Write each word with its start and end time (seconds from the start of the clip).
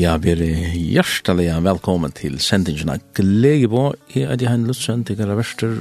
Ja, 0.00 0.14
vi 0.16 0.30
er 0.32 0.40
hjertelig 0.72 1.50
velkommen 1.60 2.12
til 2.16 2.38
sendingen 2.40 2.88
av 2.88 3.02
Glegebo. 3.18 3.90
Jeg 4.08 4.30
er 4.32 4.40
Jan 4.40 4.62
Lutzen, 4.64 5.02
til 5.04 5.18
Gara 5.18 5.34
Vester. 5.36 5.74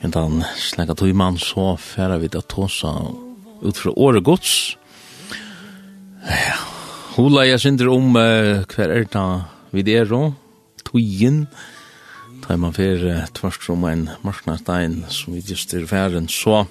Men 0.00 0.14
den 0.16 0.40
slenga 0.58 0.96
tog 0.98 1.12
mann 1.14 1.38
så 1.38 1.76
færer 1.78 2.18
vi 2.18 2.30
det 2.32 2.42
tåsa 2.50 2.90
ut 3.62 3.78
fra 3.78 3.92
året 3.94 4.24
gods. 4.26 4.54
Ja, 6.26 6.58
hula 7.14 7.44
jeg 7.46 7.62
synder 7.62 7.92
om 7.92 8.18
uh, 8.18 8.66
hver 8.66 8.96
er 8.96 9.06
det 9.06 9.26
vi 9.76 9.84
er 9.94 10.10
og 10.16 10.34
togjen. 10.88 11.44
Da 12.48 12.58
man 12.58 12.74
fer 12.74 13.04
uh, 13.04 13.28
tvers 13.36 13.62
om 13.70 13.86
en 13.86 14.08
marsknastein 14.26 15.04
som 15.06 15.36
vi 15.36 15.44
just 15.46 15.76
er 15.76 15.86
færen 15.86 16.26
så 16.26 16.64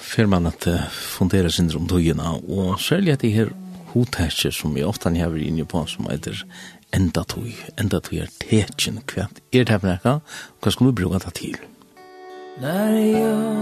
fer 0.00 0.30
man 0.30 0.48
at 0.48 0.70
uh, 0.72 0.88
fundere 0.88 1.52
synder 1.52 1.82
om 1.82 1.90
togjen. 1.90 2.22
og 2.22 2.80
særlig 2.80 3.12
at 3.12 3.26
de 3.26 3.36
her 3.36 3.52
hotekje 3.92 4.52
som 4.52 4.74
vi 4.74 4.84
ofta 4.84 5.10
har 5.10 5.32
vært 5.34 5.48
inne 5.50 5.64
på 5.68 5.84
som 5.86 6.08
heter 6.10 6.44
enda 6.92 7.24
tog, 7.24 7.52
enda 7.76 8.00
tog 8.00 8.18
er 8.24 8.32
tekjen 8.42 9.00
kvært. 9.06 9.40
Er 9.52 9.64
det 9.64 9.82
her 9.82 10.08
og 10.08 10.20
hva 10.62 10.72
skal 10.72 10.90
vi 10.90 10.98
bruka 11.02 11.18
det 11.26 11.34
til? 11.40 11.60
När 12.60 12.92
jag 12.92 13.58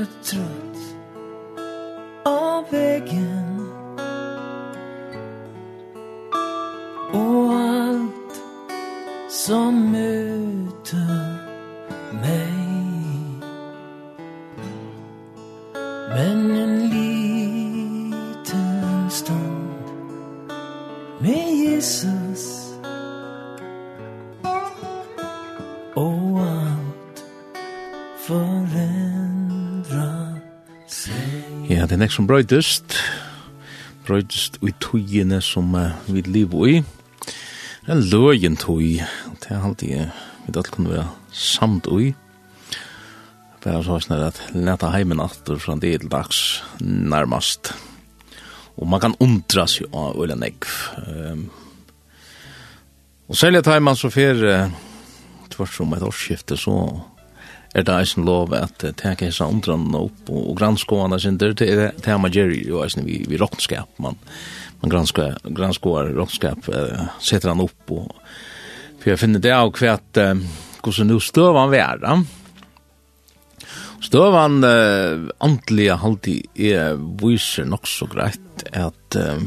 är 0.00 0.06
trött 0.22 0.96
av 2.24 2.64
vägen 2.70 3.68
och 7.12 7.54
allt 7.54 8.42
som 9.30 9.90
möter 9.92 11.38
mig 12.12 12.54
Men 16.08 16.53
Jesus. 21.84 22.44
Och 25.94 26.40
allt 26.40 27.24
förändra 28.18 30.12
sig. 30.88 31.44
Ja, 31.68 31.84
det 31.84 31.92
er 31.92 32.00
nek 32.00 32.14
som 32.14 32.24
brøydest. 32.24 32.96
Brøydest 34.06 34.56
ui 34.64 34.72
tøyene 34.80 35.42
som 35.44 35.74
uh, 35.76 35.92
vi 36.08 36.22
lever 36.24 36.70
i. 36.72 36.78
Det 37.84 37.92
er 37.92 38.00
løyen 38.00 38.56
tøy. 38.56 39.04
Det 39.44 39.52
er 39.52 39.60
alltid 39.60 40.06
uh, 40.06 40.22
vi 40.46 40.54
alt 40.56 40.70
kunne 40.72 40.94
være 40.94 41.10
samt 41.32 41.86
ui 41.92 42.14
Bare 43.64 43.82
så 43.84 43.98
snar 44.00 44.24
at 44.30 44.40
leta 44.52 44.88
heimen 44.92 45.20
aftur 45.20 45.60
fra 45.60 45.76
det 45.76 46.00
til 46.00 46.08
dags 46.12 46.62
nærmast. 46.80 47.74
Og 48.76 48.88
man 48.88 49.00
kan 49.00 49.16
undra 49.20 49.68
seg 49.68 49.92
av 49.92 50.16
øyla 50.20 50.36
nekv 50.36 50.72
um, 51.04 51.44
Og 53.28 53.36
særlig 53.36 53.62
at 53.64 53.82
man 53.82 53.96
så 53.96 54.10
fer 54.12 54.44
eh, 54.44 54.72
tvers 55.50 55.80
om 55.80 55.94
et 55.96 56.04
årsskifte, 56.04 56.56
så 56.60 56.76
er 57.74 57.82
det 57.82 57.94
eisen 57.94 58.26
lov 58.26 58.52
at 58.54 58.84
uh, 58.86 58.92
teka 58.94 59.26
hessa 59.26 59.48
undrarna 59.50 60.04
opp 60.06 60.28
og, 60.30 60.42
og 60.50 60.58
granskåana 60.60 61.18
synder, 61.18 61.56
det 61.58 61.66
er 61.72 61.96
det 62.04 62.18
man 62.22 62.30
gjør 62.30 62.52
jo 62.54 62.82
eisen 62.84 63.06
vi, 63.06 63.24
vi 63.26 63.40
råkenskap, 63.40 63.88
man, 63.98 64.14
man 64.82 64.92
granskåar 64.92 65.40
granskar 65.58 66.12
råkenskap, 66.14 66.68
uh, 66.70 67.08
setter 67.18 67.50
han 67.50 67.64
opp 67.64 67.96
og 67.96 68.12
for 69.00 69.10
jeg 69.12 69.20
finner 69.20 69.42
det 69.42 69.50
av 69.52 69.72
hva 69.74 69.96
at 69.98 70.22
uh, 70.22 70.38
hvordan 70.84 71.10
nu 71.10 71.18
støvan 71.20 71.72
vi 71.72 71.80
er 71.82 71.98
da. 72.00 72.14
Støvan 74.04 74.62
uh, 74.64 75.26
antlige 75.44 75.98
halvtid 76.00 76.62
er 76.70 76.96
viser 77.20 77.66
nok 77.68 77.90
så 77.90 78.08
greit 78.08 78.64
at 78.70 79.18
uh, 79.18 79.42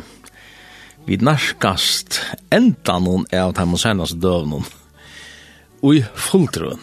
Vi 1.07 1.15
narskast 1.23 2.17
enda 2.51 2.97
noen 2.99 3.23
av 3.31 3.53
dem 3.55 3.75
og 3.77 3.79
senast 3.79 4.25
og 4.27 5.93
i 5.95 6.01
fulltrøen. 6.03 6.81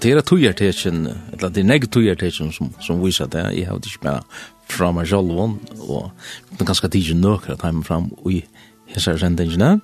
Det 0.00 0.12
er 0.12 0.20
togjertetjen, 0.24 1.06
eller 1.08 1.52
det 1.52 1.62
er 1.62 1.68
neg 1.68 1.86
togjertetjen 1.88 2.50
som, 2.52 2.68
som 2.84 3.00
viser 3.00 3.30
det. 3.32 3.46
Jeg 3.56 3.68
har 3.68 3.80
ikke 3.80 4.02
bare 4.04 4.20
fra 4.68 4.90
meg 4.92 5.08
selv, 5.08 5.32
og 5.32 6.10
det 6.50 6.60
er 6.60 6.68
ganske 6.68 6.90
tidlig 6.92 7.16
nøkker 7.20 7.56
at 7.56 7.64
jeg 7.64 7.84
fram 7.88 8.10
i 8.28 8.42
hessar 8.92 9.16
sendingene. 9.20 9.78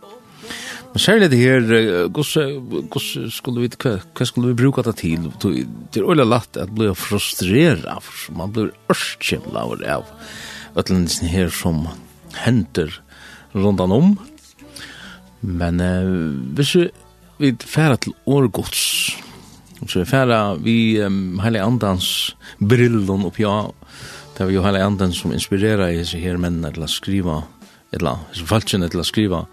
Men 0.92 1.04
særlig 1.04 1.30
det 1.32 1.40
her, 1.40 1.64
hvordan 2.12 3.32
skulle 3.32 3.64
vi, 3.64 3.72
hva 3.72 4.28
skulle 4.28 4.52
vi 4.52 4.60
bruke 4.60 4.84
det 4.84 4.98
til? 5.00 5.30
Det 5.40 6.00
er 6.02 6.04
øyelig 6.04 6.28
lagt 6.28 6.60
at 6.60 6.72
bli 6.76 6.92
frustrera, 6.96 7.96
man 8.36 8.52
blir 8.52 8.72
ørskjevla 8.92 9.64
av 9.96 10.12
ötlendisen 10.76 11.32
her 11.32 11.48
som 11.48 11.86
henter 12.36 12.92
rundan 13.56 13.92
om. 13.92 14.16
Men 15.40 15.80
eh, 15.80 16.10
hvis 16.56 16.74
vi, 16.76 16.86
vi 17.38 17.52
færa 17.60 17.96
til 18.00 18.14
årgods, 18.26 18.82
så 19.84 20.00
vi 20.00 20.08
færa 20.08 20.40
vi 20.60 20.76
um, 21.04 21.38
heile 21.44 21.62
andans 21.64 22.34
brillon 22.58 23.26
oppi 23.28 23.44
av, 23.48 23.74
det 24.34 24.44
er 24.44 24.50
vi 24.50 24.56
jo 24.56 24.64
heile 24.64 24.84
andans 24.84 25.20
som 25.20 25.34
inspirerar 25.36 25.92
i 25.92 26.00
hese 26.00 26.20
her 26.20 26.40
mennene 26.40 26.72
til 26.74 26.86
å 26.86 26.90
skriva, 26.90 27.42
eller 27.94 28.24
hese 28.30 28.48
falskjene 28.48 28.88
til 28.92 29.02
å 29.02 29.06
skriva, 29.06 29.44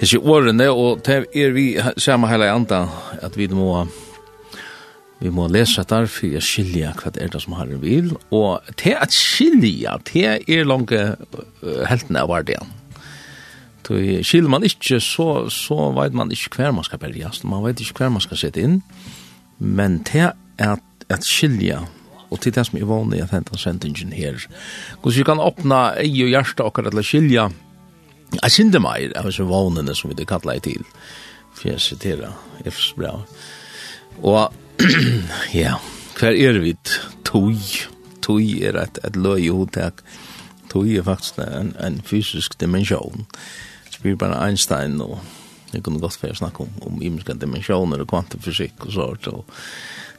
hese 0.00 0.22
årene, 0.22 0.70
og 0.70 1.02
det 1.06 1.24
er 1.36 1.52
vi 1.56 1.72
samme 2.00 2.30
heile 2.30 2.52
anda 2.54 2.86
at 3.20 3.38
vi 3.38 3.50
må 3.52 3.88
Vi 5.20 5.28
må 5.28 5.50
lesa 5.52 5.82
der 5.84 6.06
for 6.08 6.32
å 6.32 6.40
skilja 6.40 6.94
hva 6.96 7.10
det 7.12 7.20
er 7.20 7.28
det 7.28 7.42
som 7.42 7.52
har 7.52 7.68
en 7.68 7.82
vil, 7.82 8.06
og 8.32 8.64
til 8.80 8.94
at 8.96 9.12
skilja, 9.12 9.98
til 10.08 10.40
er 10.48 10.64
langt 10.64 10.94
uh, 10.96 11.12
heltene 11.84 12.22
av 12.22 12.30
hverdagen. 12.30 12.79
Tøy 13.90 14.20
skil 14.22 14.46
man 14.46 14.62
ikkje 14.62 15.00
så 15.02 15.48
så 15.50 15.88
veit 15.96 16.14
man 16.14 16.30
ikkje 16.30 16.52
hver 16.54 16.74
man 16.76 16.86
skal 16.86 17.00
velja, 17.02 17.32
man 17.42 17.64
veit 17.64 17.80
ikkje 17.82 17.96
hver 17.98 18.12
man 18.14 18.22
skal 18.22 18.38
sette 18.38 18.62
inn. 18.62 18.76
Men 19.58 19.98
te 20.06 20.28
at 20.30 20.86
at 21.10 21.26
skilja 21.26 21.80
og 22.30 22.38
til 22.38 22.54
det 22.54 22.62
som 22.68 22.78
er 22.78 22.86
vanlig 22.86 23.24
at 23.24 23.32
hentan 23.34 23.58
sendingen 23.58 24.12
her. 24.14 24.38
Hvordan 25.00 25.18
vi 25.18 25.24
kan 25.26 25.42
åpna 25.42 25.80
ei 25.98 26.22
og 26.22 26.30
hjärsta 26.30 26.68
okkar 26.68 26.86
til 26.86 27.02
å 27.02 27.02
skilja 27.02 27.50
Jeg 28.30 28.50
synes 28.54 28.72
det 28.72 28.80
meg 28.84 29.16
av 29.18 29.26
disse 29.26 29.42
vanene 29.42 29.94
som 29.98 30.12
vi 30.12 30.14
det 30.14 30.28
kallet 30.30 30.62
til, 30.62 30.84
for 31.50 31.72
jeg 31.72 31.80
siterer 31.82 32.36
Efs 32.62 32.92
bra. 32.94 33.24
Og 34.22 34.54
ja, 35.64 35.80
hver 36.14 36.38
er 36.38 36.60
vi 36.62 36.76
tog? 37.26 37.58
Tog 38.22 38.38
er 38.38 38.78
et, 38.78 39.00
et 39.02 39.18
løy 39.18 39.48
hodtak. 39.50 40.04
Tog 40.70 40.86
er 40.86 41.02
faktisk 41.02 41.42
en, 41.42 41.74
en 41.82 41.98
fysisk 42.06 42.54
dimensjon. 42.60 43.26
Tog 43.26 43.69
spyr 44.00 44.18
bara 44.20 44.40
Einstein 44.46 44.98
og 45.04 45.18
jeg 45.70 45.84
kunne 45.86 46.02
godt 46.02 46.18
være 46.22 46.34
snakke 46.34 46.64
om, 46.64 46.70
om 46.88 47.02
imenska 47.02 47.36
dimensjoner 47.38 48.02
og 48.02 48.08
kvantifysikk 48.10 48.88
og 48.88 48.94
sånt 48.96 49.28
og 49.30 49.60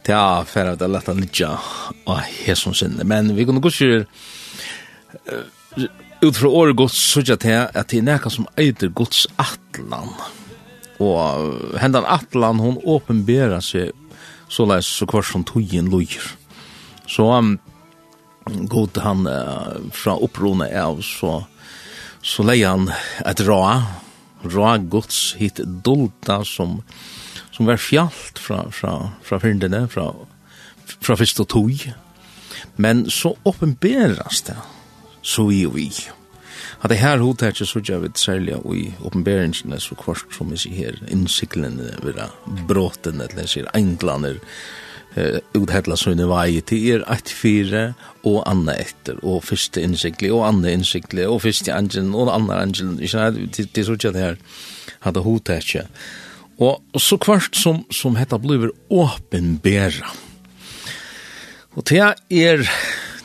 til 0.02 0.16
ja, 0.16 0.42
fyrir 0.48 0.74
at 0.74 0.80
det 0.82 0.88
er 0.88 0.94
lett 0.96 1.10
å 1.12 1.18
lytja 1.18 1.50
og 2.10 2.22
hesson 2.46 2.74
sinne, 2.74 3.06
men 3.06 3.36
vi 3.38 3.46
kunne 3.46 3.62
godt 3.62 3.82
gjøre 3.84 4.06
uh, 5.30 5.90
ut 6.22 6.38
fra 6.38 6.50
året 6.50 6.78
godt 6.80 6.96
sørja 6.96 7.38
til 7.42 7.68
at 7.68 7.92
det 7.92 8.00
er 8.00 8.08
nekka 8.08 8.32
som 8.34 8.48
eiter 8.58 8.90
gods 8.94 9.28
atlan. 9.42 10.10
Og 11.02 11.78
hendan 11.82 12.06
atlan 12.10 12.62
hon 12.62 12.80
åpenbæra 12.82 13.62
seg 13.66 13.94
så 14.52 14.66
leis 14.70 14.90
så 14.90 15.08
kvart 15.10 15.30
som 15.30 15.46
togjen 15.48 15.90
lojer 15.90 16.26
så 17.12 17.28
um, 17.38 17.56
god 18.72 19.00
han 19.04 19.26
uh, 19.28 19.78
fra 19.94 20.16
opprone 20.16 20.68
av 20.78 21.02
så 21.06 21.42
så 22.22 22.46
leier 22.46 22.70
han 22.70 22.92
et 23.26 23.42
ra, 23.48 23.64
ra 24.46 24.76
gods 24.78 25.36
hit 25.40 25.62
dolda 25.86 26.42
som, 26.46 26.80
som 27.52 27.70
var 27.70 27.82
fjalt 27.82 28.42
fra, 28.42 28.64
fra, 28.74 28.96
fra 29.26 29.42
fyrndene, 29.42 29.88
fra, 29.92 30.12
fra 31.02 31.18
fyrst 31.18 31.42
og 31.44 31.50
tog. 31.54 31.86
Men 32.82 33.08
så 33.10 33.34
åpenberes 33.44 34.44
det, 34.48 34.58
så 35.22 35.50
i 35.54 35.66
og 35.66 35.80
i. 35.82 35.92
At 36.82 36.90
det 36.90 37.02
her 37.02 37.22
hodet 37.22 37.58
så 37.62 37.80
gjør 37.80 38.06
vi 38.06 38.10
særlig 38.18 38.56
og 38.58 38.74
i 38.78 38.88
åpenberingene 39.06 39.78
så 39.82 39.96
kvart 39.98 40.34
som 40.34 40.50
vi 40.50 40.58
sier 40.62 40.78
her, 40.78 41.02
innsiklene, 41.14 41.92
bråten, 42.70 43.22
eller 43.22 43.50
sier 43.50 43.70
englander, 43.78 44.40
uthedla 45.58 45.98
sunne 46.00 46.28
vei 46.30 46.62
til 46.64 46.86
er 46.96 47.06
et 47.12 47.30
fire 47.36 47.92
og 48.28 48.44
anna 48.48 48.78
etter, 48.80 49.18
og 49.28 49.44
fyrste 49.44 49.84
innsikli, 49.84 50.30
og 50.32 50.46
anna 50.48 50.72
innsikli, 50.72 51.26
og 51.28 51.42
første 51.44 51.74
angelen, 51.76 52.14
og 52.16 52.32
anna 52.32 52.62
angelen, 52.64 53.00
ikke 53.02 53.20
nei, 53.20 53.48
det 53.52 53.82
er 53.82 53.88
så 53.90 53.98
ikke 53.98 54.14
det 54.16 54.26
her, 54.26 54.38
hadde 55.04 55.26
hotekje. 55.26 55.86
Og 56.62 57.02
så 57.02 57.18
kvart 57.18 57.58
som, 57.58 57.84
som 57.92 58.16
hetta 58.20 58.38
blir 58.40 58.70
åpenbæra. 58.94 60.14
Og 61.76 61.86
det 61.90 62.02
er, 62.04 62.64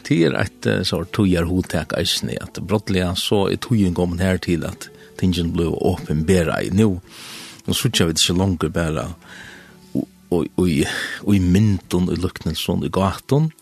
det 0.07 0.19
er 0.25 0.37
eit 0.41 0.69
så 0.87 1.03
tøyer 1.13 1.49
hotek 1.51 1.93
eisne, 1.99 2.39
at 2.41 2.63
brottelig 2.63 3.05
så 3.21 3.45
er 3.51 3.61
tøyen 3.61 3.95
kommet 3.95 4.25
her 4.25 4.41
til 4.43 4.65
at 4.67 4.89
tingen 5.21 5.53
blir 5.55 5.75
åpenbæra 5.75 6.63
i 6.65 6.71
nu. 6.75 7.01
Nå 7.67 7.75
sutja 7.75 8.07
vi 8.07 8.15
det 8.15 8.23
ikke 8.23 8.39
langer 8.39 8.71
bæra, 8.73 9.07
og 10.31 10.69
i 10.69 10.85
i 11.33 11.39
mynton 11.41 12.09
og 12.11 12.19
luknelson 12.19 12.85
i 12.85 12.93
gaten. 12.93 13.53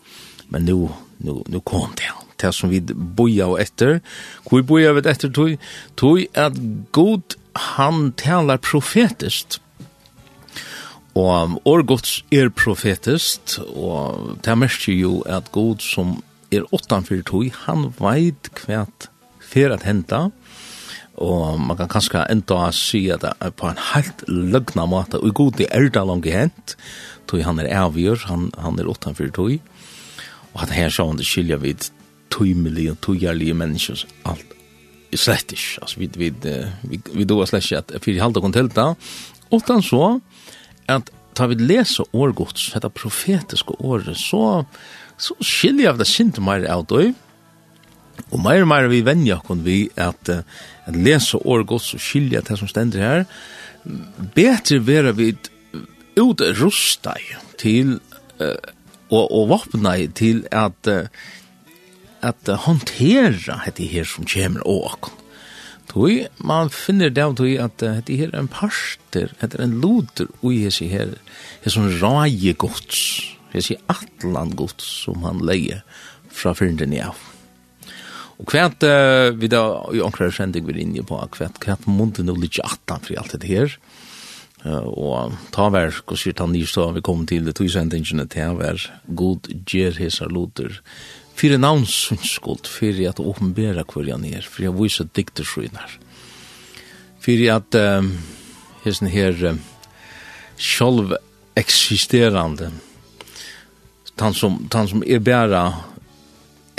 men 0.49 0.65
nu 0.65 0.91
nu 1.19 1.43
nu 1.47 1.59
kom 1.59 1.93
det 1.97 2.11
det 2.41 2.53
som 2.53 2.69
vi 2.69 2.79
boja 3.17 3.47
og 3.47 3.61
etter 3.61 3.99
hvor 4.49 4.61
boja 4.61 4.93
vi 4.93 4.99
etter 5.09 5.29
tog 5.29 5.57
tog 5.95 6.19
at 6.33 6.53
god 6.91 7.35
han 7.55 8.11
talar 8.19 8.57
profetist. 8.57 9.61
Og 11.15 11.61
årgods 11.65 12.23
er 12.31 12.49
profetist. 12.51 13.59
Og 13.71 14.35
det 14.43 14.57
mest 14.59 14.87
jo 14.91 15.21
at 15.25 15.51
god 15.55 15.79
som 15.79 16.17
er 16.51 16.67
åttanfyrt 16.75 17.29
tog 17.31 17.47
han 17.65 17.87
veit 17.99 18.51
kvært 18.59 19.09
fer 19.39 19.71
at 19.71 19.85
henta 19.87 20.27
og 21.21 21.59
man 21.63 21.77
kan 21.79 21.89
kanskje 21.91 22.25
enda 22.31 22.69
si 22.75 23.05
at 23.13 23.23
det 23.23 23.31
er 23.39 23.53
på 23.55 23.69
en 23.69 23.79
helt 23.93 24.23
løgna 24.27 24.87
måte, 24.89 25.21
og 25.21 25.29
i 25.29 25.35
god 25.35 25.61
er 25.63 25.87
det 25.87 26.03
langt 26.03 26.27
hent, 26.27 26.75
tog 27.27 27.43
han 27.45 27.59
er 27.59 27.71
avgjør, 27.71 28.27
han, 28.29 28.49
han 28.59 28.79
er 28.79 28.89
utenfor 28.89 29.31
tog, 29.35 29.55
og 30.53 30.65
at 30.65 30.75
her 30.75 30.91
sånn 30.91 31.19
det 31.19 31.27
skiljer 31.27 31.61
vi 31.63 31.75
tøymelige 32.33 32.95
og 32.95 33.01
tøyerlige 33.05 33.55
mennesker, 33.55 34.03
alt, 34.27 34.51
slett 35.15 35.53
ikke, 35.55 35.79
altså 35.85 36.01
vi, 36.01 36.09
vi, 36.19 36.31
vi, 36.83 36.99
vi 36.99 37.27
doer 37.27 37.47
slett 37.47 37.63
ikke 37.63 37.79
at 37.79 38.03
fyrir 38.03 38.23
halda 38.25 38.43
kon 38.43 38.55
telta, 38.55 38.89
utan 39.55 39.83
så, 39.85 40.17
at 40.91 41.11
ta 41.35 41.47
vi 41.47 41.55
lese 41.59 42.03
årgods, 42.15 42.73
dette 42.75 42.91
profetiske 42.91 43.77
året, 43.79 44.19
så, 44.19 44.65
så 45.15 45.35
skiljer 45.39 45.95
vi 45.95 46.03
det 46.03 46.09
sint 46.11 46.39
mer 46.43 46.67
av 46.71 46.83
døy, 46.91 47.13
Og 48.31 48.39
mer 48.41 48.63
og 48.63 48.69
mer 48.71 48.87
vi 48.91 49.03
venja 49.05 49.39
kon 49.45 49.63
vi 49.65 49.85
at, 49.99 50.29
at 50.29 50.95
lesa 50.95 51.39
år 51.43 51.65
gods 51.67 51.93
og 51.97 52.03
skilja 52.03 52.43
det 52.45 52.57
som 52.59 52.69
stender 52.71 53.03
her, 53.03 53.25
betre 54.35 54.79
vera 54.85 55.13
vi 55.15 55.33
utrusta 56.19 57.15
til 57.59 57.97
uh, 58.39 58.55
og, 59.11 59.25
og 59.25 59.49
vapna 59.51 59.97
til 60.15 60.45
at 60.51 60.89
uh, 60.89 61.05
at 62.25 62.49
uh, 62.49 62.57
håndtera 62.65 63.59
hette 63.65 63.85
her 63.91 64.07
som 64.09 64.25
kommer 64.25 64.63
og. 64.65 65.11
Tui, 65.91 66.25
man 66.41 66.71
finner 66.73 67.11
det 67.13 67.21
av 67.21 67.35
tui 67.37 67.53
at 67.61 67.83
hette 67.83 68.17
her 68.17 68.31
er 68.31 68.41
en 68.41 68.49
parster, 68.51 69.35
hette 69.41 69.59
er 69.59 69.67
en 69.67 69.77
loder 69.83 70.31
ui 70.41 70.63
hese 70.63 70.89
her, 70.89 71.13
hese 71.61 71.75
som 71.77 71.91
raje 72.01 72.55
gods, 72.57 73.03
hese 73.53 73.77
atlan 73.91 74.55
gods 74.57 74.87
som 75.05 75.21
han 75.27 75.45
leie 75.45 75.83
fra 76.33 76.55
fyrnden 76.57 76.95
i 76.97 77.03
av. 77.05 77.34
Og 78.41 78.47
kvært 78.51 78.83
uh, 78.83 79.31
vi 79.39 79.47
da, 79.51 79.63
i 79.95 80.01
omkrar 80.03 80.33
sending 80.35 80.65
vi 80.67 80.75
er 80.75 80.81
inne 80.83 81.05
på, 81.07 81.19
kvært, 81.35 81.59
kvært 81.63 81.87
munden 81.87 82.31
og 82.33 82.41
litt 82.41 82.59
attan 82.63 83.03
for 83.05 83.19
alt 83.21 83.37
det 83.39 83.47
her. 83.47 83.75
Uh, 84.65 84.87
og 84.89 85.35
ta 85.55 85.69
vær, 85.71 85.93
hva 86.03 86.17
sier 86.19 86.35
ta 86.35 86.47
nyr 86.49 86.67
så 86.67 86.89
vi 86.95 87.03
kom 87.05 87.23
til 87.29 87.47
det 87.47 87.55
tog 87.59 87.69
sendingene, 87.71 88.27
ta 88.27 88.49
vær, 88.57 88.81
god 89.07 89.47
gjer 89.69 89.99
hesar 90.01 90.33
loter, 90.33 90.81
fyrir 91.35 91.61
navnsundskult, 91.61 92.67
fyrir 92.71 93.11
at 93.11 93.21
åpenbæra 93.23 93.85
hver 93.87 94.11
han 94.11 94.27
er, 94.27 94.43
fyrir 94.43 94.73
at 94.73 94.79
vise 94.79 95.07
dikterskynar. 95.15 95.95
Fyrir 97.23 97.55
at 97.55 97.77
um, 97.79 98.11
hessen 98.83 99.11
her 99.11 99.37
um, 99.51 99.61
sjolv 100.59 101.15
eksisterande, 101.55 102.71
han 104.19 104.35
som, 104.35 104.61
han 104.71 104.87
som 104.87 105.03
er 105.03 105.23
bæra 105.23 105.65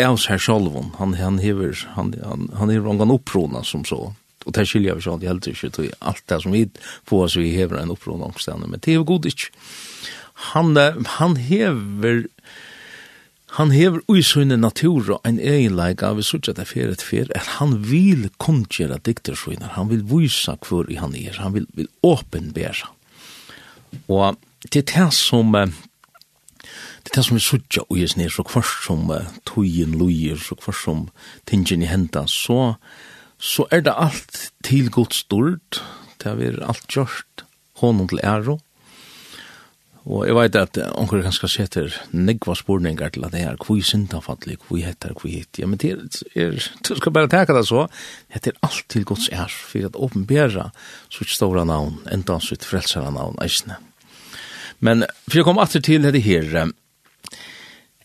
av 0.02 0.18
seg 0.20 0.40
selv. 0.42 0.76
Han, 0.98 1.16
han 1.18 1.40
hever, 1.42 1.76
han, 1.96 2.14
han, 2.24 2.48
han 2.58 2.72
hever 2.72 2.92
en 2.92 3.14
opprona 3.14 3.64
som 3.64 3.84
så. 3.88 4.12
Og 4.46 4.54
det 4.54 4.66
skiljer 4.70 4.98
vi 4.98 5.02
sånn, 5.02 5.20
det 5.22 5.30
helt 5.30 5.48
ikke, 5.50 5.72
til 5.74 5.90
alt 6.06 6.22
det 6.30 6.38
som 6.44 6.54
vi 6.54 6.66
får 7.08 7.24
oss, 7.24 7.36
vi 7.40 7.56
hever 7.56 7.80
en 7.80 7.92
opprona 7.96 8.28
omstående, 8.28 8.70
men 8.70 8.82
det 8.82 8.94
er 8.94 9.06
god 9.06 9.26
ikke. 9.26 9.50
Han, 10.52 10.76
han 11.16 11.34
hever, 11.40 12.26
han 13.56 13.72
hever 13.74 14.04
ui 14.12 14.20
sunne 14.22 14.58
natura 14.60 15.18
en 15.26 15.40
av 15.80 16.18
vi 16.18 16.26
sutja 16.26 16.54
det 16.54 16.68
fyrir 16.68 16.92
et 16.94 17.02
fyrir, 17.02 17.32
at 17.34 17.56
han 17.56 17.78
vil 17.88 18.28
kundgjera 18.38 19.00
diktersvinar, 19.02 19.74
han 19.74 19.90
vil 19.90 20.04
vysa 20.06 20.58
hvor 20.60 20.86
han 20.92 21.16
er, 21.16 21.40
han 21.40 21.56
vil, 21.56 21.66
vil 21.74 21.90
åpenbæra. 22.06 22.92
Og 24.06 24.36
det 24.70 24.84
er 24.84 24.92
det 24.92 25.12
som, 25.16 25.56
det 27.06 27.12
er 27.12 27.20
det 27.20 27.26
som 27.28 27.38
vi 27.38 27.44
suttja 27.44 27.84
og 27.86 28.00
jes 28.00 28.16
ned, 28.18 28.32
så 28.34 28.42
kvart 28.46 28.72
som 28.84 29.06
uh, 29.10 29.30
tøyen 29.46 29.94
lojer, 29.96 30.40
så 30.42 30.58
kvart 30.58 30.80
som 30.82 31.04
tingen 31.46 31.84
i 31.86 31.90
henda, 31.90 32.26
så, 32.26 32.74
så 33.38 33.68
er 33.70 33.86
det 33.86 33.94
alt 33.94 34.48
til 34.66 34.90
godt 34.90 35.14
stort, 35.14 35.82
det 36.22 36.34
er 36.34 36.62
alt 36.66 36.88
gjort, 36.90 37.46
hånden 37.78 38.10
til 38.10 38.24
æro, 38.26 38.58
Og 40.06 40.22
jeg 40.28 40.36
vet 40.36 40.56
at 40.60 40.78
onker 40.94 41.24
ganske 41.24 41.48
setter 41.50 41.94
negva 42.14 42.54
spurningar 42.54 43.10
til 43.14 43.24
at 43.26 43.32
det 43.34 43.40
er 43.42 43.56
kvui 43.58 43.80
syndafatlig, 43.82 44.60
kvui 44.62 44.84
hettar, 44.86 45.16
kvui 45.18 45.32
hitt. 45.32 45.58
Ja, 45.58 45.66
men 45.66 45.80
det 45.82 45.96
er, 46.38 46.54
du 46.86 46.92
skal 46.94 47.14
bare 47.14 47.30
teka 47.30 47.56
det 47.56 47.64
så, 47.66 47.88
det 48.30 48.52
er 48.52 48.60
alt 48.62 48.84
til 48.92 49.06
gods 49.08 49.26
er, 49.34 49.50
for 49.50 49.88
at 49.88 49.98
åpenbæra 49.98 50.68
sutt 51.10 51.34
stora 51.34 51.66
navn, 51.66 51.98
enda 52.14 52.38
sutt 52.38 52.66
frelsara 52.66 53.10
navn, 53.10 53.34
eisne. 53.42 53.80
Men 54.78 55.02
for 55.26 55.40
jeg 55.40 55.48
kom 55.48 55.58
atter 55.58 55.82
til 55.82 56.06
det 56.06 56.22
her, 56.22 56.70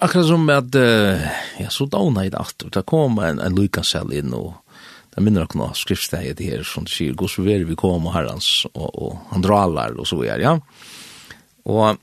akkurat 0.00 0.26
som 0.26 0.48
at 0.52 0.74
uh, 0.74 1.28
ja, 1.60 1.70
så 1.70 1.86
dauna 1.86 2.24
i 2.24 2.32
det 2.32 2.40
alt, 2.40 2.66
og 2.66 2.72
det 2.74 2.86
kom 2.88 3.18
en, 3.22 3.40
en 3.42 3.56
lykasell 3.56 4.12
inn, 4.16 4.34
og 4.36 4.54
det 5.14 5.24
minner 5.24 5.44
dere 5.44 5.60
noe 5.60 5.76
skriftsteget 5.76 6.42
her, 6.44 6.64
som 6.66 6.86
det 6.86 6.94
sier, 6.94 7.16
gos 7.18 7.38
vi 7.38 7.58
vi 7.66 7.78
kom, 7.78 8.06
og 8.08 8.14
herrens, 8.14 8.66
og, 8.72 8.88
og 8.94 9.18
han 9.32 9.44
dralar, 9.44 9.98
og 9.98 10.08
så 10.08 10.20
er, 10.24 10.42
ja. 10.44 10.56
Og 11.68 11.98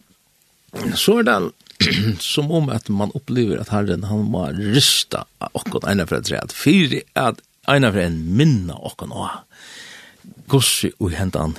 så 1.00 1.20
er 1.22 1.28
det 1.28 1.38
som 2.34 2.52
om 2.52 2.72
at 2.74 2.90
man 2.90 3.14
opplever 3.18 3.62
at 3.62 3.72
herren, 3.74 4.08
han 4.10 4.26
må 4.32 4.48
rysta 4.56 5.26
okkur 5.54 5.86
eina 5.88 6.08
fra 6.10 6.22
et 6.22 6.30
tredje, 6.30 6.58
for 6.58 6.98
at 7.28 7.42
eina 7.70 7.92
fra 7.94 8.08
en 8.08 8.20
minna 8.38 8.78
okkur 8.90 9.12
noe. 9.12 9.30
Gos 10.52 10.72
vi 10.86 11.14
hendan 11.16 11.58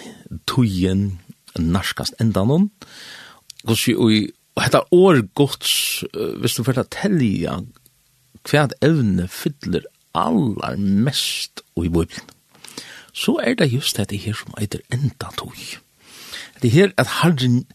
tøyen, 0.49 1.19
narskast 1.59 2.19
enda 2.23 2.45
noen, 2.47 2.71
Gossi 3.67 3.95
ui 3.99 4.21
Og 4.59 4.65
hetta 4.65 4.81
år 4.91 5.21
gods, 5.39 6.03
hvis 6.43 6.57
du 6.59 6.65
fyrir 6.67 6.83
telja, 6.91 7.61
hva 8.49 8.65
evne 8.83 9.29
fyller 9.31 9.85
allar 10.19 10.75
mest 10.75 11.63
og 11.77 11.87
i 11.87 11.93
Bibelen, 11.95 12.33
så 13.15 13.37
er 13.39 13.55
det 13.55 13.69
just 13.71 14.01
dette 14.01 14.19
her 14.19 14.35
som 14.35 14.57
eitir 14.59 14.83
enda 14.91 15.31
tog. 15.39 15.55
Det 16.59 16.73
her 16.75 16.91
at 16.99 17.21
Herren, 17.21 17.69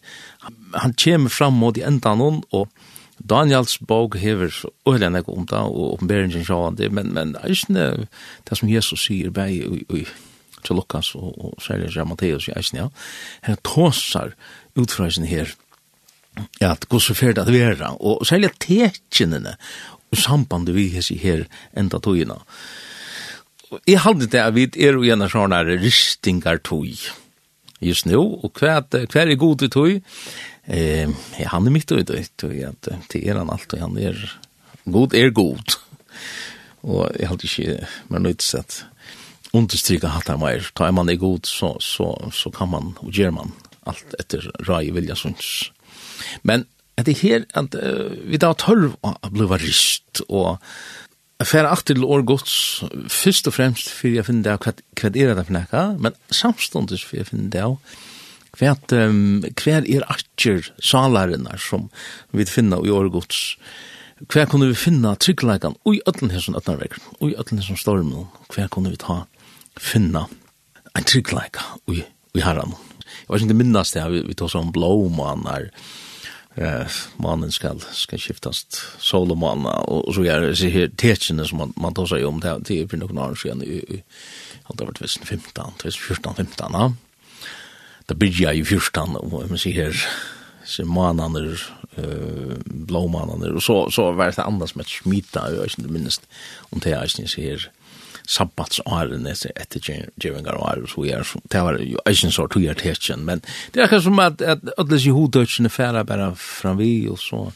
han 0.74 0.92
kommer 1.00 1.32
fram 1.32 1.56
mot 1.56 1.80
i 1.80 1.86
enda 1.88 2.12
noen, 2.20 2.42
og 2.52 2.68
Daniels 3.16 3.78
bog 3.78 4.18
hever 4.20 4.52
så 4.52 4.68
øyla 4.84 5.08
nek 5.08 5.28
om 5.32 5.48
det, 5.48 5.56
og 5.64 5.94
oppenberingen 5.94 6.44
sjå 6.44 6.66
han 6.66 6.76
det, 6.76 6.92
men, 6.92 7.14
men 7.16 7.32
det 7.32 7.40
er 7.40 7.56
ikke 7.56 8.08
det 8.44 8.60
som 8.60 8.68
Jesus 8.68 9.08
sier 9.08 9.32
bei 9.32 9.62
i 9.64 10.04
til 10.64 10.76
Lukas 10.76 11.14
og, 11.14 11.32
og 11.44 11.62
særlig 11.62 11.92
til 11.92 12.08
Matteus 12.08 12.48
i 12.48 12.54
eisen, 12.56 12.78
ja. 12.78 12.88
Han 13.48 13.60
tåsar 13.64 14.34
utfrøysen 14.76 15.28
her, 15.28 15.52
ja, 16.60 16.72
at 16.72 16.88
gå 16.90 17.00
så 17.02 17.16
fært 17.16 17.40
at 17.42 17.50
vera, 17.52 17.94
og 18.00 18.24
særlig 18.26 18.52
tekjenene, 18.62 19.56
og 20.10 20.20
sambandet 20.20 20.76
vi 20.76 20.88
hessi 20.94 21.16
her 21.18 21.46
enda 21.76 22.00
togina. 22.02 22.38
Jeg 23.88 24.04
halde 24.04 24.28
det 24.30 24.40
at 24.40 24.54
vi 24.54 24.68
er 24.78 24.94
jo 24.94 25.04
gjerne 25.06 25.28
sånne 25.30 25.62
ristingar 25.82 26.60
tog, 26.66 26.86
just 27.82 28.06
nå, 28.06 28.20
og 28.20 28.60
hver, 28.60 28.84
er 28.94 29.34
god 29.40 29.66
i 29.66 29.70
tog, 29.72 30.18
eh, 30.66 31.10
han 31.50 31.66
er 31.66 31.74
mitt 31.74 31.92
og 31.92 32.02
i 32.02 32.06
tog, 32.06 32.54
at 32.54 32.90
det 33.10 33.22
er 33.24 33.40
han 33.40 33.50
alt, 33.50 33.74
og 33.74 33.86
han 33.86 33.98
er 33.98 34.20
god 34.84 35.14
er 35.14 35.30
god. 35.30 35.78
Og 36.84 37.08
jeg 37.18 37.28
halde 37.28 37.48
ikke, 37.48 37.86
men 38.12 38.26
nøyt 38.28 38.44
sett, 38.44 38.82
understryka 39.54 40.10
hatt 40.12 40.28
han 40.28 40.42
var, 40.42 40.60
er 40.60 40.92
man 40.92 41.08
er 41.08 41.20
god, 41.20 41.46
så, 41.48 41.74
så, 41.80 42.12
så 42.32 42.50
kan 42.54 42.70
man, 42.70 42.92
og 43.00 43.12
gjør 43.14 43.32
man, 43.38 43.54
alt 43.88 44.16
etter 44.18 44.46
rai 44.68 44.90
vilja 44.94 45.16
sunns. 45.18 45.70
Men 46.42 46.66
at 46.98 47.08
det 47.08 47.18
her, 47.22 47.44
at 47.58 47.74
uh, 47.74 48.12
vi 48.30 48.38
da 48.40 48.52
tørv 48.58 48.94
å 49.02 49.14
bli 49.34 49.48
rist, 49.62 50.22
og 50.28 50.62
færa 51.44 51.72
at 51.74 51.84
til 51.88 52.04
år 52.06 52.22
gods, 52.26 52.84
først 53.10 53.50
og 53.50 53.56
fremst 53.56 53.90
for 53.90 54.14
jeg 54.14 54.26
finner 54.28 54.46
det 54.46 54.54
av 54.54 54.62
hva 54.64 55.10
er 55.10 55.34
det 55.34 55.46
for 55.46 55.56
nekka, 55.56 55.84
men 55.98 56.16
samståndes 56.30 57.02
for 57.04 57.20
jeg 57.20 57.32
finner 57.32 57.50
det 57.52 57.64
hva 58.54 58.74
um, 58.94 59.42
hver 59.58 59.82
er 59.90 60.04
atjer 60.06 60.68
salarina 60.78 61.56
som 61.58 61.88
vi 62.30 62.46
finna 62.46 62.78
i 62.84 62.92
år 62.94 63.10
gods, 63.10 63.56
hva 64.30 64.46
kunne 64.46 64.70
vi 64.70 64.78
finna 64.78 65.16
tryggleikan 65.18 65.74
ui 65.88 65.98
ötlen 66.06 66.30
hesson 66.30 66.56
ötnarvekren, 66.58 67.02
ui 67.20 67.34
ötlen 67.34 67.60
hesson 67.60 67.80
stormen, 67.80 68.28
hva 68.54 68.68
kunne 68.70 68.94
vi 68.94 69.00
ta 69.02 69.24
finna 69.80 70.28
en 70.94 71.06
tryggleika 71.08 71.66
ui, 71.90 72.04
ui 72.34 72.44
herran. 72.44 72.76
Jeg 73.24 73.32
var 73.32 73.42
ikke 73.42 73.58
minnast 73.58 73.96
det, 73.96 74.04
vi, 74.12 74.22
vi 74.28 74.38
tog 74.38 74.52
sånn 74.52 74.72
blåmanar, 74.74 75.70
eh 76.56 76.86
mannen 77.16 77.52
skal 77.52 77.80
skal 77.92 78.18
skiftast 78.18 78.76
solomanna 78.98 79.70
og 79.70 80.14
så 80.14 80.24
är 80.24 80.54
så 80.54 80.66
her 80.66 80.88
tetchen 80.88 81.46
som 81.46 81.58
man 81.58 81.72
man 81.76 81.94
tar 81.94 82.06
seg 82.06 82.26
om 82.26 82.40
det 82.40 82.58
det 82.68 82.90
for 82.90 83.08
för 83.08 83.18
år 83.18 83.34
sedan 83.34 83.62
i 83.62 84.02
allt 84.64 84.80
över 84.80 84.92
2015 84.92 85.72
2014 85.78 86.34
15 86.34 86.72
ja. 86.72 86.92
Det 88.06 88.14
blir 88.18 88.40
jeg 88.40 88.58
i 88.58 88.64
14 88.64 89.16
och 89.16 89.50
man 89.50 89.58
ser 89.58 89.72
her 89.72 90.06
så 90.64 90.84
mannen 90.84 91.56
eh 91.96 92.56
blåmannen 92.64 93.54
og 93.54 93.62
så 93.62 93.90
så 93.90 94.12
var 94.12 94.30
det 94.30 94.38
andre 94.38 94.68
som 94.68 94.80
et 94.80 94.88
smita 94.88 95.50
jag 95.50 95.68
inte 95.78 95.92
minst 95.92 96.22
om 96.70 96.80
det 96.80 96.90
jeg 96.90 97.02
inte 97.18 97.28
så 97.28 97.40
här 97.40 97.70
sabbatsåren 98.28 99.26
etter 99.28 99.80
djevingar 100.20 100.56
og 100.56 100.68
ære, 100.70 100.88
så 100.88 101.04
er, 101.04 101.26
det 101.52 101.64
var 101.66 101.78
jo 101.80 102.00
ikke 102.08 102.28
en 102.28 102.32
sort 102.32 102.54
tog 102.54 102.64
er 102.64 102.78
tetjen, 102.78 103.26
men 103.26 103.42
det 103.72 103.82
er 103.82 103.88
akkurat 103.88 104.06
som 104.06 104.22
at, 104.24 104.42
at 104.44 104.96
i 104.96 105.02
jihudøtsjene 105.04 105.72
færa 105.72 106.04
bare 106.08 106.32
fram 106.38 106.80
vi, 106.80 107.08
og 107.10 107.20
så 107.20 107.50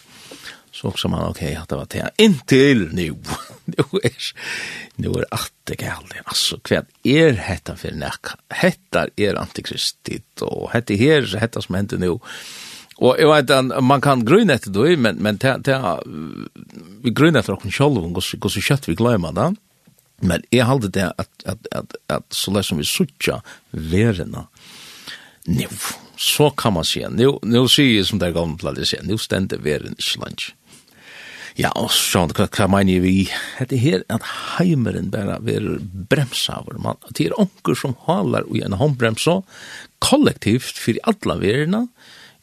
så 0.78 0.92
også 0.92 1.08
man 1.10 1.26
ok, 1.26 1.42
at 1.42 1.70
det 1.70 1.78
var 1.78 1.84
till 1.84 2.10
inntil 2.18 2.88
nu 2.92 3.16
nu 3.74 3.84
er 4.04 4.32
nu 4.96 5.08
er 5.08 5.24
att 5.30 5.52
det 5.64 5.80
gäller 5.80 6.22
alltså 6.24 6.58
kvad 6.58 6.86
är 7.04 7.32
hetta 7.32 7.76
for 7.76 7.90
nek, 7.90 8.26
hetta 8.50 9.06
er 9.16 9.34
antikristit 9.34 10.42
og 10.42 10.70
hetta 10.72 10.94
her, 10.94 11.26
hetta 11.40 11.62
som 11.62 11.74
händer 11.74 11.98
nu 11.98 12.18
Og 12.98 13.14
jeg 13.18 13.28
vet 13.30 13.50
at 13.54 13.84
man 13.84 14.00
kan 14.02 14.24
grunne 14.26 14.56
etter 14.58 14.72
det, 14.74 14.96
men, 14.98 15.20
men 15.22 15.38
te, 15.38 15.52
te, 15.62 15.74
vi 17.04 17.12
grunne 17.14 17.38
etter 17.38 17.54
oss 17.54 17.74
själva 17.74 18.00
hvordan 18.02 18.62
kjøtt 18.68 18.88
vi 18.88 18.96
glemmer 18.98 19.32
det. 19.36 19.52
Men 20.20 20.42
jeg 20.52 20.66
halde 20.66 20.90
det 20.90 21.10
at, 21.18 21.28
at, 21.46 21.68
at, 21.72 21.96
at 22.10 22.34
så 22.34 22.52
lest 22.54 22.72
som 22.72 22.80
vi 22.80 22.86
suttja 22.88 23.38
verena, 23.70 24.48
nu, 25.48 25.66
så 26.18 26.50
kan 26.50 26.72
man 26.72 26.84
sige, 26.84 27.08
nu, 27.10 27.38
nu 27.42 27.66
sier 27.70 28.00
jeg 28.00 28.08
som 28.08 28.18
det 28.20 28.28
er 28.28 28.36
gammel 28.36 28.58
platt, 28.60 28.80
jeg 28.82 28.90
sier, 28.90 29.04
nu 29.06 29.18
stender 29.20 29.62
veren 29.62 29.94
ikke 29.96 30.24
langt. 30.24 30.48
Ja, 31.58 31.72
og 31.74 31.90
så, 31.90 32.22
hva, 32.30 32.46
hva 32.54 32.68
mener 32.70 33.02
vi? 33.02 33.24
Det 33.70 33.80
her 33.82 34.04
at 34.14 34.26
heimeren 34.58 35.10
bare 35.10 35.40
blir 35.42 35.80
bremsa 36.10 36.60
over. 36.60 36.78
man, 36.78 37.00
det 37.18 37.26
er 37.26 37.40
onker 37.40 37.74
som 37.74 37.96
halar 38.06 38.46
i 38.54 38.62
en 38.62 38.76
håndbremsa, 38.78 39.40
kollektivt 39.98 40.78
for 40.78 41.00
alla 41.02 41.38
verena, 41.42 41.86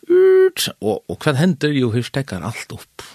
ut, 0.10 0.68
og, 0.82 1.06
og 1.08 1.18
hva 1.24 1.36
hender 1.40 1.72
jo, 1.76 1.94
her 1.96 2.04
stekker 2.04 2.44
alt 2.44 2.76
opp. 2.76 3.06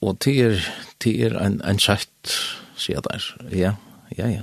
Og 0.00 0.16
det 0.24 0.36
er, 0.40 0.64
det 1.04 1.12
er 1.26 1.36
en, 1.36 1.60
en 1.68 1.78
sætt, 1.78 2.32
sier 2.80 3.04
der. 3.04 3.26
Ja, 3.52 3.74
ja, 4.16 4.30
ja. 4.30 4.42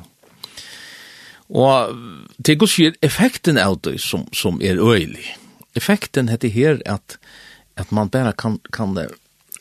Og 1.48 1.96
det 2.38 2.54
er 2.54 2.60
godt 2.60 3.04
effekten 3.06 3.58
av 3.58 3.80
det 3.86 3.98
som, 4.04 4.26
som 4.36 4.60
er 4.62 4.80
øyelig. 4.80 5.36
Effekten 5.78 6.30
heter 6.30 6.52
her 6.52 6.82
at, 6.86 7.18
at 7.78 7.92
man 7.92 8.10
bare 8.10 8.34
kan, 8.34 8.60
kan 8.74 8.98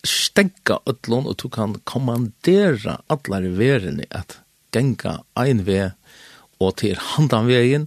stenka 0.05 0.81
ødlån, 0.87 1.27
og 1.27 1.37
du 1.43 1.49
kan 1.49 1.77
kommandera 1.85 3.01
alle 3.11 3.53
verene 3.59 4.07
at 4.11 4.41
genga 4.75 5.21
ein 5.39 5.65
vei 5.67 5.91
og 6.61 6.77
til 6.81 6.97
handan 6.97 7.47
veien, 7.49 7.87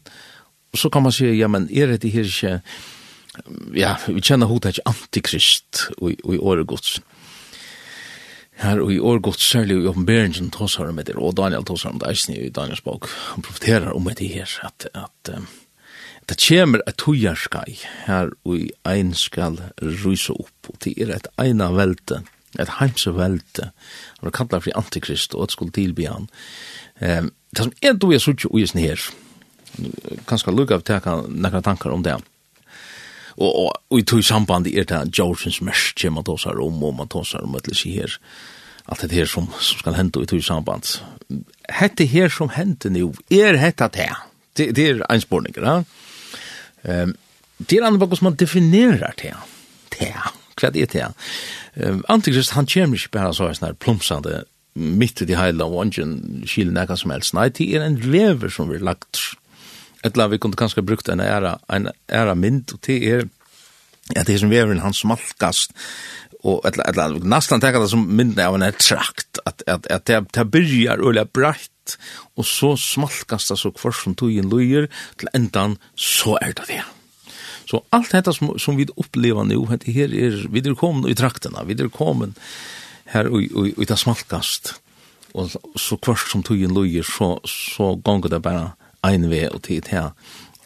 så 0.76 0.90
kan 0.94 1.04
man 1.04 1.14
si, 1.14 1.26
ja, 1.40 1.48
men 1.50 1.68
er 1.74 1.98
det 1.98 2.12
her 2.14 2.28
ikke, 2.28 2.60
ja, 3.74 3.96
vi 4.08 4.22
kjenner 4.22 4.50
hodet 4.50 4.76
ikke 4.76 4.90
antikrist 4.92 5.88
i, 6.02 6.14
i 6.14 6.38
året 6.38 6.68
gods 6.70 7.00
her 8.60 8.82
og 8.84 8.92
i 8.92 9.00
år 9.00 9.22
gått 9.24 9.42
særlig 9.44 9.80
i 9.80 9.88
oppenberingen 9.90 10.36
som 10.36 10.52
tåsar 10.52 10.90
om 10.92 11.00
og 11.00 11.36
Daniel 11.36 11.66
tåsar 11.66 11.94
om 11.94 12.00
det 12.02 12.10
eisen 12.10 12.36
i 12.36 12.50
Daniels 12.50 12.84
bok, 12.84 13.08
han 13.34 13.46
profiterer 13.46 13.94
om 13.96 14.10
det 14.12 14.28
her, 14.34 14.50
at, 14.64 14.88
at 14.94 15.32
um, 15.36 15.48
det 16.28 16.38
kommer 16.44 16.84
et 16.86 16.98
tøyarskai 17.00 17.78
her 18.06 18.34
og 18.44 18.58
i 18.58 18.72
ein 18.86 19.14
skal 19.14 19.58
rysa 19.82 20.36
opp, 20.36 20.70
og 20.70 20.76
det 20.84 20.98
er 21.00 21.16
et 21.16 21.30
eina 21.40 21.72
velte, 21.72 22.24
et 22.60 22.76
heimse 22.80 23.14
velte, 23.16 23.72
han 24.20 24.28
var 24.28 24.36
kallar 24.36 24.66
fri 24.66 24.76
antikrist, 24.76 25.36
og 25.36 25.48
et 25.48 25.56
skuld 25.56 25.74
tilby 25.74 26.10
han. 26.10 26.28
Um, 27.00 27.32
det 27.56 27.64
som 27.64 27.74
er 27.82 27.96
du 27.96 28.12
er 28.12 28.20
suttje 28.22 28.52
uisen 28.52 28.84
her, 28.84 29.00
kanskje 30.28 30.52
lukka 30.54 30.78
av 30.78 30.84
teka 30.84 31.22
nekra 31.30 31.64
tankar 31.64 31.96
om 31.96 32.04
det, 32.04 32.20
og, 33.40 33.52
og, 33.52 33.70
og 33.90 34.00
i 34.00 34.06
tog 34.08 34.24
samband 34.26 34.68
er 34.68 34.88
det 34.88 35.18
Jorsens 35.18 35.62
merske 35.64 36.12
man 36.12 36.28
tåsar 36.28 36.60
om, 36.60 36.84
og 36.84 36.96
man 36.98 37.12
tåsar 37.12 37.46
om 37.46 37.56
etlis 37.56 37.86
i 37.88 37.96
her, 37.96 38.18
alt 38.90 39.06
det 39.06 39.16
her 39.16 39.30
som, 39.30 39.48
som 39.60 39.80
skal 39.80 39.96
hente 39.96 40.22
i 40.24 40.28
tog 40.30 40.44
samband. 40.44 41.00
Hette 41.72 42.08
her 42.10 42.30
som 42.34 42.52
hente 42.56 42.92
nu, 42.92 43.14
er 43.32 43.60
hette 43.62 43.88
det? 43.96 44.12
Det, 44.58 44.70
det 44.76 44.90
er 44.90 45.02
en 45.08 45.24
spårning, 45.24 45.56
ja? 45.56 45.80
Um, 46.84 47.16
det 47.60 47.78
er 47.78 47.86
andre 47.88 48.08
som 48.16 48.30
man 48.30 48.38
definerer 48.40 49.16
det, 49.20 49.34
det, 49.96 50.14
hva 50.60 50.70
er 50.70 50.88
det? 50.94 51.10
Um, 51.76 52.04
Antikrist, 52.10 52.56
han 52.56 52.68
kommer 52.68 53.00
ikke 53.00 53.18
bare 53.18 53.34
så 53.36 53.50
sånn 53.52 53.70
her 53.70 53.80
plumsande 53.80 54.44
mitt 54.80 55.20
i 55.22 55.28
de 55.28 55.36
heila 55.36 55.68
og 55.68 55.90
ingen 55.90 56.46
skilen 56.48 56.76
nekka 56.78 56.96
som 57.00 57.12
helst. 57.12 57.36
Nei, 57.36 57.50
det 57.52 57.68
er 57.76 57.84
en 57.84 58.00
lever 58.00 58.52
som 58.54 58.70
vi 58.72 58.80
lagt 58.80 59.20
Etla 60.06 60.30
vi 60.32 60.40
kunde 60.40 60.60
kanskje 60.60 60.86
brukt 60.86 61.10
en 61.12 61.20
ära, 61.24 61.58
en 61.68 61.90
ära 62.08 62.36
mynd, 62.36 62.72
og 62.74 62.82
det 62.88 63.00
er 63.04 63.28
at 64.16 64.26
det 64.26 64.36
er 64.36 64.42
som 64.42 64.52
veveren 64.52 64.82
han 64.82 64.96
smalkast, 64.96 65.76
og 66.48 66.64
etla, 66.66 66.86
etla, 66.90 67.10
nastan 67.28 67.62
tenker 67.62 67.84
det 67.84 67.92
som 67.92 68.06
mynden 68.08 68.40
av 68.42 68.56
en 68.56 68.64
trakt, 68.80 69.42
at, 69.46 69.62
at, 69.68 69.90
at 69.92 70.08
det, 70.08 70.22
det 70.34 70.46
byrjar 70.50 71.04
øyla 71.04 71.26
breit, 71.28 71.98
og 72.40 72.48
så 72.48 72.74
smalkast 72.80 73.52
det 73.52 73.60
så 73.60 73.74
kvar 73.76 73.94
som 73.98 74.16
togjen 74.18 74.50
løyer, 74.50 74.88
til 75.20 75.30
endan 75.36 75.78
så 76.00 76.38
er 76.42 76.56
det 76.58 76.70
det. 76.72 76.82
Så 77.70 77.84
alt 77.94 78.16
dette 78.16 78.34
som, 78.34 78.56
som 78.58 78.80
vi 78.80 78.88
opplever 78.98 79.46
nå, 79.46 79.62
dette 79.70 79.94
her 79.94 80.10
er, 80.10 80.40
vi 80.50 80.64
er 80.64 80.78
kommet 80.80 81.12
i 81.12 81.18
traktene, 81.18 81.66
vi 81.68 81.78
er 81.78 81.92
her 83.10 83.30
og, 83.30 83.42
og, 83.54 83.74
og 83.76 83.86
det 83.90 84.00
smalkast, 84.00 84.74
og 85.38 85.52
så 85.78 85.98
kvar 86.02 86.18
som 86.18 86.42
togjen 86.42 86.74
løyer, 86.74 87.06
så, 87.06 87.36
så 87.46 87.94
gonger 88.02 88.32
det 88.34 88.42
bare 88.42 88.72
ein 89.06 89.30
ve 89.32 89.46
og 89.50 89.64
tid 89.68 89.92
her, 89.94 90.12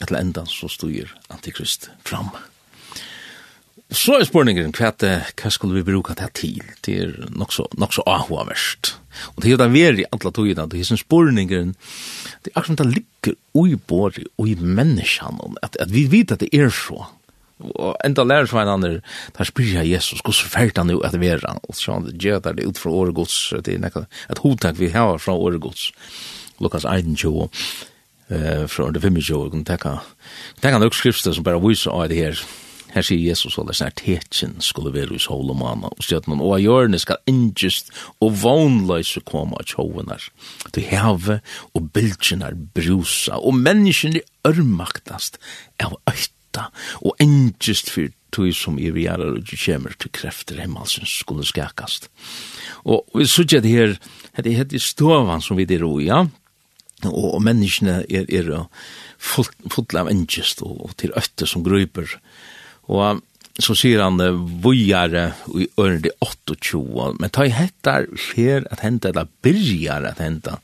etter 0.01 0.19
enda 0.19 0.45
så 0.49 0.69
styr 0.71 1.13
antikrist 1.33 1.89
fram. 2.07 2.33
Så 3.93 4.15
er 4.17 4.25
spørningen, 4.25 4.71
hva, 4.73 4.89
hva 4.97 5.49
skulle 5.53 5.77
vi 5.77 5.85
bruka 5.85 6.15
det 6.17 6.31
til? 6.39 6.61
Det 6.85 6.93
er 6.97 7.11
nok 7.37 7.53
så, 7.53 7.67
nok 7.77 7.93
så 7.93 8.05
ahuaverst. 8.09 8.95
Og 9.35 9.43
det 9.43 9.51
er 9.51 9.53
jo 9.53 9.59
det 9.61 9.99
i 10.01 10.05
alle 10.09 10.31
togene, 10.33 10.65
det 10.69 10.79
er 10.79 10.87
som 10.87 10.97
spørningen, 10.97 11.75
det 12.41 12.51
er 12.51 12.59
akkurat 12.59 12.81
det 12.81 12.87
ligger 12.95 13.35
ui 13.53 13.75
både 13.75 14.25
ui 14.41 14.55
menneskene, 14.55 15.53
at, 15.61 15.77
at 15.79 15.93
vi 15.93 16.07
vet 16.09 16.33
at 16.33 16.41
det 16.41 16.49
er 16.57 16.73
så, 16.73 17.05
og 17.63 17.95
enda 18.03 18.25
lærer 18.25 18.49
som 18.49 18.59
en 18.63 18.73
annen, 18.73 18.99
der 19.37 19.47
spyr 19.47 19.77
jeg 19.77 19.91
Jesus, 19.93 20.23
hvordan 20.25 20.51
fært 20.55 20.81
han 20.81 20.89
jo 20.89 21.03
at 21.05 21.19
vera, 21.21 21.57
og 21.63 21.77
så 21.77 21.99
han 21.99 22.09
gjør 22.17 22.41
det 22.49 22.65
ut 22.65 22.81
fra 22.81 22.91
åregods, 22.91 23.37
det 23.61 23.75
er 23.75 23.83
nekka, 23.83 24.07
et 24.33 24.41
hodtak 24.41 24.79
vi 24.81 24.89
har 24.95 25.21
fra 25.21 25.37
åregods, 25.37 25.91
Lukas 26.59 26.85
21, 26.89 27.49
eh 28.33 28.67
från 28.67 28.93
det 28.93 29.01
fem 29.01 29.17
år 29.17 29.49
kan 29.49 29.65
ta 29.65 29.77
kan 29.77 29.99
ta 30.61 30.69
kan 30.69 30.83
också 30.83 30.97
skrifta 30.97 31.33
som 31.33 31.43
bara 31.43 31.59
visar 31.59 31.91
av 31.91 32.09
det 32.09 32.15
här 32.15 32.39
här 32.93 33.01
ser 33.01 33.15
Jesus 33.15 33.57
alla 33.59 33.73
snart 33.73 33.95
techen 33.95 34.61
skulle 34.61 34.89
vara 34.89 35.15
i 35.15 35.19
sol 35.19 35.49
och 35.49 35.55
mamma 35.55 35.87
och 35.87 36.03
så 36.03 36.17
att 36.17 36.27
man 36.27 36.41
och 36.41 36.59
görne 36.59 36.99
ska 36.99 37.15
injust 37.25 37.91
och 38.19 38.37
vonlösa 38.37 39.21
komma 39.21 39.57
att 39.57 39.71
hovenar 39.71 40.23
Det 40.71 40.95
have 40.95 41.39
och 41.73 41.81
bilgenar 41.81 42.53
brusa 42.53 43.35
och 43.35 43.53
människan 43.53 44.15
är 44.15 44.21
örmaktast 44.43 45.39
av 45.83 45.97
ötta 46.05 46.71
och 46.91 47.15
injust 47.19 47.89
för 47.89 48.09
tog 48.33 48.53
som 48.55 48.79
i 48.79 48.91
reala 48.91 49.31
og 49.31 49.47
kemur 49.47 49.93
kommer 49.93 49.99
til 50.01 50.11
krefter 50.13 50.61
himmelsen 50.61 51.05
skulle 51.05 51.45
skakast. 51.45 52.09
Og 52.85 53.05
vi 53.15 53.27
sørger 53.29 53.61
det 53.61 53.71
her, 53.71 53.97
det 54.37 54.53
er 54.53 54.57
hette 54.63 54.79
stovan 54.79 55.41
som 55.41 55.57
vi 55.57 55.65
der 55.69 55.85
og 55.85 56.01
ja, 56.03 56.25
og, 57.09 57.35
og 57.35 57.43
menneskene 57.45 58.01
er, 58.07 58.25
er 58.29 58.65
fullt, 59.17 59.55
fullt 59.73 59.95
av 59.99 60.11
engest 60.11 60.63
og, 60.65 60.79
og 60.87 60.97
til 61.01 61.13
øtter 61.19 61.49
som 61.49 61.65
grøyper. 61.65 62.17
Og 62.91 63.21
så 63.61 63.75
sier 63.77 64.01
han 64.01 64.17
vujare 64.63 65.27
i 65.53 65.67
ørende 65.77 66.09
28, 66.25 67.13
men 67.19 67.33
ta 67.33 67.45
i 67.45 67.53
hettar 67.53 68.07
skjer 68.17 68.65
at 68.73 68.81
henta, 68.81 69.11
eller 69.11 69.29
byrjar 69.45 70.07
at 70.09 70.21
henta, 70.23 70.57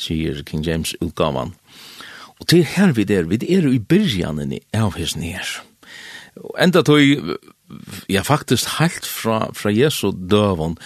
sier 0.00 0.40
King 0.48 0.64
James 0.64 0.94
utgavan. 1.04 1.52
Og 2.40 2.48
til 2.48 2.64
her 2.64 2.94
vi 2.96 3.04
der, 3.04 3.28
vi 3.28 3.42
er 3.44 3.68
i 3.68 3.78
byrjanen 3.78 4.56
av 4.72 4.96
hans 4.96 5.18
nær. 5.20 5.58
Og 6.40 6.56
enda 6.62 6.80
tog, 6.86 7.04
ja 8.08 8.22
faktisk 8.24 8.78
helt 8.78 9.06
fra, 9.06 9.50
fra 9.52 9.72
Jesu 9.74 10.10
døvån, 10.10 10.78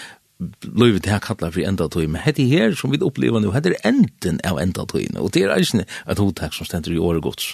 løyve 0.64 0.98
til 0.98 1.12
her 1.12 1.20
kallar 1.22 1.52
for 1.54 1.62
enda 1.62 1.86
tøy, 1.88 2.08
men 2.10 2.22
hette 2.24 2.42
her 2.50 2.74
som 2.74 2.90
vi 2.90 2.98
opplever 3.04 3.40
nu, 3.40 3.52
hette 3.54 3.70
er 3.70 3.86
enden 3.86 4.40
av 4.46 4.58
enda 4.58 4.82
tøyene, 4.90 5.22
og 5.22 5.30
det 5.34 5.44
er 5.46 5.54
eisne 5.54 5.84
et 5.86 6.20
hotek 6.20 6.56
som 6.56 6.66
stender 6.66 6.94
i 6.94 6.98
året 6.98 7.22
gods. 7.22 7.52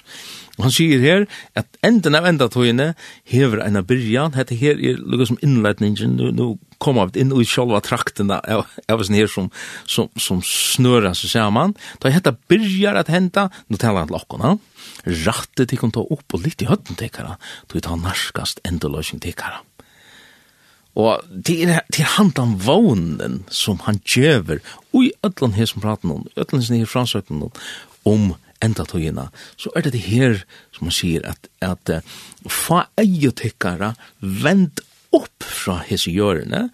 Og 0.57 0.67
han 0.67 0.75
sier 0.75 1.03
her 1.05 1.27
at 1.59 1.69
enden 1.87 2.17
av 2.17 2.27
enda 2.29 2.49
tøyene 2.53 2.95
hever 3.29 3.63
en 3.67 3.81
av 3.81 3.87
byrjan, 3.89 4.33
hette 4.39 4.57
her 4.57 4.81
er 4.81 5.01
lukka 5.01 5.29
som 5.29 5.41
innleitningen, 5.45 6.17
nu, 6.17 6.31
nu 6.33 6.47
kommer 6.81 7.13
vi 7.13 7.21
inn 7.21 7.35
i 7.37 7.45
sjálva 7.45 7.83
traktena 7.85 8.41
av, 8.49 8.65
av 8.89 9.05
sin 9.05 9.19
her 9.21 9.29
som, 9.29 9.51
som, 9.85 10.09
som 10.17 10.41
snøra 10.45 11.13
seg 11.19 11.35
saman, 11.37 11.77
da 12.01 12.13
hette 12.15 12.33
byrjar 12.49 12.97
at 13.03 13.13
henda, 13.13 13.51
nu 13.69 13.77
talar 13.77 14.07
han 14.07 14.13
til 14.13 14.21
okkona, 14.23 14.57
rattet 15.29 15.69
tikkum 15.69 15.93
ta 15.93 16.01
opp 16.01 16.37
og 16.37 16.47
litt 16.47 16.65
i 16.65 16.71
høtten 16.71 16.97
tikkara, 16.97 17.37
vi 17.73 17.85
tar 17.85 18.01
narskast 18.01 18.65
endeløsning 18.69 19.21
tikkara. 19.21 19.61
Og 20.99 21.25
det 21.31 21.57
er, 21.65 21.81
det 21.93 22.03
er 22.03 22.15
han 22.17 22.33
vånen 22.65 23.45
som 23.49 23.79
han 23.87 24.01
gjøver, 24.05 24.59
og 24.93 25.05
i 25.05 25.13
ødland 25.25 25.55
her 25.55 25.67
som 25.71 25.83
prater 25.83 26.11
noen, 26.11 26.27
ødland 26.37 26.67
her 26.73 26.87
fransøkene 26.87 27.45
noen, 27.45 27.61
om 28.05 28.33
enda 28.65 28.85
togina, 28.85 29.29
så 29.57 29.71
er 29.77 29.87
det 29.87 29.93
det 29.95 30.05
her 30.05 30.43
som 30.75 30.89
han 30.89 30.97
sier 30.97 31.25
at, 31.29 31.49
at 31.65 31.93
uh, 31.93 32.01
fa 32.49 32.87
eiotikkara 33.01 33.95
vend 34.21 34.83
opp 35.17 35.45
fra 35.45 35.81
hese 35.87 36.13
gjørene, 36.13 36.69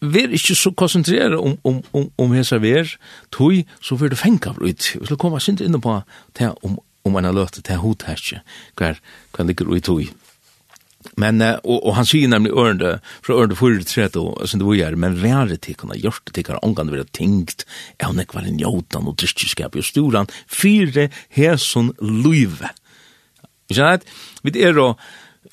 Vi 0.00 0.22
er 0.22 0.32
ikke 0.34 0.54
så 0.54 0.70
konsentrere 0.70 1.38
om, 1.38 1.58
om, 1.64 1.82
om, 1.92 2.10
om 2.18 2.32
hese 2.34 2.58
ver, 2.62 2.96
tog, 3.30 3.64
så 3.80 3.94
vil 3.94 4.10
du 4.10 4.16
fenga 4.16 4.50
av 4.50 4.58
ut. 4.58 4.88
Vi 5.00 5.06
skal 5.06 5.18
komme 5.20 5.40
sint 5.40 5.60
inn 5.62 5.78
på 5.80 6.00
det 6.38 6.48
om, 6.66 6.78
om 7.06 7.18
en 7.20 7.28
løte, 7.34 7.60
det 7.60 7.68
til 7.68 7.82
hodtætje, 7.84 8.40
hver, 8.78 8.98
hva 9.36 9.46
ligger 9.46 9.70
ut 9.70 9.84
tog. 9.86 10.08
Men 11.16 11.42
og, 11.42 11.78
og 11.86 11.94
han 11.96 12.08
sier 12.08 12.28
nemlig 12.28 12.52
ørende 12.52 12.98
fra 13.22 13.34
ørende 13.34 13.56
för 13.56 13.70
det 13.76 14.16
og 14.16 14.48
sen 14.48 14.60
det 14.60 14.66
var 14.66 14.74
ju 14.74 14.96
men 14.96 15.22
värre 15.22 15.56
til 15.56 15.74
kunne 15.74 15.98
gjort 15.98 16.22
det 16.26 16.34
til 16.34 16.44
kunne 16.44 16.58
hon 16.62 16.74
være 16.74 16.90
vara 16.90 17.00
er 17.00 18.16
är 18.16 18.20
ikke 18.20 18.34
var 18.34 18.46
en 18.46 18.60
jautan 18.60 19.06
og 19.06 19.16
dristiskap 19.16 19.76
ju 19.76 19.82
storan 19.82 20.26
fyra 20.48 21.08
herson 21.30 21.92
luve. 22.00 22.70
Jag 23.68 23.90
vet 23.90 24.04
Vi 24.42 24.62
er 24.62 24.78
og 24.78 24.98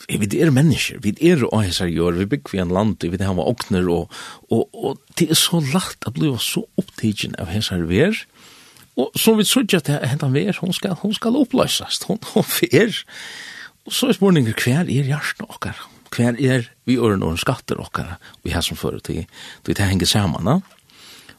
vi 0.10 0.42
er 0.42 0.52
mennesker, 0.52 1.00
vi 1.04 1.14
er 1.22 1.44
og 1.46 1.64
hessar 1.64 1.88
gjør, 1.88 2.18
vi 2.18 2.26
bygger 2.26 2.52
vi 2.52 2.60
en 2.60 2.74
land, 2.74 3.04
vi 3.04 3.24
har 3.24 3.40
åkner, 3.40 3.90
og, 3.90 4.10
og, 4.50 4.70
og 4.74 4.98
det 5.20 5.30
er 5.30 5.36
så 5.40 5.62
lagt 5.74 6.08
at 6.08 6.14
bli 6.14 6.32
så 6.40 6.66
opptidgen 6.78 7.36
av 7.40 7.48
hessar 7.54 7.86
ver, 7.88 8.26
og 8.98 9.14
som 9.18 9.38
vi 9.38 9.46
sørger 9.48 9.82
at 9.82 10.10
hentan 10.10 10.34
ver, 10.34 10.58
hun 10.62 10.74
skal, 10.74 10.98
hun 11.02 11.14
skal 11.14 11.38
oppløsast, 11.38 12.08
hun, 12.10 12.20
hun 12.34 12.44
fer, 12.44 13.04
Og 13.84 13.92
så 13.96 14.08
er 14.10 14.16
spurningen, 14.16 14.56
hver 14.56 14.88
er 14.88 15.10
hjertet 15.10 15.44
okkar? 15.50 15.80
Hver 16.14 16.38
er 16.40 16.70
vi 16.88 16.98
øren 16.98 17.24
og 17.26 17.40
skatter 17.42 17.80
okkar? 17.82 18.18
Vi 18.44 18.54
har 18.54 18.64
som 18.64 18.78
fører 18.78 19.02
til, 19.04 19.26
til 19.66 19.76
det 19.76 19.90
henger 19.90 20.08
sammen. 20.08 20.48
Da? 20.48 20.60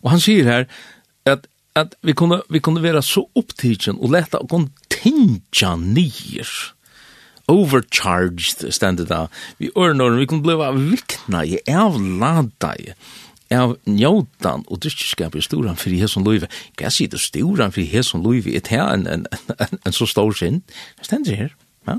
Og 0.03 0.11
han 0.13 0.21
sier 0.21 0.45
her 0.45 0.65
at, 1.25 1.47
at 1.77 1.95
vi, 2.03 2.13
kunne, 2.13 2.43
vi 2.51 2.61
kunne 2.61 2.83
være 2.83 3.03
så 3.03 3.25
opptidsen 3.39 4.01
og 4.01 4.13
leta 4.13 4.43
å 4.43 4.49
kontinja 4.51 5.75
nyer. 5.81 6.51
Overcharged, 7.49 8.65
stendet 8.73 9.09
da. 9.09 9.27
Vi 9.61 9.71
øren 9.77 10.01
og 10.01 10.19
vi 10.19 10.29
kunne 10.29 10.45
bli 10.45 10.57
vikna 10.91 11.45
i, 11.49 11.61
avlada 11.69 12.75
i 12.81 12.93
av 13.55 13.77
njótan 13.87 14.65
og 14.73 14.81
dyrkjeskap 14.83 15.37
i 15.37 15.43
storan 15.45 15.79
fyrir 15.79 16.05
hesson 16.05 16.25
loive. 16.27 16.49
Hva 16.81 16.91
sier 16.91 17.13
det 17.13 17.21
storan 17.23 17.75
fyrir 17.75 17.93
hesson 17.93 18.25
loive? 18.25 18.55
Er 18.57 18.65
det 18.65 18.81
en, 18.81 19.07
en, 19.07 19.27
en, 19.55 19.79
en 19.85 19.95
så 19.95 20.09
stor 20.11 20.33
sinn. 20.37 20.63
Det 20.99 21.09
stender 21.09 21.45
her. 21.45 21.53
Ja? 21.89 21.99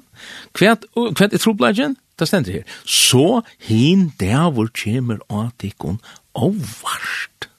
Kvært, 0.56 0.86
kvært 0.96 1.34
er 1.34 1.42
trobladjen? 1.42 1.98
Det 2.20 2.28
stendur 2.30 2.60
her. 2.60 2.78
Så 2.88 3.42
hin 3.60 4.14
der 4.20 4.50
hvor 4.52 4.70
kommer 4.72 5.20
atikon 5.30 6.00
avvarst. 6.36 7.50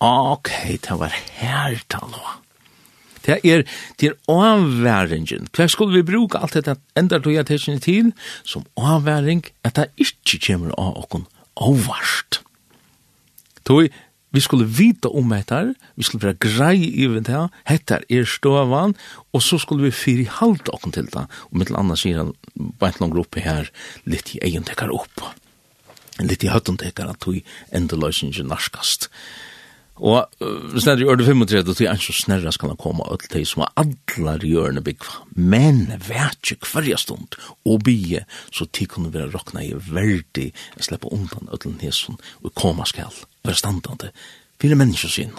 Okay, 0.00 0.78
det 0.78 0.98
var 0.98 1.14
her 1.40 1.78
talo. 1.90 2.38
Det 3.26 3.40
er, 3.44 3.62
til 3.98 4.14
avværingen. 4.28 5.48
Hva 5.52 5.66
skulle 5.68 5.98
vi 5.98 6.06
bruke 6.06 6.38
alt 6.38 6.54
dette 6.54 6.78
enda 6.96 7.18
tog 7.20 7.34
jeg 7.34 7.48
tilsynet 7.48 7.82
til 7.84 8.12
som 8.44 8.64
avværing 8.76 9.42
at 9.64 9.76
det 9.76 9.90
ikke 10.00 10.38
kommer 10.46 10.72
av 10.78 10.96
åkken 11.02 11.26
avvarst. 11.60 12.40
Tog 13.66 13.90
vi 14.30 14.40
skulle 14.40 14.64
vita 14.64 15.08
om 15.08 15.28
detta, 15.28 15.74
vi 15.94 16.02
skulle 16.02 16.26
vara 16.26 16.36
grej 16.40 17.04
i 17.04 17.06
det 17.06 17.32
här, 17.32 17.48
detta 17.64 18.00
är 18.08 18.46
og 18.46 18.94
och 19.30 19.42
så 19.42 19.58
skulle 19.58 19.82
vi 19.82 19.92
fyra 19.92 20.30
halvt 20.30 20.68
och 20.68 20.92
till 20.92 21.06
det. 21.06 21.26
Och 21.32 21.56
mitt 21.56 21.70
andra 21.70 21.96
sidan, 21.96 22.34
bara 22.54 22.90
en 22.90 22.96
lång 23.00 23.10
grupp 23.10 23.38
här, 23.38 23.70
lite 24.04 24.36
i 24.36 24.40
egen 24.40 24.62
täckar 24.62 24.88
upp. 24.88 25.20
Lite 26.18 26.46
i 26.46 26.48
hötten 26.48 26.76
täckar 26.76 27.06
att 27.06 27.26
vi 27.26 27.44
ändå 27.70 27.96
lösningen 27.96 28.46
narskast. 28.46 29.10
Og 29.98 30.28
uh, 30.40 30.76
stedet 30.78 31.02
i 31.02 31.08
ørde 31.10 31.24
35, 31.26 31.74
det 31.74 31.86
er 31.86 31.96
ikke 31.98 32.12
så 32.12 32.16
snerra 32.22 32.52
skal 32.54 32.72
han 32.72 32.80
komme 32.80 33.06
og 33.06 33.24
til 33.30 33.46
som 33.48 33.64
er 33.66 33.72
allar 33.82 34.44
hjørne 34.46 34.82
byggva. 34.84 35.24
Men 35.34 35.86
vet 36.06 36.52
ikke 36.54 36.70
hverja 36.72 36.98
stund 37.00 37.38
og 37.66 37.82
bygge, 37.86 38.24
så 38.54 38.68
tid 38.70 38.92
kunne 38.94 39.12
være 39.14 39.32
råkna 39.34 39.64
i 39.66 39.74
verdig 39.74 40.52
å 40.78 40.86
slippe 40.86 41.10
undan 41.14 41.50
ødelen 41.50 41.80
hesen 41.82 42.20
og 42.42 42.54
komme 42.58 42.86
skal 42.88 43.14
være 43.46 43.58
standande 43.58 44.12
fyrir 44.62 44.78
mennesker 44.78 45.10
sin. 45.10 45.34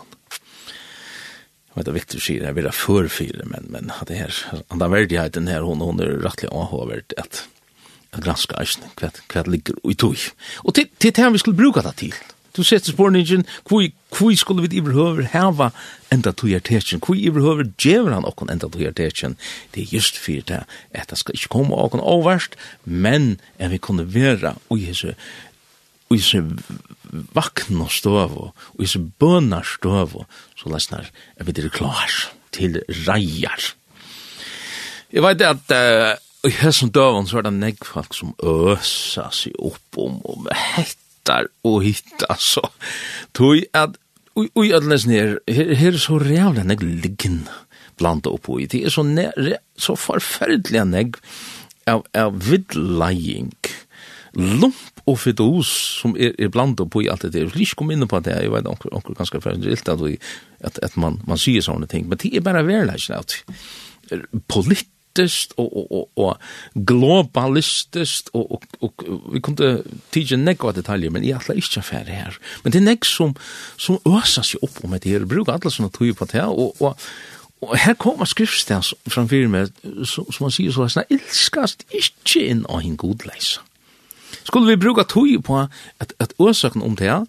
Jeg 1.69 1.77
vet 1.77 1.85
det 1.85 1.91
er 1.91 1.99
viktig 1.99 2.19
å 2.19 2.23
si, 2.25 2.35
jeg 2.41 2.55
vil 2.57 2.67
ha 2.67 2.73
førfyrir, 2.75 3.45
men, 3.47 3.69
men 3.71 3.91
det 4.09 4.17
her, 4.17 4.35
han 4.71 4.81
har 4.81 4.91
verdigheten 4.91 5.47
her, 5.47 5.63
hun, 5.63 5.83
hun 5.85 6.01
er 6.03 6.17
rettelig 6.23 6.49
avhåverd 6.51 7.13
at, 7.21 7.43
at 8.11 8.23
granska 8.25 8.57
eisen, 8.59 8.89
hva, 8.99 9.11
hva 9.31 9.45
ligger 9.47 9.77
i 9.87 9.95
tog. 9.95 10.17
Og 10.65 10.75
til, 10.75 10.89
til 10.97 11.13
det 11.13 11.23
her 11.23 11.31
vi 11.31 11.39
skulle 11.43 11.59
bruka 11.59 11.85
det 11.85 11.93
til, 12.01 12.17
Du 12.59 12.63
setter 12.67 12.91
spårningen, 12.91 13.45
hvor 13.63 14.33
skulle 14.35 14.65
vi 14.67 14.81
iverhøver 14.81 15.29
heva 15.31 15.69
enda 16.11 16.33
tog 16.35 16.51
er 16.51 16.59
tetjen, 16.59 16.99
hvor 16.99 17.15
iverhøver 17.15 17.69
djever 17.79 18.11
han 18.11 18.27
okkon 18.27 18.51
enda 18.51 18.67
tog 18.67 18.83
er 18.83 18.91
tetjen. 18.97 19.37
Det 19.71 19.85
er 19.85 19.93
just 19.95 20.19
fyrir 20.19 20.43
det, 20.49 20.59
at 20.91 21.07
det 21.07 21.21
skal 21.21 21.37
ikke 21.37 21.53
komme 21.55 21.79
okkon 21.79 22.03
overst, 22.03 22.59
men 22.83 23.39
at 23.59 23.71
vi 23.71 23.79
kunne 23.79 24.09
vera 24.11 24.57
i 24.75 24.89
hese, 24.89 25.15
og 26.09 26.17
i 26.17 26.19
hese 26.19 26.43
vakna 27.37 27.87
støv, 27.87 28.35
og 28.35 28.75
i 28.75 28.83
hese 28.83 29.05
bøna 29.07 29.63
støv, 29.63 30.19
så 30.59 30.75
lesnar, 30.75 31.07
er 31.39 31.47
vi 31.47 31.55
dere 31.55 31.71
klar 31.71 32.11
til 32.51 32.81
reier. 33.07 33.71
Jeg 35.15 35.23
vet 35.23 35.47
at 35.47 35.71
uh, 35.71 36.17
i 36.43 36.57
hessum 36.59 36.91
døven 36.91 37.27
så 37.27 37.39
er 37.39 37.47
det 37.47 37.55
negg 37.55 37.85
folk 37.87 38.11
som 38.17 38.35
øsa 38.43 39.29
seg 39.31 39.55
opp 39.63 39.95
om, 39.95 40.19
om 40.27 40.51
hett 40.51 40.99
hittar 41.29 41.49
og 41.63 41.83
hittar 41.83 42.37
så. 42.39 42.61
Tog 43.33 43.63
at 43.73 43.97
oj 44.35 44.49
oj 44.55 44.73
at 44.73 44.83
läs 44.83 45.05
her, 45.05 45.39
her 45.47 45.93
er 45.93 45.97
så 45.97 46.19
jävla 46.19 46.63
nägg 46.63 46.83
liggen 46.83 47.47
blanda 47.97 48.29
upp 48.29 48.49
i. 48.59 48.65
Det 48.65 48.85
er 48.85 48.89
så 48.89 49.03
nä, 49.03 49.31
så 49.77 49.95
forferdelig 49.95 50.85
nägg 50.85 51.17
av 51.87 52.05
av 52.13 52.39
vidlying. 52.39 53.53
Lump 54.33 55.01
og 55.07 55.17
fidus 55.19 55.67
som 56.01 56.15
er, 56.15 56.33
er 56.39 56.49
blanda 56.49 56.83
upp 56.83 56.95
i 56.95 57.09
alt 57.09 57.21
det 57.21 57.33
der. 57.33 57.49
Vi 57.53 57.65
skal 57.65 57.77
kom 57.77 57.91
inn 57.91 58.07
på 58.07 58.19
det. 58.19 58.41
jeg 58.41 58.51
vet 58.51 58.65
inte 58.65 58.89
onkel 58.91 59.15
ganske 59.15 59.41
förfärligt 59.41 59.89
at, 59.89 60.01
at, 60.61 60.79
at 60.83 60.97
man 60.97 61.21
man 61.27 61.37
sier 61.37 61.61
sånne 61.61 61.87
ting, 61.87 62.07
men 62.07 62.17
det 62.17 62.35
er 62.35 62.41
bare 62.41 62.65
verkligen 62.65 63.19
at 63.19 63.43
politik 64.47 64.87
politiskt 65.15 65.53
og, 65.57 65.77
og, 65.77 65.91
og, 65.91 66.09
og 66.17 66.85
globalistiskt 66.85 68.29
og, 68.33 68.51
og, 68.51 68.63
og 68.81 69.33
vi 69.33 69.39
kunne 69.39 69.83
tige 70.11 70.37
några 70.37 70.71
detaljer 70.71 71.09
men 71.09 71.23
i 71.23 71.31
alla 71.31 71.55
inte 71.55 71.79
affär 71.79 72.05
her. 72.05 72.37
Men 72.63 72.73
det 72.73 72.81
nästa 72.81 73.05
som 73.05 73.35
som 73.77 73.99
ösar 74.05 74.43
seg 74.43 74.63
opp 74.63 74.83
om 74.83 74.91
det 74.91 75.09
her, 75.09 75.25
brukar 75.25 75.53
alle 75.53 75.71
sånne 75.71 75.89
tog 75.89 76.15
på 76.15 76.25
det 76.25 76.43
og, 76.43 76.81
og, 76.81 76.97
Og 77.61 77.77
her 77.77 77.93
kommer 77.93 78.25
skriftstens 78.25 78.93
framfyr 79.07 79.47
med, 79.47 79.67
som 80.05 80.25
man 80.39 80.51
sier 80.51 80.71
så, 80.71 80.87
sånn, 80.87 81.03
ilskast 81.09 81.83
ikkje 81.91 82.45
inn 82.47 82.65
av 82.69 82.79
hinn 82.79 82.95
godleisa. 82.95 83.59
Skulle 84.47 84.67
vi 84.67 84.79
bruka 84.79 85.03
tog 85.03 85.43
på 85.43 85.67
at, 85.99 86.13
at 86.19 86.33
åsaken 86.39 86.81
om 86.81 86.95
det, 86.95 87.25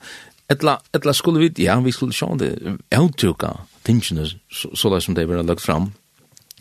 etla, 0.48 0.78
etla 0.94 1.12
skulle 1.12 1.40
vi, 1.40 1.64
ja, 1.64 1.80
vi 1.80 1.90
skulle 1.90 2.12
sjå 2.12 2.36
det, 2.38 2.78
avtruka 2.94 3.66
tingene, 3.82 4.28
så, 4.52 4.70
så 4.74 5.00
som 5.00 5.14
det 5.14 5.26
var 5.28 5.42
lagt 5.42 5.66
fram, 5.66 5.90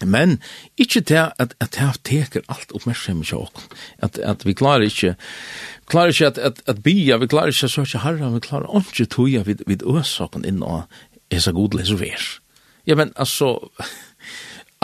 Men 0.05 0.37
ikkje 0.79 1.01
til 1.01 1.21
at, 1.39 1.53
at 1.59 1.75
det 1.75 1.89
teker 2.07 2.45
alt 2.47 2.71
oppmerksom 2.75 3.23
ikke 3.23 3.37
åkken. 3.37 3.77
At, 4.05 4.19
at 4.19 4.45
vi 4.45 4.53
klarer 4.53 4.87
ikkje, 4.87 5.15
klarer 5.89 6.13
ikkje 6.13 6.27
at, 6.27 6.37
at, 6.37 6.61
at 6.67 6.83
bia, 6.83 7.17
vi 7.17 7.27
klarer 7.27 7.53
ikkje 7.53 7.69
at 7.69 7.75
søkje 7.75 8.03
herra, 8.03 8.31
vi 8.33 8.43
klarer 8.43 8.69
ikkje 8.79 9.09
toga 9.15 9.43
vid, 9.47 9.65
vid 9.67 9.83
øsaken 9.83 10.45
inn 10.47 10.63
og 10.63 10.85
esa 11.31 11.51
god 11.55 11.77
leser. 11.79 12.39
Ja, 12.87 12.95
men 12.95 13.11
altså, 13.15 13.57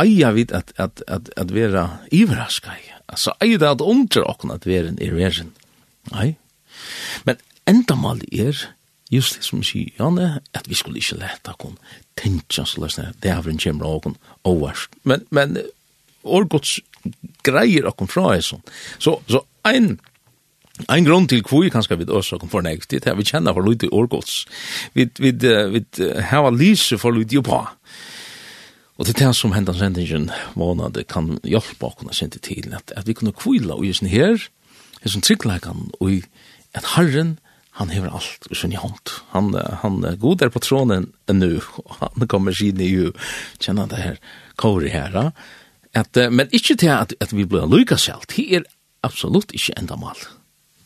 eia 0.02 0.32
vid 0.36 0.52
at, 0.52 0.74
at, 0.78 1.02
at, 1.08 1.30
at 1.38 1.54
vera 1.54 1.88
ivraska. 2.12 2.76
Altså, 3.08 3.34
eia 3.42 3.58
det 3.62 3.70
at 3.70 3.82
undra 3.82 4.26
åkken 4.30 4.52
at 4.52 4.68
vera 4.68 4.92
en 4.92 5.00
veren. 5.16 5.54
Nei. 6.12 6.36
Men 7.26 7.40
enda 7.68 7.96
mal 7.98 8.22
er, 8.32 8.58
just 9.12 9.40
det 9.40 9.48
som 9.48 9.64
sier 9.66 9.94
Janne, 10.00 10.42
at 10.54 10.70
vi 10.70 10.78
skulle 10.78 11.02
ikke 11.02 11.22
leta 11.22 11.56
kon 11.58 11.78
tenkja 12.20 12.66
så 12.68 12.82
løsne, 12.84 13.12
det 13.24 13.32
er 13.32 13.48
en 13.50 13.62
kjemra 13.62 13.92
av 13.98 14.10
overst. 14.48 14.94
Men, 15.04 15.26
men 15.36 15.58
årgods 16.24 16.80
greier 17.46 17.88
åkken 17.90 18.10
fra 18.10 18.34
er 18.36 18.44
sånn. 18.46 18.64
Så, 19.00 19.18
så 19.30 19.44
ein, 19.68 19.98
ein 20.88 21.08
grunn 21.08 21.28
til 21.30 21.44
kvui 21.46 21.70
kanskje 21.74 22.00
vi 22.02 22.08
også 22.10 22.40
kom 22.42 22.52
for 22.52 22.66
negt, 22.66 22.90
det 22.92 23.06
er 23.06 23.18
vi 23.20 23.28
kjenner 23.28 23.56
for 23.56 23.68
lite 23.68 23.92
årgods. 23.94 24.44
Vi, 24.98 25.08
vi, 25.20 25.34
vi 25.36 26.12
hava 26.32 26.54
lyse 26.56 27.00
for 27.02 27.16
lite 27.16 27.44
på. 27.46 27.62
Og 28.96 29.08
det 29.08 29.18
er 29.18 29.26
det 29.26 29.36
som 29.36 29.52
hendan 29.52 29.76
sendingen 29.76 30.30
månade 30.56 31.04
kan 31.04 31.36
hjelpa 31.44 31.92
åkken 31.92 32.12
å 32.12 32.16
sende 32.16 32.40
til, 32.40 32.72
at, 32.78 32.94
at 32.96 33.08
vi 33.08 33.16
kunne 33.18 33.36
kvila 33.36 33.76
og 33.76 33.88
just 33.88 34.06
her, 34.08 34.40
er 35.04 35.12
som 35.12 35.22
tryggleikan 35.22 35.90
og 36.00 36.24
at 36.76 36.96
Herren 36.96 37.36
han 37.76 37.92
hever 37.92 38.14
alt 38.16 38.48
i 38.52 38.56
sin 38.56 38.76
hånd. 38.80 39.12
Han, 39.34 39.52
han 39.82 40.00
er 40.08 40.20
god 40.20 40.40
der 40.44 40.52
på 40.54 40.62
tråden 40.64 41.10
nu, 41.28 41.60
og 41.84 41.98
han 42.00 42.28
kommer 42.32 42.56
siden 42.56 42.84
i 42.86 42.92
jo, 42.92 43.12
kjenner 43.60 43.90
det 43.92 44.00
her 44.00 44.22
kåre 44.60 44.92
her. 44.92 45.18
At, 45.96 46.16
men 46.32 46.52
ikke 46.56 46.78
til 46.80 46.94
at, 46.94 47.16
at 47.20 47.36
vi 47.36 47.48
blir 47.48 47.68
lykkes 47.72 48.08
selv, 48.08 48.24
det 48.32 48.48
er 48.62 48.68
absolutt 49.04 49.52
ikke 49.56 49.76
enda 49.80 50.00
mal. 50.00 50.20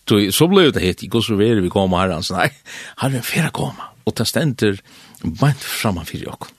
Så, 0.10 0.18
så 0.34 0.48
ble 0.50 0.72
det 0.74 0.82
hett, 0.82 1.04
ikke 1.06 1.22
så 1.22 1.38
vi 1.38 1.70
kommer 1.70 2.02
her, 2.02 2.16
han 2.18 2.26
sa, 2.26 2.42
nei, 2.42 2.50
her 3.04 3.12
er 3.12 3.20
en 3.20 3.26
fyrre 3.26 3.54
komme, 3.54 3.92
og 4.10 4.16
det 4.18 4.26
stender 4.26 4.82
bare 5.22 5.54
framme 5.62 6.06
for 6.10 6.18
dere 6.18 6.50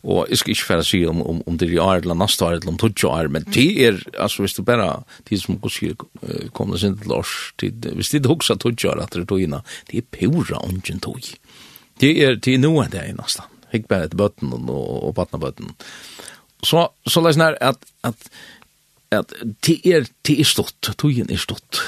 og 0.00 0.30
jeg 0.30 0.40
skal 0.40 0.54
ikke 0.54 0.66
fære 0.66 0.84
si 0.88 1.00
om, 1.04 1.20
om, 1.22 1.40
om 1.46 1.56
det 1.60 1.68
er 1.68 1.74
i 1.74 1.82
år 1.82 2.00
eller 2.00 2.16
neste 2.16 2.44
år 2.46 2.56
eller 2.56 2.72
om 2.72 2.78
tog 2.80 3.04
år, 3.04 3.28
men 3.28 3.44
det 3.52 3.66
er, 3.84 3.98
altså 4.16 4.44
hvis 4.44 4.56
du 4.56 4.62
bare, 4.64 5.02
de 5.28 5.38
som 5.38 5.58
går 5.60 5.74
sier, 5.74 6.04
kommer 6.56 6.80
sin 6.80 6.96
til 6.96 7.12
års, 7.12 7.34
hvis 7.60 8.12
de 8.14 8.20
er 8.20 8.24
tog 8.24 8.86
år 8.88 9.02
etter 9.04 9.26
togene, 9.28 9.60
det 9.90 10.00
er 10.00 10.08
pura 10.08 10.62
ungen 10.64 11.02
tog. 11.04 11.20
Det 12.00 12.14
er, 12.16 12.38
det 12.40 12.56
er 12.56 12.62
noe 12.62 12.86
det 12.88 13.02
er 13.02 13.10
i 13.10 13.18
neste. 13.18 13.44
Hikk 13.74 13.90
bare 13.90 14.08
etter 14.08 14.18
bøtten 14.18 14.54
og, 14.56 14.88
og 15.10 15.12
bøtten. 15.18 15.40
bøtten. 15.40 15.76
Så, 16.64 16.88
så 17.06 17.20
lesen 17.24 17.44
nær 17.44 17.60
at, 17.60 17.84
at 18.04 18.30
at 19.10 19.32
det 19.66 19.80
er, 19.84 20.04
det 20.26 20.36
er 20.38 20.46
stått, 20.46 20.92
togen 20.98 21.30
er 21.34 21.40
stått. 21.42 21.80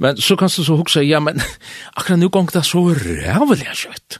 Men 0.00 0.16
så 0.16 0.36
kan 0.40 0.48
du 0.48 0.64
så 0.64 0.78
hukse, 0.78 1.02
ja, 1.04 1.20
men 1.20 1.42
akkurat 1.98 2.20
nå 2.20 2.30
gong 2.32 2.48
det 2.54 2.64
så 2.64 2.86
rævelig 2.88 3.66
er 3.68 3.80
kjøtt. 3.82 4.18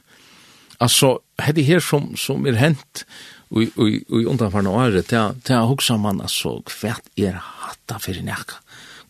Alltså 0.77 1.19
hade 1.37 1.61
här 1.61 1.79
som 1.79 2.15
som 2.15 2.45
är 2.45 2.51
hänt 2.51 3.05
och 3.47 3.61
och 3.75 3.89
i 3.89 4.25
undan 4.25 4.51
för 4.51 4.61
några 4.61 4.87
år 4.87 4.91
där 4.91 5.35
där 5.43 5.65
huxar 5.65 5.97
man 5.97 6.21
alltså 6.21 6.61
kvärt 6.61 7.03
er 7.15 7.33
hatta 7.41 7.99
för 7.99 8.13
näka. 8.13 8.53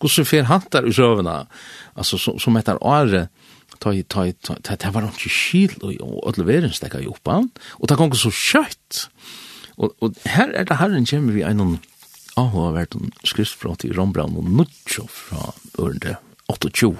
Hur 0.01 0.10
så 0.10 0.25
för 0.25 0.41
hattar 0.41 0.88
i 0.88 0.93
sövna. 0.93 1.47
Alltså 1.93 2.17
som 2.17 2.39
som 2.39 2.56
heter 2.56 2.84
året, 2.84 3.30
ta 3.80 3.93
ta 4.08 4.32
ta 4.62 4.75
ta 4.75 4.91
var 4.91 5.01
inte 5.01 5.30
skil 5.30 5.73
och 5.82 6.28
alla 6.28 6.45
världen 6.45 6.73
stäcka 6.73 6.99
ju 6.99 7.08
upp 7.08 7.28
och 7.67 7.88
ta 7.88 7.95
gånger 7.95 8.15
så 8.15 8.32
kött. 8.32 9.10
Och 9.75 9.91
och 9.99 10.13
här 10.25 10.49
är 10.49 10.65
det 10.65 10.75
här 10.75 10.89
en 10.89 11.06
gem 11.06 11.32
vi 11.32 11.41
en 11.41 11.80
avhåvert 12.36 12.95
skriftspråk 13.23 13.86
i 13.86 13.91
Rombrand 13.91 14.38
och 14.38 14.43
Nutschow 14.43 15.08
från 15.08 15.51
under 15.73 16.17
28 16.73 16.99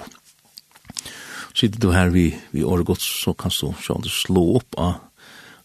sitter 1.56 1.80
du 1.80 1.90
her 1.94 2.12
vi, 2.12 2.30
vi 2.52 2.64
året 2.64 3.02
så 3.02 3.34
kan 3.34 3.52
du 3.52 3.72
se 3.80 3.92
om 3.92 4.04
du 4.04 4.12
slå 4.12 4.44
opp 4.60 4.76
av 4.78 5.02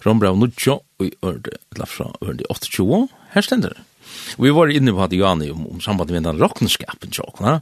Rombrau 0.06 0.36
Nudjo 0.40 0.80
og 0.82 1.06
i 1.06 1.12
Ørde, 1.22 1.58
eller 1.74 1.90
fra 1.90 2.10
Ørde 2.24 2.48
28. 2.50 3.08
Her 3.36 3.46
stender 3.46 3.76
det. 3.76 3.84
Vi 4.42 4.52
var 4.54 4.72
inne 4.72 4.94
på 4.96 5.04
at 5.04 5.14
Jani 5.14 5.52
om, 5.54 5.68
om 5.70 5.82
sambandet 5.84 6.18
med 6.18 6.28
den 6.30 6.42
rockenskapen 6.42 7.14
tjokkene. 7.14 7.60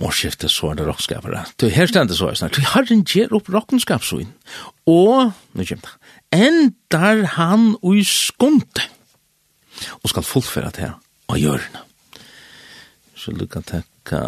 Årsskiftet 0.00 0.52
så 0.52 0.70
er 0.70 0.78
det 0.78 0.86
rockenskapere. 0.88 1.44
Her 1.72 1.88
stender 1.90 2.16
så 2.16 2.30
er 2.30 2.38
snart. 2.40 2.58
Vi 2.60 2.68
har 2.68 2.88
en 2.88 3.04
gjer 3.04 3.32
opp 3.36 3.50
rockenskapsvinn. 3.52 4.30
Og, 4.88 5.32
nå 5.52 5.66
kommer 5.68 5.88
det, 5.88 6.12
endar 6.32 7.24
han 7.36 7.72
ui 7.84 8.04
skunte. 8.08 8.86
Og 10.00 10.12
skal 10.12 10.26
fullføre 10.26 10.70
det 10.74 10.84
her 10.84 10.98
Og 11.32 11.38
gjør 11.40 11.64
det. 11.72 11.82
Så 13.16 13.32
lukka 13.32 13.62
tekka... 13.64 14.20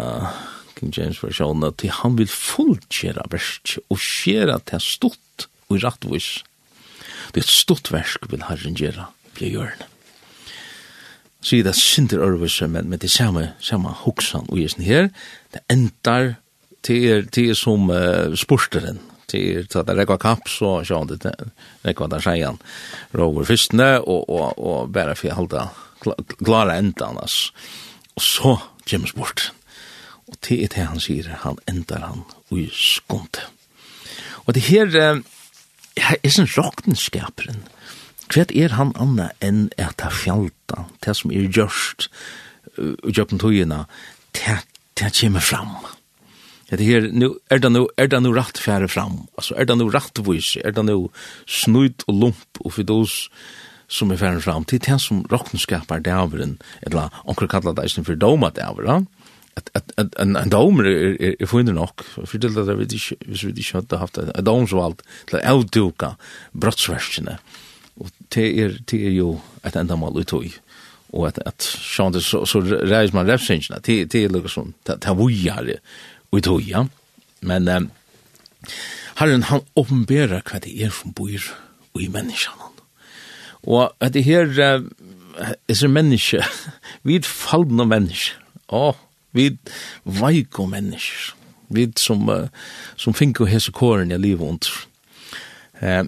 King 0.75 0.93
James 0.95 1.21
version 1.23 1.63
at 1.67 1.83
han 2.01 2.17
vil 2.19 2.29
fullkjera 2.31 3.25
versk 3.31 3.77
og 3.89 3.99
skjera 4.01 4.59
til 4.67 4.83
stort 4.83 5.47
og 5.69 5.81
rattvis. 5.83 6.43
Det 7.33 7.41
er 7.41 7.47
et 7.47 7.51
stort 7.51 7.91
versk 7.93 8.29
vil 8.31 8.45
Herren 8.49 8.77
gjera 8.77 9.09
blir 9.35 9.53
hjørnet. 9.55 9.91
Så 11.45 11.59
det 11.61 11.75
synder 11.77 12.23
ørvis 12.25 12.57
men, 12.65 12.87
men 12.89 12.99
det 12.99 13.11
samme, 13.13 13.51
samme 13.61 13.91
hoksan 14.01 14.47
og 14.49 14.57
gjesen 14.57 14.85
her, 14.85 15.11
det 15.53 15.61
endar 15.69 16.33
til, 16.85 17.27
til 17.29 17.51
som 17.57 17.89
uh, 17.93 18.33
sporsteren, 18.37 18.97
til 19.29 19.67
så 19.69 19.83
at 19.83 19.89
det 19.89 19.97
rekva 19.99 20.17
kapp, 20.21 20.49
så 20.49 20.79
sjån 20.85 21.11
det 21.13 21.33
rekva 21.85 22.09
der 22.09 22.23
seian 22.25 22.57
rover 23.13 23.45
fyrstene, 23.45 23.99
og, 24.01 24.25
og, 24.29 24.57
og 24.57 24.93
bare 24.93 25.13
for 25.17 25.37
halda 25.37 25.67
klara 26.41 26.79
endan. 26.79 27.21
Og 27.21 28.21
så 28.21 28.57
kommer 28.89 29.13
sporten 29.13 29.54
Og 30.35 30.41
til 30.43 30.67
det 30.67 30.83
han 30.83 30.99
sier, 30.99 31.29
han 31.45 31.55
endar 31.69 32.03
han 32.03 32.25
ui 32.51 32.67
skunde. 32.75 33.47
Og 34.45 34.53
det 34.57 34.67
her, 34.67 34.91
her 35.97 36.17
er 36.19 36.33
sin 36.33 36.49
råktenskaperen. 36.57 37.63
Hva 38.27 38.43
er 38.51 38.75
han 38.75 38.91
anna 38.99 39.29
enn 39.39 39.69
at 39.79 40.03
ha 40.03 40.11
fjalta, 40.11 40.87
det 41.05 41.15
som 41.15 41.31
er 41.31 41.47
gjørst, 41.47 42.09
og 42.77 43.11
gjøpen 43.15 43.39
togina, 43.39 43.85
det, 44.35 44.59
det 44.99 45.13
kommer 45.15 45.45
fram. 45.45 45.77
Ja, 46.71 46.77
Det 46.81 46.85
her, 46.85 47.07
nu, 47.13 47.37
er 47.49 47.61
det 47.61 47.71
nu, 47.71 47.87
er 47.97 48.09
det 48.09 48.23
nu 48.23 48.33
rett 48.33 48.57
fjære 48.59 48.89
fram? 48.89 49.27
Altså, 49.37 49.55
er 49.55 49.69
det 49.69 49.77
nu 49.77 49.87
rett 49.89 50.19
vis, 50.25 50.57
Er 50.65 50.71
det 50.71 50.85
nu 50.85 51.11
snudd 51.47 52.03
og 52.07 52.13
lump 52.13 52.59
og 52.65 52.73
fidos 52.73 53.29
som 53.87 54.11
er 54.11 54.17
fjære 54.17 54.41
fram? 54.41 54.65
Det 54.65 54.81
er 54.81 54.91
det 54.91 55.01
som 55.01 55.25
råktenskapar 55.31 55.99
dæveren, 55.99 56.57
eller 56.81 57.23
anker 57.29 57.47
kallar 57.47 57.77
det 57.77 57.85
eisen 57.85 58.05
for 58.05 58.15
doma 58.15 58.49
dæveren, 58.49 59.07
at 59.55 59.69
at 59.73 59.91
at 59.97 60.15
en 60.19 60.35
en 60.35 60.49
domer 60.51 60.85
er 60.85 61.15
er 61.19 61.35
er 61.39 61.45
funnet 61.45 61.75
nok 61.75 62.03
for 62.03 62.37
det 62.37 62.55
der 62.55 62.75
vi 62.75 62.83
ikke 62.83 63.15
hvis 63.25 63.45
vi 63.45 63.53
ikke 63.55 63.79
hadde 63.79 63.97
haft 63.97 64.17
en 64.17 64.45
dom 64.45 64.67
så 64.67 64.83
alt 64.83 65.03
til 65.27 65.39
å 65.39 65.45
avduka 65.53 66.15
brottsversjene 66.53 67.39
og 67.95 68.11
det 68.35 68.47
er 68.59 68.77
det 68.91 68.99
er 69.07 69.13
jo 69.15 69.29
et 69.65 69.75
endamål 69.75 70.19
i 70.21 70.27
tog. 70.27 70.47
Og 71.15 71.27
at 71.29 71.39
at 71.45 71.63
sjønde 71.63 72.21
så 72.21 72.43
så 72.45 72.59
reis 72.61 73.13
man 73.13 73.27
refsingen 73.29 73.81
til 73.83 74.07
til 74.09 74.31
lukkar 74.31 74.51
som 74.51 74.73
ta 74.83 75.13
vujare 75.13 75.79
i 76.35 76.41
tog 76.41 76.61
ja. 76.61 76.85
Men 77.41 77.67
um, 77.67 77.91
Herren 79.15 79.43
han 79.43 79.63
åpenbærer 79.75 80.43
hva 80.43 80.59
det 80.59 80.75
er 80.83 80.91
som 80.91 81.13
bor 81.13 81.29
i 81.99 82.07
menneskene. 82.07 82.71
Og 83.63 83.93
at 84.01 84.13
det 84.13 84.25
her 84.25 84.45
uh, 84.51 84.83
er 85.69 85.73
så 85.73 85.87
menneske 85.87 86.43
vi 87.05 87.15
er 87.15 87.21
fallende 87.23 87.85
menneske. 87.85 88.35
Åh, 88.69 88.89
oh, 88.89 88.95
vi 89.35 89.49
veiko 90.05 90.65
mennesker, 90.69 91.35
vi 91.73 91.87
som, 91.99 92.29
uh, 92.29 92.47
som 92.97 93.15
finko 93.17 93.47
hese 93.49 93.73
kåren 93.75 94.13
i 94.13 94.19
livet 94.21 94.47
under. 94.47 94.75
Uh, 95.81 96.05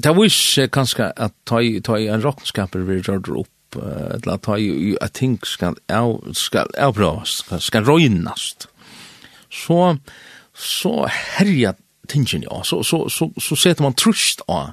det 0.00 0.14
vis 0.16 0.40
uh, 0.58 0.68
kanskje 0.72 1.10
at 1.16 1.36
ta, 1.44 1.60
i, 1.60 1.80
ta 1.84 1.98
i 1.98 2.08
en 2.08 2.22
råkenskaper 2.24 2.86
vi 2.88 3.00
gjør 3.00 3.22
det 3.26 3.36
opp, 3.44 3.78
uh, 3.78 4.16
eller 4.16 4.40
ta 4.42 4.56
i 4.58 4.96
at 5.00 5.14
ting 5.18 5.38
skal, 5.46 5.78
av, 5.92 6.18
skal 6.36 6.72
avbrøs, 6.78 7.40
skal, 7.44 7.62
skal 7.64 7.86
røynast. 7.88 8.68
Så, 9.50 9.96
så 10.54 10.94
herja 11.36 11.74
tingen, 12.10 12.46
ja, 12.46 12.62
så, 12.66 12.82
så, 12.86 13.04
så, 13.10 13.30
så 13.38 13.58
setter 13.58 13.86
man 13.86 13.98
trust 13.98 14.42
av 14.48 14.72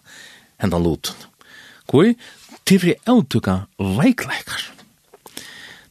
hendan 0.62 0.86
loten. 0.86 1.18
Hvor? 1.88 2.14
til 2.68 2.84
vi 2.84 2.96
avtuka 3.08 3.62
veikleikar 3.80 4.77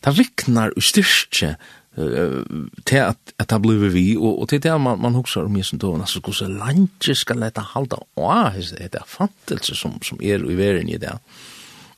det 0.07 0.14
viknar 0.16 0.75
og 0.77 0.87
styrke 0.87 1.57
uh, 1.99 2.40
til 2.87 3.03
at, 3.03 3.35
at 3.42 3.51
det 3.51 3.61
blir 3.64 3.90
vi, 3.90 4.07
og, 4.16 4.42
og 4.42 4.49
til 4.53 4.62
det 4.62 4.75
man, 4.81 5.01
man 5.03 5.19
husker 5.19 5.49
om 5.49 5.59
Jesus 5.59 5.81
døven, 5.83 6.05
altså 6.05 6.23
hvordan 6.23 6.59
landet 6.62 7.19
skal 7.19 7.42
dette 7.42 7.64
halda 7.75 8.01
av, 8.16 8.57
det 8.57 8.88
er 8.95 9.11
fantelse 9.11 9.77
som, 9.79 9.99
som 10.07 10.23
er 10.23 10.45
i 10.45 10.59
verden 10.59 10.92
i 10.92 11.01
det. 11.03 11.16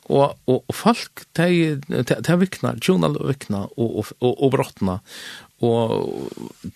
Og, 0.09 0.39
og, 0.49 0.63
og 0.65 0.75
folk, 0.75 1.27
det 1.37 1.49
er 1.89 2.41
viknar, 2.41 2.79
tjona 2.81 3.11
viknar, 3.13 3.69
og, 3.77 3.99
og, 4.01 4.15
og, 4.21 4.39
og 4.47 4.55
brottna, 4.57 5.01
og 5.61 6.31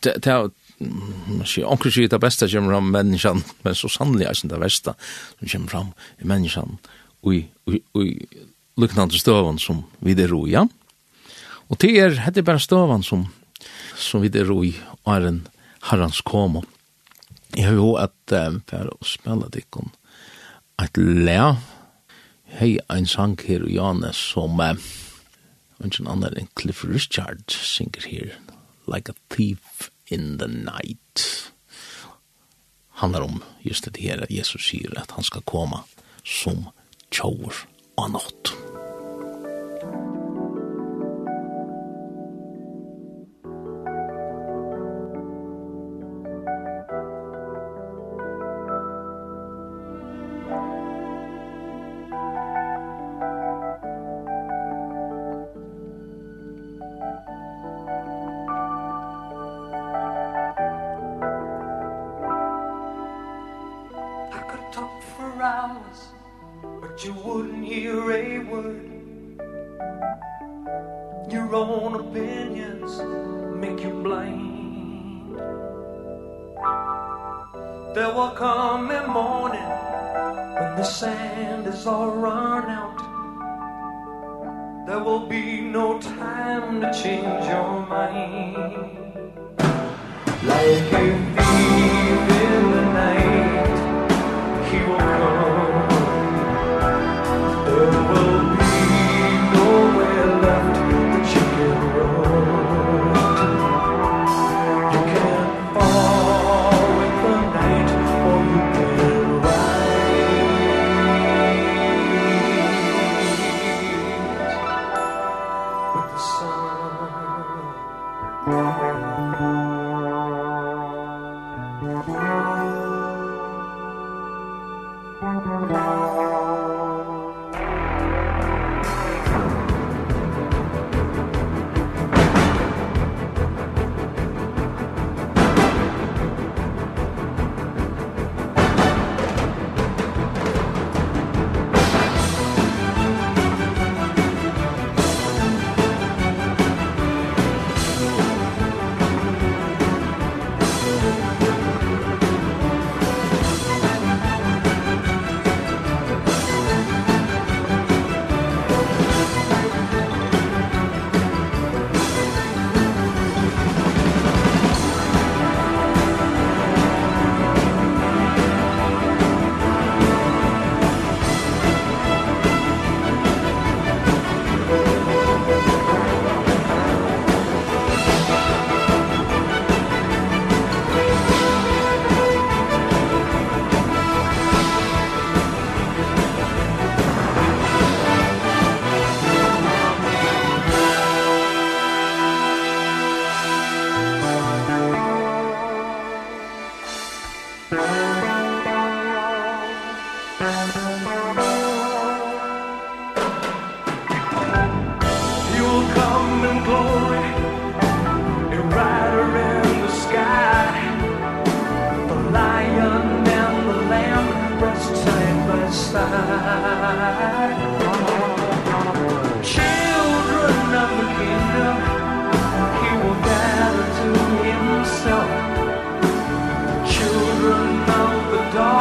det 0.04 0.18
er 0.26 0.50
man 0.82 1.46
sier, 1.46 1.68
onkel 1.70 1.92
sier 1.94 2.10
det 2.10 2.20
beste 2.22 2.48
kommer 2.50 2.74
fram 2.74 2.90
menneskene, 2.94 3.44
men 3.62 3.76
så 3.78 3.90
sannelig 3.92 4.28
er 4.28 4.38
det 4.50 4.60
beste 4.62 4.94
som 4.96 5.50
kommer 5.52 5.74
fram 5.74 5.92
i 6.18 6.28
menneskene, 6.28 6.78
og 7.22 7.36
i, 7.36 7.42
og 7.66 7.76
i, 7.76 7.82
og 7.94 8.06
i 8.08 8.14
luknande 8.82 9.20
støven 9.20 9.60
som 9.62 9.84
vi 10.02 10.16
der 10.18 10.32
roja. 10.32 10.64
Ja? 10.64 10.81
Og 11.70 11.80
det 11.80 11.92
er, 12.00 12.16
det 12.30 12.42
er 12.42 12.48
bare 12.48 12.62
støvann 12.62 13.04
som, 13.06 13.26
som 13.96 14.22
vi 14.22 14.28
der 14.32 14.50
i 14.64 14.74
en 15.06 15.46
herrens 15.90 16.20
komo. 16.20 16.62
Jeg 17.56 17.66
har 17.66 17.76
jo 17.76 17.94
at 18.00 18.32
uh, 18.32 18.58
for 18.68 18.90
å 18.94 19.04
spille 19.04 19.50
dikken 19.52 19.92
at 20.80 20.96
le, 20.96 21.56
hei 22.58 22.78
ein 22.90 23.06
sang 23.06 23.36
her 23.44 23.64
og 23.66 23.72
Jane 23.72 24.12
som 24.16 24.60
uh, 24.60 24.72
ikke 25.82 26.06
annan 26.06 26.38
enn 26.38 26.50
Cliff 26.56 26.84
Richard 26.86 27.50
synger 27.50 28.06
her 28.08 28.36
Like 28.86 29.10
a 29.10 29.14
Thief 29.30 29.90
in 30.10 30.38
the 30.38 30.48
Night 30.48 31.52
handlar 33.02 33.20
om 33.20 33.42
just 33.62 33.84
det 33.84 34.00
her 34.00 34.22
at 34.22 34.30
Jesus 34.30 34.68
sier 34.70 34.94
at 35.00 35.10
han 35.10 35.26
skal 35.26 35.42
komme 35.42 35.82
som 36.24 36.68
tjover 37.10 37.64
og 37.96 38.14
nått. 38.14 38.71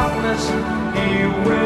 darkness 0.02 0.48
he 0.96 1.26
will 1.44 1.61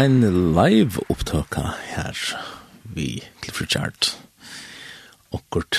en 0.00 0.22
live 0.56 1.02
opptøka 1.12 1.74
her 1.90 2.16
vi 2.94 3.20
Clifford 3.42 3.66
Richard 3.66 4.06
og 5.30 5.42
Kurt 5.52 5.76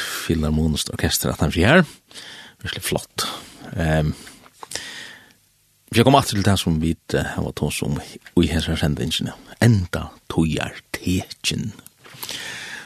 Orkester 0.93 1.31
at 1.31 1.39
han 1.41 1.51
fri 1.51 1.63
her. 1.65 1.84
Virkelig 2.62 2.84
flott. 2.84 3.25
Um, 3.73 4.13
vi 5.91 6.03
kommer 6.03 6.19
alltid 6.19 6.38
til 6.38 6.45
det 6.45 6.57
som 6.60 6.77
vi 6.81 6.95
har 7.12 7.41
vært 7.43 7.63
hos 7.65 7.81
om 7.81 7.97
i 8.39 8.47
hessar 8.47 8.77
sendingene. 8.79 9.34
Enda 9.62 10.12
togar 10.29 10.77
tekin. 10.93 11.71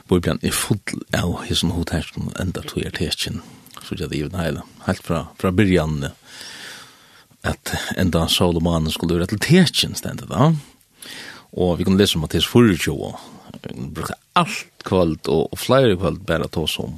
Bibelen 0.07 0.39
er 0.41 0.55
full 0.55 0.79
av 1.13 1.41
hesson 1.45 1.75
hotelsen 1.75 2.31
enda 2.39 2.63
togar 2.63 2.95
tekin. 2.95 3.41
Så 3.83 3.97
det 3.99 4.07
er 4.07 4.23
jo 4.23 4.31
heile. 4.37 4.63
Helt 4.87 5.03
fra, 5.03 5.25
fra 5.37 5.51
byrjan 5.51 6.07
at 7.45 7.75
enda 7.97 8.27
Solomanen 8.31 8.91
skulle 8.91 9.19
være 9.19 9.35
til 9.35 9.43
tekin 9.43 9.99
stendet 9.99 10.31
da. 10.31 10.53
Og 11.55 11.77
vi 11.79 11.87
kunne 11.87 12.01
lese 12.01 12.17
om 12.19 12.25
Mathias 12.25 12.47
24, 12.51 13.13
vi 13.71 13.89
brukte 13.95 14.17
alt 14.35 14.83
kvöld 14.85 15.29
og, 15.31 15.47
og 15.51 15.59
flere 15.59 15.95
kvöld 15.95 16.25
bare 16.27 16.49
til 16.51 16.67
oss 16.67 16.75
om, 16.83 16.97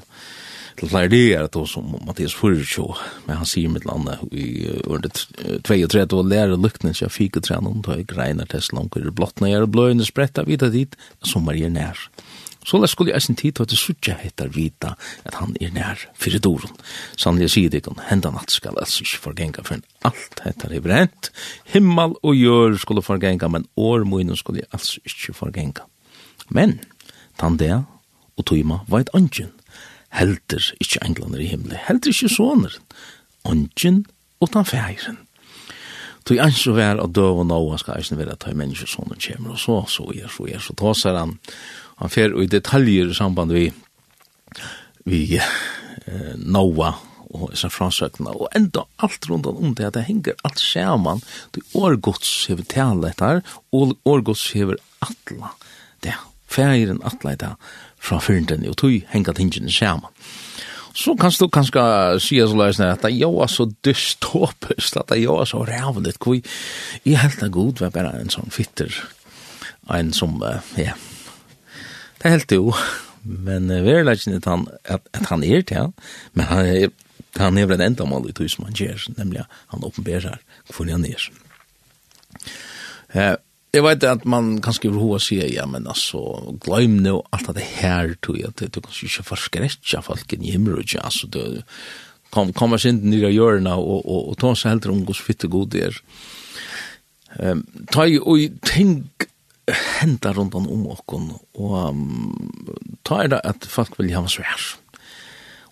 til 0.80 0.90
flere 0.90 1.12
dager 1.14 1.48
til 1.54 1.62
oss 1.62 1.76
om 1.78 1.94
Mathias 2.08 2.34
24, 2.36 2.88
men 3.28 3.38
han 3.38 3.50
sier 3.50 3.70
mitt 3.70 3.86
landa 3.86 4.18
i 4.32 4.66
under 4.88 5.14
32 5.68 6.18
og 6.18 6.32
lærer 6.32 6.58
lukten 6.58 6.90
ikke 6.90 7.12
fike 7.14 7.44
trenom, 7.46 7.84
da 7.86 8.00
jeg 8.00 8.10
greiner 8.10 8.50
til 8.50 8.66
slanker 8.66 9.06
i 9.06 9.14
blottene, 9.14 9.52
jeg 9.54 9.62
er 9.62 9.70
bløyene 9.70 10.08
spretta 10.08 10.48
videre 10.50 10.74
dit, 10.74 10.98
som 11.22 11.48
er 11.54 11.62
nær. 11.70 11.78
nær. 11.78 12.08
Så 12.68 12.80
la 12.82 12.88
skulle 12.92 13.16
eisen 13.16 13.38
tid 13.40 13.56
til 13.56 13.64
at 13.64 13.72
det 13.72 13.80
suttje 13.80 14.16
heitar 14.20 14.50
vita 14.52 14.94
at 15.26 15.38
han 15.40 15.56
er 15.64 15.72
nær 15.72 16.02
fyrir 16.20 16.42
doren. 16.44 16.74
Sannlig 17.16 17.50
sier 17.54 17.72
det 17.72 17.80
ikke, 17.80 17.96
henda 18.10 18.34
natt 18.36 18.52
skal 18.52 18.76
altså 18.82 19.06
ikke 19.06 19.22
forgenga 19.30 19.64
for 19.64 19.80
alt 20.10 20.42
heitar 20.44 20.74
er 20.76 20.84
brent. 20.84 21.32
Himmel 21.72 22.18
og 22.22 22.36
jør 22.36 22.76
skulle 22.82 23.06
forgenga, 23.06 23.48
men 23.48 23.70
år 23.78 24.04
munnen 24.04 24.36
skulle 24.36 24.68
altså 24.72 25.00
ikke 25.08 25.38
forgenga. 25.38 25.88
Men, 26.52 26.80
tann 27.40 27.60
det 27.60 27.72
og 28.38 28.46
tøyma 28.46 28.84
var 28.88 29.06
et 29.06 29.16
ungen, 29.16 29.54
Helter 30.16 30.64
ikke 30.80 31.02
englander 31.04 31.42
i 31.44 31.50
himmelen, 31.52 31.80
helter 31.88 32.14
ikke 32.14 32.30
soner. 32.32 32.74
ungen 33.44 34.06
og 34.40 34.52
tan 34.52 34.66
feiren. 34.66 35.18
Tog 36.28 36.40
ans 36.44 36.64
vær 36.76 37.00
av 37.00 37.12
døv 37.16 37.42
og 37.42 37.46
noa 37.48 37.78
skal 37.80 38.00
eisne 38.00 38.18
være 38.20 38.36
at 38.36 38.42
tøy 38.44 38.56
mennesker 38.58 38.90
sonen 38.92 39.20
kommer 39.24 39.54
og 39.56 39.60
så, 39.62 39.78
så 39.88 40.08
er, 40.12 40.28
så 40.28 40.48
er, 40.52 40.60
så 40.60 40.76
tåser 40.76 41.16
han 41.16 41.38
han 42.02 42.14
fer 42.14 42.36
i 42.42 42.48
detaljer 42.52 43.12
i 43.12 43.18
samband 43.18 43.54
vi 43.56 43.68
vi 45.08 45.22
eh, 45.38 46.34
Noah 46.38 46.98
og 47.28 47.52
så 47.60 47.70
fransøkna 47.72 48.34
og 48.36 48.52
enda 48.56 48.86
alt 49.04 49.28
rundt 49.30 49.50
om 49.50 49.74
det 49.76 49.90
at 49.90 49.98
det 49.98 50.08
henger 50.08 50.38
alt 50.48 50.62
skjerman 50.64 51.24
det 51.56 51.64
årgods 51.76 52.32
hever 52.50 52.68
tale 52.72 53.12
etter 53.12 53.42
og 53.76 53.98
årgods 54.08 54.50
hever 54.56 54.80
atla 55.04 55.52
det 56.06 56.16
feiren 56.48 57.02
atla 57.08 57.36
etter 57.36 57.74
fra 58.00 58.22
fyrnden 58.24 58.68
og 58.70 58.78
tog 58.80 58.96
henger 59.12 59.38
tingene 59.38 59.74
skjerman 59.74 60.14
så 60.98 61.14
kan 61.20 61.34
du 61.36 61.46
kanskje 61.54 61.84
si 62.24 62.40
så 62.42 62.58
løsne 62.58 62.88
at 62.96 63.04
det 63.06 63.14
jo 63.20 63.30
er 63.44 63.52
så 63.54 63.68
dystopisk 63.86 64.98
at 64.98 65.12
det 65.12 65.20
jo 65.22 65.38
er 65.42 65.50
så 65.50 65.62
rævnet 65.68 66.18
hvor 66.24 66.40
jeg 66.40 67.22
helt 67.22 67.44
er 67.44 67.54
god 67.54 67.84
var 67.84 67.94
bare 67.94 68.16
en 68.22 68.34
sånn 68.34 68.50
fitter 68.54 68.94
en 69.94 70.10
som, 70.12 70.42
ja, 70.76 70.98
det 72.28 72.36
helt 72.36 72.56
jo. 72.56 72.76
Men 73.24 73.72
uh, 73.72 73.82
vi 73.84 73.96
er 73.96 74.08
ikke 74.14 74.38
at 74.38 74.52
han, 74.52 74.68
at, 74.86 75.10
at 75.16 75.32
han 75.32 75.44
er 75.44 75.66
til, 75.68 75.78
ja. 75.78 76.14
men 76.38 76.52
han 76.52 76.64
er, 76.66 76.94
han 77.40 77.58
er 77.58 77.68
vel 77.70 77.82
en 77.82 77.90
enda 77.92 78.08
mål 78.08 78.30
i 78.30 78.36
tog 78.36 78.50
som 78.52 78.68
han 78.68 78.78
gjør, 78.78 79.10
nemlig 79.18 79.44
han 79.74 79.84
åpenberer 79.84 80.40
hvor 80.72 80.88
han 80.92 81.08
er. 81.08 81.28
Uh, 83.16 83.36
Jeg 83.76 83.84
vet 83.84 84.06
at 84.08 84.24
man 84.26 84.62
kan 84.64 84.74
skrive 84.74 84.96
vil 84.96 85.18
og 85.18 85.22
si, 85.22 85.38
ja, 85.54 85.66
men 85.70 85.90
altså, 85.92 86.22
glem 86.64 87.02
nå 87.04 87.20
alt 87.36 87.50
det 87.58 87.66
her, 87.78 88.14
tog 88.24 88.40
jeg, 88.40 88.50
at 88.50 88.64
du 88.74 88.80
kan 88.80 88.94
ikke 88.96 89.26
forskrekja 89.28 90.02
folken 90.06 90.46
i 90.46 90.54
himmelrutja, 90.56 91.04
altså, 91.04 91.28
du 91.28 91.42
kom, 92.32 92.54
kommer 92.56 92.80
sin 92.82 93.04
nere 93.04 93.30
hjørna 93.36 93.76
og, 93.78 94.06
og, 94.06 94.32
og 94.32 94.38
ta 94.40 94.54
seg 94.56 94.78
helt 94.78 94.88
om 94.92 95.04
hos 95.10 95.22
fitte 95.22 95.52
god 95.52 95.76
er. 95.78 96.00
Um, 97.38 97.66
ta 97.92 98.08
i 98.08 98.18
og 98.18 98.62
tenk 98.66 99.28
henta 99.68 100.32
rundt 100.34 100.56
om 100.56 100.88
okken, 100.88 101.32
og 101.60 101.78
um, 101.90 102.52
ta 103.04 103.24
er 103.24 103.34
det 103.36 103.42
at 103.44 103.68
folk 103.68 103.98
vil 104.00 104.14
ha 104.16 104.24
svær. 104.32 104.70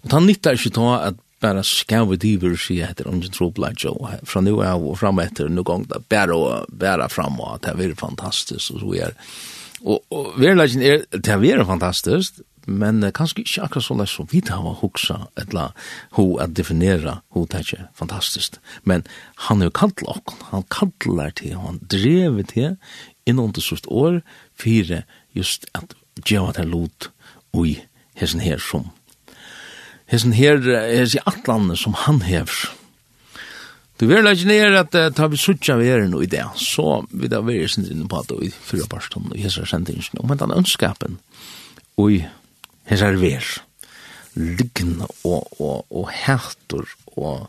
Og 0.03 0.11
ta 0.11 0.19
nyttar 0.21 0.59
ikke 0.59 0.75
ta 0.75 0.89
at 1.07 1.21
bara 1.45 1.63
skau 1.63 2.15
diver 2.15 2.55
sig 2.55 2.83
att 2.83 2.97
det 2.97 3.05
ungen 3.05 3.31
tror 3.31 3.51
blad 3.51 3.75
jo 3.77 4.09
från 4.23 4.43
nu 4.43 4.63
av 4.63 4.87
och 4.87 4.99
fram 4.99 5.19
efter 5.19 5.49
nu 5.49 5.63
gång 5.63 5.83
där 5.83 6.01
bara 6.09 6.65
bara 6.67 7.09
framåt 7.09 7.61
det 7.61 7.83
är 7.83 7.95
fantastiskt 7.95 8.69
och 8.69 8.79
så 8.79 8.95
är 8.95 9.13
och 9.81 10.33
verkligen 10.37 10.81
er, 10.81 11.05
det 11.11 11.27
är 11.27 11.65
fantastisk, 11.65 12.33
men 12.65 13.03
uh, 13.03 13.11
kanskje 13.11 13.43
ikke 13.43 13.61
akkurat 13.61 13.85
så 13.85 13.93
lett 13.93 14.09
som 14.09 14.27
vi 14.31 14.41
tar 14.41 14.63
å 14.65 14.77
huxa 14.81 15.27
eller 15.37 15.73
hur 16.17 16.41
att 16.41 16.55
definiera 16.55 17.21
hur 17.33 17.45
det 17.45 17.59
ikke 17.59 17.87
fantastisk 17.93 18.57
men 18.83 19.03
han 19.35 19.61
er 19.61 19.65
jo 19.65 19.71
kalt 19.71 20.01
och 20.01 20.33
han 20.51 20.63
kallar 20.63 21.29
til 21.29 21.53
han 21.53 21.79
drevet 21.91 22.47
til 22.47 22.77
innundersust 23.25 23.87
år, 23.87 24.21
fire 24.55 25.03
just 25.35 25.65
at 25.75 25.95
djeva 26.21 26.53
til 26.55 26.71
lot 26.71 27.09
ui 27.55 27.79
hesen 28.19 28.43
her 28.43 28.61
som. 28.61 28.89
Hesen 30.11 30.35
her, 30.37 30.61
er 30.69 31.09
i 31.09 31.21
atlandet 31.25 31.79
som 31.81 31.95
han 32.05 32.21
hever. 32.21 32.71
Du 33.99 34.05
vil 34.09 34.25
lage 34.27 34.45
ned 34.47 34.75
at 34.75 34.95
uh, 35.19 35.31
vi 35.31 35.39
suttja 35.39 35.77
vi 35.79 35.87
er 35.87 36.03
noe 36.11 36.25
i 36.25 36.29
det, 36.29 36.43
så 36.59 37.05
vil 37.11 37.31
det 37.31 37.39
være 37.47 37.69
sin 37.71 37.87
drinne 37.87 38.07
på 38.11 38.19
at 38.19 38.33
vi 38.41 38.51
fyrer 38.51 38.89
parstånd 38.91 39.31
og 39.31 39.39
hessar 39.39 39.67
sendingen, 39.69 40.19
og 40.19 40.27
men 40.29 40.41
den 40.41 40.55
ønskapen 40.55 41.19
og 41.95 42.25
er 42.85 43.15
ver, 43.17 43.45
liggende 44.35 45.07
og, 45.23 45.47
og, 45.61 45.85
og 45.89 46.09
hætor 46.11 46.85
og 47.15 47.47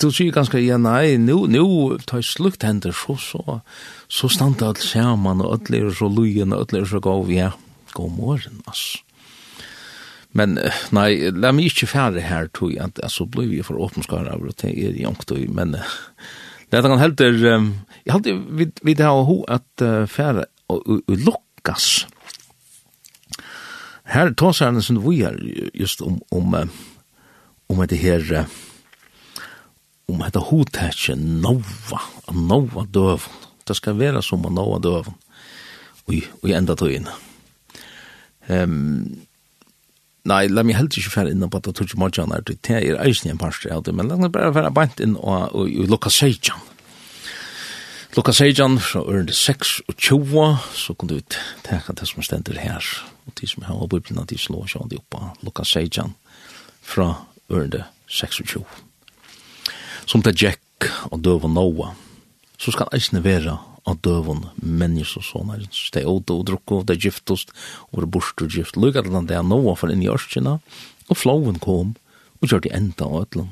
du 0.00 0.08
sier 0.10 0.32
ganske, 0.34 0.60
ja, 0.62 0.78
nei, 0.80 1.16
nu, 1.20 1.44
nu 1.50 1.64
tar 2.06 2.22
jeg 2.22 2.30
slukt 2.30 2.66
hender, 2.66 2.94
så, 2.96 3.16
så, 3.20 3.60
så 4.08 4.30
stand 4.32 4.62
alt 4.64 4.82
sammen, 4.82 5.42
og 5.44 5.56
alle 5.58 5.86
er 5.86 5.96
så 5.96 6.08
lujen, 6.10 6.54
og 6.54 6.66
alle 6.66 6.82
er 6.82 6.90
så 6.90 7.00
gav, 7.02 7.30
ja, 7.32 7.52
god 7.96 8.14
morgen, 8.16 8.60
ass. 8.70 9.02
Men, 10.32 10.56
nei, 10.96 11.10
la 11.36 11.50
meg 11.52 11.68
ikke 11.68 11.90
færre 11.90 12.22
her, 12.24 12.48
tog 12.56 12.72
jeg, 12.72 12.94
så 13.12 13.26
ble 13.28 13.44
vi 13.50 13.60
for 13.64 13.80
åpenskare 13.84 14.32
av, 14.32 14.46
det, 14.48 14.72
det 14.72 14.88
er 14.88 15.02
jongt, 15.02 15.34
men, 15.52 15.76
det 16.72 16.80
er 16.80 16.88
han 16.88 16.96
um, 16.96 17.68
jeg 18.06 18.14
helter, 18.14 18.38
vi, 18.56 18.66
vi 18.82 18.96
har 18.96 19.26
ho 19.28 19.42
at 19.44 19.84
færre, 20.08 20.46
og, 20.72 20.80
og, 20.88 21.02
lukkas. 21.20 22.06
Her 24.08 24.32
tar 24.32 24.56
seg 24.56 24.70
henne 24.70 24.84
som 24.84 25.02
vi 25.04 25.20
er, 25.28 25.36
just 25.76 26.00
om, 26.00 26.16
om, 26.32 26.56
om 27.68 27.82
det 27.88 28.00
her, 28.00 28.24
uh, 28.40 28.71
om 30.10 30.22
um, 30.22 30.40
hotetje 30.50 31.16
nova, 31.16 32.00
nova 32.32 32.86
døven. 32.86 33.42
Det 33.66 33.76
skal 33.78 33.98
være 33.98 34.22
som 34.22 34.42
nova 34.50 34.80
døven. 34.82 35.14
Og, 36.06 36.16
og 36.42 36.50
enda 36.50 36.74
tog 36.74 36.90
inn. 36.90 37.06
Um, 38.48 39.22
nei, 40.26 40.42
la 40.50 40.64
meg 40.66 40.76
helt 40.78 40.96
ikke 40.98 41.14
fære 41.14 41.32
innom 41.34 41.50
på 41.50 41.60
at 41.60 41.68
det 41.68 41.76
tog 41.78 41.86
ikke 41.86 42.00
morgen 42.02 42.34
her, 42.34 42.42
det 42.42 42.58
er 42.74 42.98
eisen 43.04 43.30
i 43.30 43.32
en 43.32 43.40
parstri 43.40 43.70
av 43.70 43.84
det, 43.86 43.94
men 43.94 44.10
la 44.10 44.18
meg 44.18 44.34
bare 44.34 44.52
fære 44.54 44.74
bant 44.74 45.02
inn 45.02 45.14
og, 45.20 45.54
og, 45.54 45.70
og 45.70 45.92
lukka 45.94 46.10
seitjan. 46.10 46.68
Lukka 48.12 48.34
seitjan 48.36 48.76
fra 48.82 49.00
ørende 49.08 49.32
6 49.32 49.76
og 49.88 49.94
20, 49.96 50.56
så 50.76 50.94
kunne 50.98 51.16
vi 51.16 51.38
teka 51.64 51.94
det 51.96 52.10
som 52.10 52.26
stender 52.26 52.58
her, 52.60 52.84
og 53.24 53.38
de 53.40 53.48
som 53.48 53.64
har 53.64 53.86
bøyblina, 53.88 54.26
de 54.28 54.36
slår 54.36 54.66
seg 54.74 54.90
de 54.90 55.00
oppa, 55.00 55.32
lukka 55.46 55.64
seitjan 55.64 56.12
fra 56.82 57.14
ørende 57.48 57.86
20. 58.10 58.66
Som 60.12 60.20
det 60.20 60.34
Jack 60.42 60.90
og 61.08 61.22
døven 61.24 61.54
Noah, 61.56 61.94
så 62.60 62.74
skal 62.74 62.90
eisne 62.92 63.22
være 63.24 63.54
av 63.88 63.96
døven 64.04 64.42
mennesker 64.60 65.22
og 65.22 65.24
sånne. 65.24 65.54
Så 65.72 65.86
det 65.94 66.02
er 66.02 66.10
åte 66.10 66.34
og 66.36 66.42
drukke, 66.50 66.82
det 66.84 66.98
er 66.98 67.06
giftost, 67.06 67.54
og 67.88 68.02
det 68.02 68.04
er 68.04 68.10
borst 68.12 68.42
og 68.44 68.52
gift. 68.52 68.76
Lykke 68.76 69.06
til 69.06 69.16
det 69.30 69.38
er 69.38 69.46
Noah 69.46 69.78
for 69.80 69.88
inn 69.88 70.02
i 70.04 70.10
ørskina, 70.12 70.58
og 71.08 71.16
flowen 71.16 71.56
kom, 71.64 71.94
og 72.42 72.52
gjør 72.52 72.60
det 72.66 72.74
enda 72.76 73.08
av 73.08 73.22
ødelen. 73.22 73.48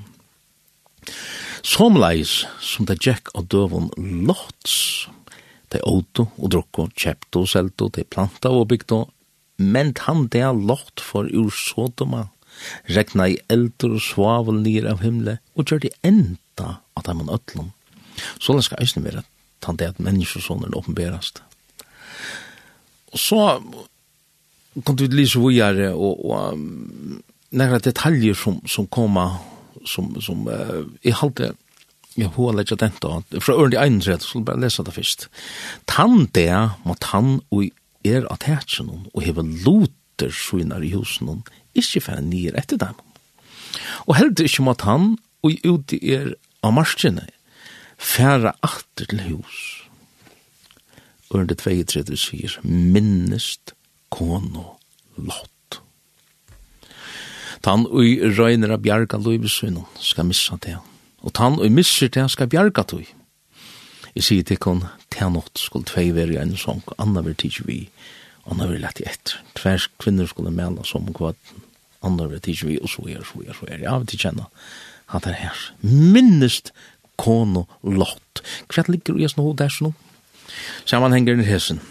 Somleis 1.64 2.42
som 2.60 2.84
det 2.90 2.98
Jack 3.06 3.32
og 3.32 3.48
døven 3.48 3.88
Lots, 4.28 5.08
de 5.72 5.80
åte 5.88 6.26
og 6.28 6.52
drukke, 6.52 6.90
kjepte 6.92 7.40
og 7.40 7.48
selte, 7.54 7.88
de 7.96 8.04
planta 8.04 8.52
og 8.52 8.68
bygde, 8.74 9.06
men 9.56 9.94
han 10.04 10.28
det 10.28 10.44
er 10.44 10.60
lott 10.60 11.00
for 11.00 11.24
ur 11.24 11.48
Sodoma, 11.56 12.26
regna 12.92 13.30
i 13.32 13.40
eldur 13.48 13.96
og 13.96 14.04
svavel 14.04 14.60
nir 14.60 14.84
av 14.92 15.00
himle, 15.00 15.38
og 15.56 15.72
gjør 15.72 15.86
det 15.88 15.96
enda 16.04 16.36
nytta 16.60 16.80
at 16.96 17.06
de 17.06 17.14
man 17.14 17.34
øtlom. 17.34 17.72
Så 18.40 18.54
det 18.54 18.64
skal 18.64 18.80
eisne 18.80 19.04
være 19.04 19.24
tann 19.60 19.76
det 19.76 19.88
at 19.88 20.00
menneskesånden 20.00 20.74
åpenberast. 20.74 21.42
Og 23.12 23.18
så 23.18 23.62
kom 24.84 24.96
du 24.96 25.06
lise 25.06 25.38
vujare 25.38 25.92
og, 25.94 26.24
og 26.24 26.52
um, 26.52 27.22
nekra 27.50 27.78
detaljer 27.78 28.34
som, 28.34 28.60
som 28.66 28.86
koma 28.86 29.40
som, 29.86 30.14
som 30.20 30.46
uh, 30.46 30.86
jeg 31.02 31.14
halte 31.14 31.54
jeg 32.16 32.30
lett 32.36 32.72
den 32.78 32.92
da. 33.00 33.20
fra 33.40 33.54
ørndi 33.54 33.78
rett, 33.78 34.22
så 34.22 34.40
bare 34.40 34.60
lesa 34.60 34.82
det 34.82 34.92
først. 34.92 35.28
tann 35.86 36.26
det 36.34 36.52
må 36.84 36.94
tann 37.00 37.40
og 37.50 37.70
er 38.04 38.26
at 38.30 38.42
hertsen 38.44 39.06
og 39.14 39.22
heva 39.22 39.42
loter 39.42 40.30
svinar 40.30 40.82
i 40.82 40.92
husen 40.92 41.42
ikkje 41.74 42.00
færre 42.00 42.22
nyer 42.22 42.58
etter 42.58 42.76
dem 42.76 42.98
og 44.06 44.16
heldig 44.18 44.46
ikke 44.50 44.66
må 44.66 44.74
tann 44.74 45.14
og 45.46 45.64
uti 45.64 46.00
er 46.14 46.34
av 46.62 46.74
marskene, 46.76 47.26
færa 48.00 48.54
atter 48.64 49.08
til 49.10 49.22
hus. 49.28 49.60
Ørende 51.30 51.54
32 51.54 52.18
sier, 52.18 52.56
minnest 52.64 53.74
kono 54.10 54.76
lott. 55.16 55.80
Tan 57.62 57.84
ui 57.86 58.16
røyner 58.24 58.72
av 58.74 58.82
bjarga 58.82 59.20
loivesunnen 59.20 59.86
skal 60.00 60.26
missa 60.30 60.56
det, 60.64 60.78
og 61.20 61.34
tan 61.36 61.60
ui 61.60 61.68
misser 61.72 62.10
det 62.12 62.26
skal 62.32 62.50
bjarga 62.50 62.86
tui. 62.88 63.06
Jeg 64.16 64.26
sier 64.26 64.46
til 64.46 64.58
kon, 64.58 64.82
tenått 65.12 65.60
skulle 65.60 65.86
tvei 65.86 66.08
veri 66.16 66.38
en 66.40 66.56
sång, 66.58 66.82
anna 66.98 67.22
vil 67.22 67.36
tidsju 67.38 67.66
vi, 67.68 67.84
anna 68.50 68.66
vil 68.66 68.82
lett 68.82 69.02
i 69.02 69.06
etter. 69.06 69.38
Tvers 69.54 69.86
kvinner 70.02 70.26
skulle 70.26 70.50
mela 70.50 70.82
som 70.88 71.06
kvad, 71.14 71.38
anna 72.02 72.26
vil 72.32 72.42
tidsju 72.42 72.72
vi, 72.72 72.80
og 72.80 72.90
så 72.90 73.06
er, 73.06 73.22
så 73.28 73.44
er, 73.44 73.54
så 73.54 73.68
er, 73.68 73.84
ja, 73.84 73.94
vi 74.00 74.10
tidsjennom 74.10 74.50
han 75.10 75.26
er 75.28 75.38
her. 75.38 75.62
Minnest 75.82 76.72
kono 77.20 77.66
lott. 77.82 78.42
Hva 78.70 78.86
ligger 78.88 79.18
i 79.18 79.28
sånn 79.28 79.44
hod 79.44 79.58
der 79.60 79.72
sånn? 79.72 79.96
Sammanhenger 80.88 81.40
i 81.40 81.46
hesen. 81.46 81.82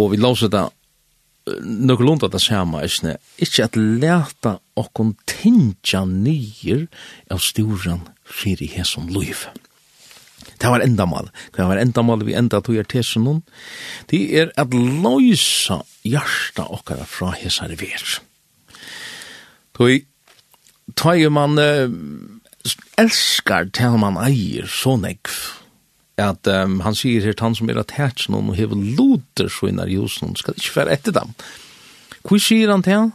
Og 0.00 0.14
vi 0.14 0.22
låser 0.22 0.50
det 0.52 0.68
nøkker 1.46 2.06
lunda 2.06 2.28
det 2.30 2.40
samme, 2.42 2.84
ikke, 2.86 3.16
ikke 3.42 3.64
at 3.66 3.76
leta 3.76 4.52
okkon 4.78 5.16
tinja 5.26 6.04
nyer 6.06 6.86
av 7.34 7.42
storan 7.42 8.04
fyrir 8.22 8.70
hesen 8.76 9.10
liv. 9.10 9.48
Det 10.62 10.70
var 10.70 10.84
endamal. 10.84 11.30
Det 11.54 11.66
var 11.66 11.80
enda 11.82 12.04
mal 12.06 12.22
vi 12.22 12.36
enda 12.38 12.60
tog 12.62 12.78
er 12.78 12.86
tesen 12.86 13.24
nun. 13.26 13.40
Det 14.10 14.20
er 14.38 14.52
at 14.58 14.74
løysa 14.74 15.80
hjarta 16.06 16.68
okkara 16.70 17.06
fra 17.08 17.32
hesar 17.34 17.74
ver. 17.80 18.04
Tog 19.74 20.06
tar 20.98 21.22
man 21.34 21.58
uh, 21.58 21.88
elskar 23.00 23.70
til 23.74 23.98
man 24.02 24.20
eier 24.20 24.68
så 24.70 24.96
nekv 25.00 25.40
at 26.20 26.46
um, 26.46 26.80
han 26.84 26.94
sier 26.94 27.24
her 27.24 27.34
han 27.40 27.56
som 27.56 27.70
er 27.72 27.80
at 27.80 27.90
attært 27.90 28.28
noen 28.30 28.52
og 28.52 28.58
hever 28.58 28.78
loter 28.98 29.48
så 29.50 29.70
innar 29.70 29.90
josen 29.90 30.36
skal 30.38 30.58
ikke 30.58 30.76
være 30.82 30.98
etter 30.98 31.16
dem 31.16 31.32
hva 32.22 32.38
sier 32.38 32.70
han 32.70 32.84
til 32.86 32.98
han? 32.98 33.12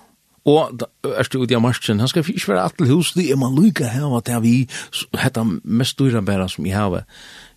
Og 0.48 0.84
er 1.04 1.28
stu 1.28 1.42
ut 1.42 1.52
i 1.52 1.60
marsjen 1.60 2.00
han 2.00 2.08
skal 2.08 2.24
ikke 2.24 2.54
være 2.54 2.66
atel 2.70 2.92
hus, 2.94 3.12
det 3.18 3.28
er 3.32 3.40
man 3.40 3.56
lykke 3.58 3.90
her, 3.92 4.08
at 4.16 4.28
det 4.30 4.36
er 4.36 4.44
vi, 4.44 4.56
hette 5.20 5.44
mest 5.64 6.00
dyra 6.00 6.22
bæra 6.24 6.48
som 6.52 6.68
jeg 6.68 6.78
har, 6.78 7.04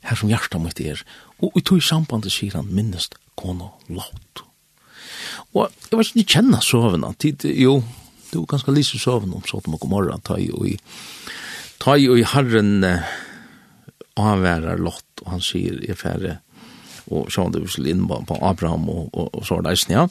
her 0.07 0.19
som 0.19 0.31
hjarta 0.31 0.59
mitt 0.59 0.81
er. 0.83 1.03
Og 1.39 1.55
i 1.55 1.63
tog 1.63 1.83
sambandet 1.83 2.35
sier 2.35 2.59
han 2.59 2.71
minnest 2.75 3.15
kono 3.39 3.77
laut. 3.89 4.43
Og 5.55 5.71
jeg 5.71 5.99
vet 5.99 6.11
ikke, 6.11 6.19
de 6.19 6.27
kjenner 6.35 6.65
sovena, 6.67 7.13
tid, 7.19 7.47
jo, 7.55 7.81
det 8.31 8.39
var 8.39 8.53
ganske 8.55 8.75
lyst 8.75 8.97
i 8.97 9.03
søvn 9.03 9.35
om 9.37 9.47
sånn 9.47 9.67
om 9.67 9.79
god 9.79 9.93
morgen, 9.93 10.23
ta 10.27 10.39
i 10.39 10.51
og 10.55 10.69
i, 10.71 10.77
ta 11.83 11.97
i 11.99 12.09
og 12.11 12.21
i 12.21 12.27
herren, 12.33 12.87
og 14.17 14.23
han 14.27 14.79
lott, 14.81 15.09
og 15.25 15.35
han 15.35 15.45
sier, 15.45 15.81
jeg 15.87 15.99
færre, 15.99 16.39
og 17.11 17.31
sånn 17.33 17.55
det 17.55 17.63
vil 17.65 17.91
inn 17.91 18.07
på 18.07 18.39
Abraham 18.39 18.89
og, 18.91 19.09
og, 19.11 19.33
og 19.35 19.47
så 19.47 19.59
reisen, 19.65 19.97
ja. 19.97 20.07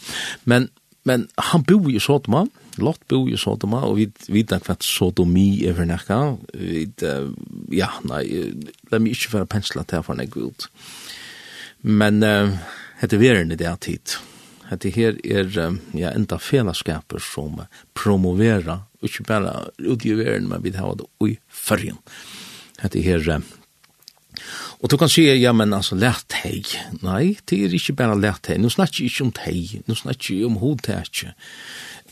Men, 0.49 0.67
men 1.07 1.27
han 1.51 1.63
bor 1.67 1.87
i 1.91 2.01
Sodoma, 2.03 2.47
Lot 2.79 3.01
bor 3.11 3.27
i 3.27 3.37
Sodoma, 3.39 3.81
og 3.87 3.97
vi 3.99 4.07
vet 4.31 4.53
ikke 4.55 4.71
hva 4.71 4.77
sodomi 4.85 5.47
er 5.67 5.75
for 5.77 5.89
nekka. 5.89 6.19
Vi, 6.55 6.85
ja, 7.75 7.89
nei, 8.07 8.23
la 8.91 9.01
meg 9.01 9.15
ikke 9.15 9.33
være 9.37 9.49
pensla 9.51 9.83
til 9.87 10.05
for 10.05 10.19
nekka 10.19 10.47
ut. 10.47 10.67
Men 11.87 12.23
uh, 12.23 12.55
hette 13.01 13.19
veren 13.19 13.51
i 13.55 13.59
det 13.59 13.73
tid 13.85 14.15
at 14.69 14.83
det 14.85 14.93
her 14.95 15.17
er 15.25 15.49
ja, 15.97 16.11
enda 16.13 16.37
fellesskaper 16.37 17.21
som 17.23 17.63
promovera, 17.97 18.83
ikke 19.05 19.25
bare 19.25 19.53
ut 19.79 20.05
i 20.05 20.13
verden, 20.13 20.49
men 20.51 20.63
vi 20.63 20.75
har 20.75 20.97
det 20.99 21.07
i 21.25 21.37
fyrjen. 21.49 21.97
At 22.79 22.93
det 22.93 23.03
her 23.03 23.41
Og 24.79 24.89
du 24.89 24.97
kan 24.97 25.09
si, 25.09 25.25
ja, 25.27 25.51
men 25.51 25.73
altså, 25.73 25.95
lært 25.95 26.31
hei. 26.43 26.63
Nei, 27.01 27.37
det 27.49 27.63
er 27.65 27.73
ikke 27.75 27.97
bare 27.99 28.19
lært 28.19 28.47
hei. 28.47 28.57
Nå 28.57 28.69
snakker 28.69 29.03
jeg 29.03 29.11
ikke 29.11 29.25
om 29.25 29.33
hei. 29.43 29.81
Nå 29.87 29.95
snakker 29.95 30.35
jeg 30.35 30.45
om 30.45 30.59
hodtetje. 30.61 31.33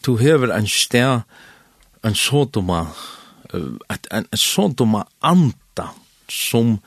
Du 0.03 0.18
hever 0.18 0.51
en 0.51 0.68
sted, 0.68 1.24
en 2.03 2.16
sådoma, 2.16 2.88
et, 3.53 4.10
en, 4.12 4.28
en 4.28 4.41
sådoma 4.41 5.05
anta, 5.22 5.93
som, 6.28 6.82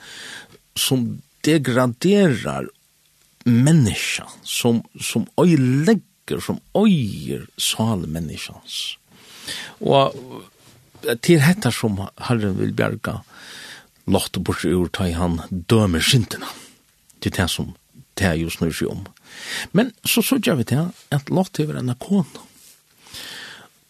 som 0.76 1.06
degraderar 1.46 2.68
menneska 3.44 4.26
som, 4.42 4.82
som 5.00 5.26
øylegger, 5.40 6.40
som 6.40 6.60
øyer 6.76 7.46
sal 7.58 8.06
menneskans. 8.08 8.96
Og 9.80 10.14
til 11.24 11.40
dette 11.40 11.72
som 11.74 11.98
Herren 12.20 12.58
vil 12.58 12.74
bjerga 12.76 13.20
lagt 14.10 14.38
bort 14.44 14.64
ur 14.64 14.90
ta 14.92 15.08
i 15.08 15.16
han 15.16 15.40
dømer 15.50 16.02
syndene. 16.04 16.48
Det 17.20 17.32
er 17.32 17.42
det 17.42 17.50
som 17.50 17.74
det 18.18 18.26
er 18.28 18.36
jo 18.36 18.52
snur 18.52 18.72
seg 18.74 18.90
om. 18.90 19.04
Men 19.72 19.92
så 20.04 20.22
så 20.22 20.36
gjør 20.36 20.60
vi 20.60 20.68
til 20.72 20.90
at 21.14 21.30
Lott 21.32 21.60
er 21.62 21.72
en 21.78 21.94
kona. 21.96 22.42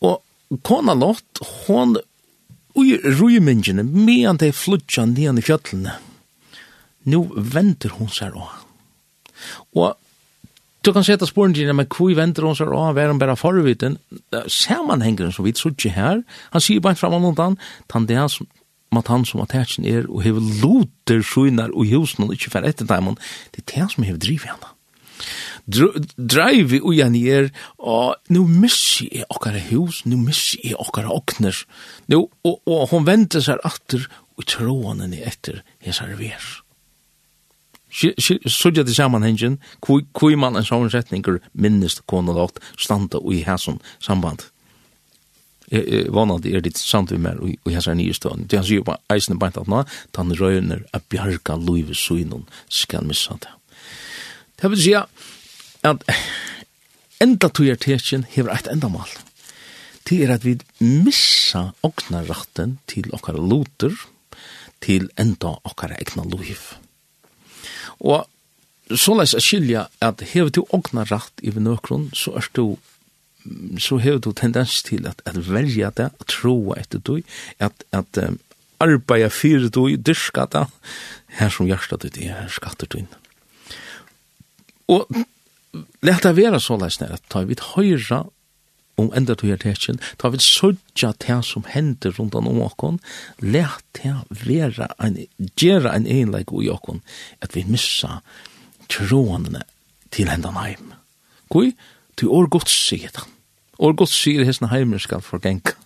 Og 0.06 0.60
kona 0.62 0.94
Lott, 0.94 1.42
hon 1.66 1.96
ui 2.78 2.94
rymingene, 3.02 3.82
medan 3.82 4.38
de 4.38 4.52
flutja 4.54 5.06
nian 5.06 5.40
i 5.40 5.44
fjøtlene, 5.44 5.96
nu 7.10 7.24
venter 7.34 7.96
hun 7.98 8.10
seg 8.12 8.36
også 8.36 8.69
Og 9.76 9.96
du 10.80 10.92
kan 10.96 11.04
sette 11.04 11.28
sporen 11.28 11.52
til 11.54 11.68
men 11.74 11.88
hvor 11.92 12.14
venter 12.16 12.46
hon 12.46 12.56
seg 12.56 12.72
av, 12.72 12.96
er 12.98 13.12
hun 13.12 13.20
bare 13.20 13.36
forviten? 13.36 13.98
Sammanhengeren 14.46 15.32
som 15.32 15.44
vi 15.44 15.52
ikke 15.52 15.92
her, 15.92 16.22
han 16.52 16.64
sier 16.64 16.80
bare 16.80 16.96
fram 16.96 17.18
og 17.18 17.32
undan, 17.32 17.58
han 17.92 18.08
det 18.08 18.16
er 18.16 18.28
som 18.32 18.48
mat 18.94 19.10
han 19.10 19.24
som 19.26 19.42
attachen 19.44 19.86
er 19.86 20.08
og 20.10 20.24
hever 20.24 20.42
loter 20.62 21.22
skynar 21.22 21.74
og 21.74 21.88
husen 21.90 22.26
og 22.26 22.34
ikke 22.34 22.52
fer 22.54 22.66
etter 22.66 22.88
dem 22.90 23.14
det 23.54 23.62
er 23.62 23.68
det 23.74 23.88
som 23.94 24.06
hever 24.06 24.22
driv 24.22 24.46
henne 24.48 24.72
drive 26.16 26.80
og 26.80 26.94
igjen 26.94 27.18
er 27.20 27.50
og 27.78 28.16
nu 28.34 28.46
missi 28.48 29.06
er 29.20 29.28
okkara 29.30 29.60
hus 29.68 30.02
nu 30.08 30.16
missi 30.18 30.58
er 30.72 30.80
okkara 30.82 31.12
okner 31.14 31.54
nu, 32.10 32.26
og, 32.42 32.56
og, 32.66 32.88
hon 32.90 33.06
venter 33.06 33.44
seg 33.44 33.62
atter 33.66 34.08
og 34.40 34.48
troan 34.50 35.04
henne 35.04 35.22
etter 35.22 35.62
hessar 35.84 36.16
vers 36.18 36.59
Sudja 37.90 38.84
til 38.84 38.94
sammanhengen, 38.94 39.58
hvor 39.82 40.36
man 40.38 40.56
en 40.56 40.66
sånn 40.66 40.90
setninger 40.92 41.40
minnest 41.52 42.04
konalagt 42.10 42.62
standa 42.78 43.18
i 43.32 43.42
hæsson 43.46 43.80
samband. 43.98 44.46
Jeg 45.70 46.10
vann 46.10 46.32
at 46.34 46.42
det 46.42 46.54
er 46.56 46.64
ditt 46.66 46.78
sant 46.78 47.12
vi 47.12 47.18
mer 47.22 47.38
i 47.46 47.74
hæsson 47.74 47.98
nye 47.98 48.14
stående. 48.14 48.48
Det 48.50 48.58
han 48.58 48.66
sier 48.66 48.86
på 48.86 48.96
eisen 49.12 49.38
beint 49.38 49.58
at 49.58 49.70
nå, 49.70 49.84
han 50.16 50.36
røyner 50.38 50.84
a 50.94 51.02
bjarga 51.02 51.58
loive 51.58 51.94
suinon 51.94 52.46
skal 52.68 53.06
missa 53.06 53.38
det. 53.42 53.52
Det 54.60 54.70
vil 54.70 54.82
si 54.82 54.94
at 54.94 56.06
enda 57.22 57.48
tujar 57.48 57.78
tekjen 57.80 58.26
hever 58.28 58.52
eit 58.54 58.70
endamal. 58.70 59.08
Det 60.08 60.18
er 60.24 60.34
at 60.34 60.44
vi 60.44 60.56
missa 60.82 61.70
okna 61.86 62.24
ratten 62.28 62.78
til 62.90 63.10
okkar 63.14 63.38
loter 63.38 63.94
til 64.82 65.10
enda 65.20 65.54
okkar 65.68 65.94
egna 65.98 66.24
loive. 66.26 66.80
Og 68.00 68.26
så 68.90 69.14
leis 69.14 69.34
jeg 69.36 69.46
skilja 69.46 69.86
at 70.02 70.22
hever 70.32 70.50
du 70.54 70.64
ogna 70.74 71.04
rakt 71.08 71.42
i 71.42 71.52
nøkron, 71.54 72.10
så 72.14 72.34
er 72.40 72.48
du 72.56 72.78
så 73.80 73.96
hever 73.96 74.18
du 74.20 74.32
tendens 74.36 74.82
til 74.84 75.06
at, 75.08 75.22
at 75.24 75.38
verja 75.48 75.90
det, 75.96 76.10
at 76.12 76.26
troa 76.28 76.76
etter 76.80 77.00
du, 77.00 77.22
at, 77.58 77.84
at 77.92 78.18
um, 78.20 78.36
arbeida 78.80 79.30
fyrir 79.32 79.70
du, 79.72 79.86
dyrska 79.96 80.44
det, 80.52 80.66
her 81.38 81.48
som 81.48 81.68
hjärsta 81.70 81.96
du, 81.96 82.10
her 82.20 82.50
skatter 82.52 82.90
du 82.90 82.98
inn. 83.00 83.08
Og 84.92 85.08
leta 86.04 86.34
vera 86.36 86.60
så 86.60 86.76
leis 86.80 87.00
nær, 87.00 87.16
at 87.16 87.24
ta 87.32 87.44
vi 87.48 87.56
høyra 87.74 88.24
om 89.00 89.10
enda 89.16 89.36
tog 89.38 89.50
er 89.52 89.60
tekjen, 89.60 90.00
ta 90.20 90.30
vi 90.30 90.40
sødja 90.44 91.12
det 91.24 91.40
som 91.48 91.66
hender 91.68 92.14
rundt 92.18 92.36
om 92.38 92.48
okon, 92.62 93.00
let 93.40 93.82
det 93.98 94.14
være 94.44 94.88
en, 95.00 95.18
gjøre 95.56 95.94
en 95.94 96.06
egenleik 96.06 96.52
ui 96.52 96.68
okon, 96.70 97.02
at 97.40 97.56
vi 97.56 97.64
missa 97.68 98.20
trådene 98.90 99.62
til 100.10 100.30
hendan 100.30 100.58
heim. 100.58 100.92
Kui, 101.50 101.74
til 102.18 102.28
or 102.28 102.48
godt 102.50 102.70
sier 102.70 103.10
det. 103.14 103.26
Or 103.80 103.94
godt 103.96 104.12
sier 104.12 104.44
hesten 104.44 104.70
heimer 104.70 105.00
skal 105.00 105.22
forgenka. 105.24 105.76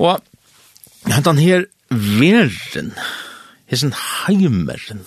Og 0.00 0.20
hentan 1.10 1.40
her 1.40 1.66
verden, 1.90 2.92
hesten 3.70 3.92
heimeren, 3.96 5.02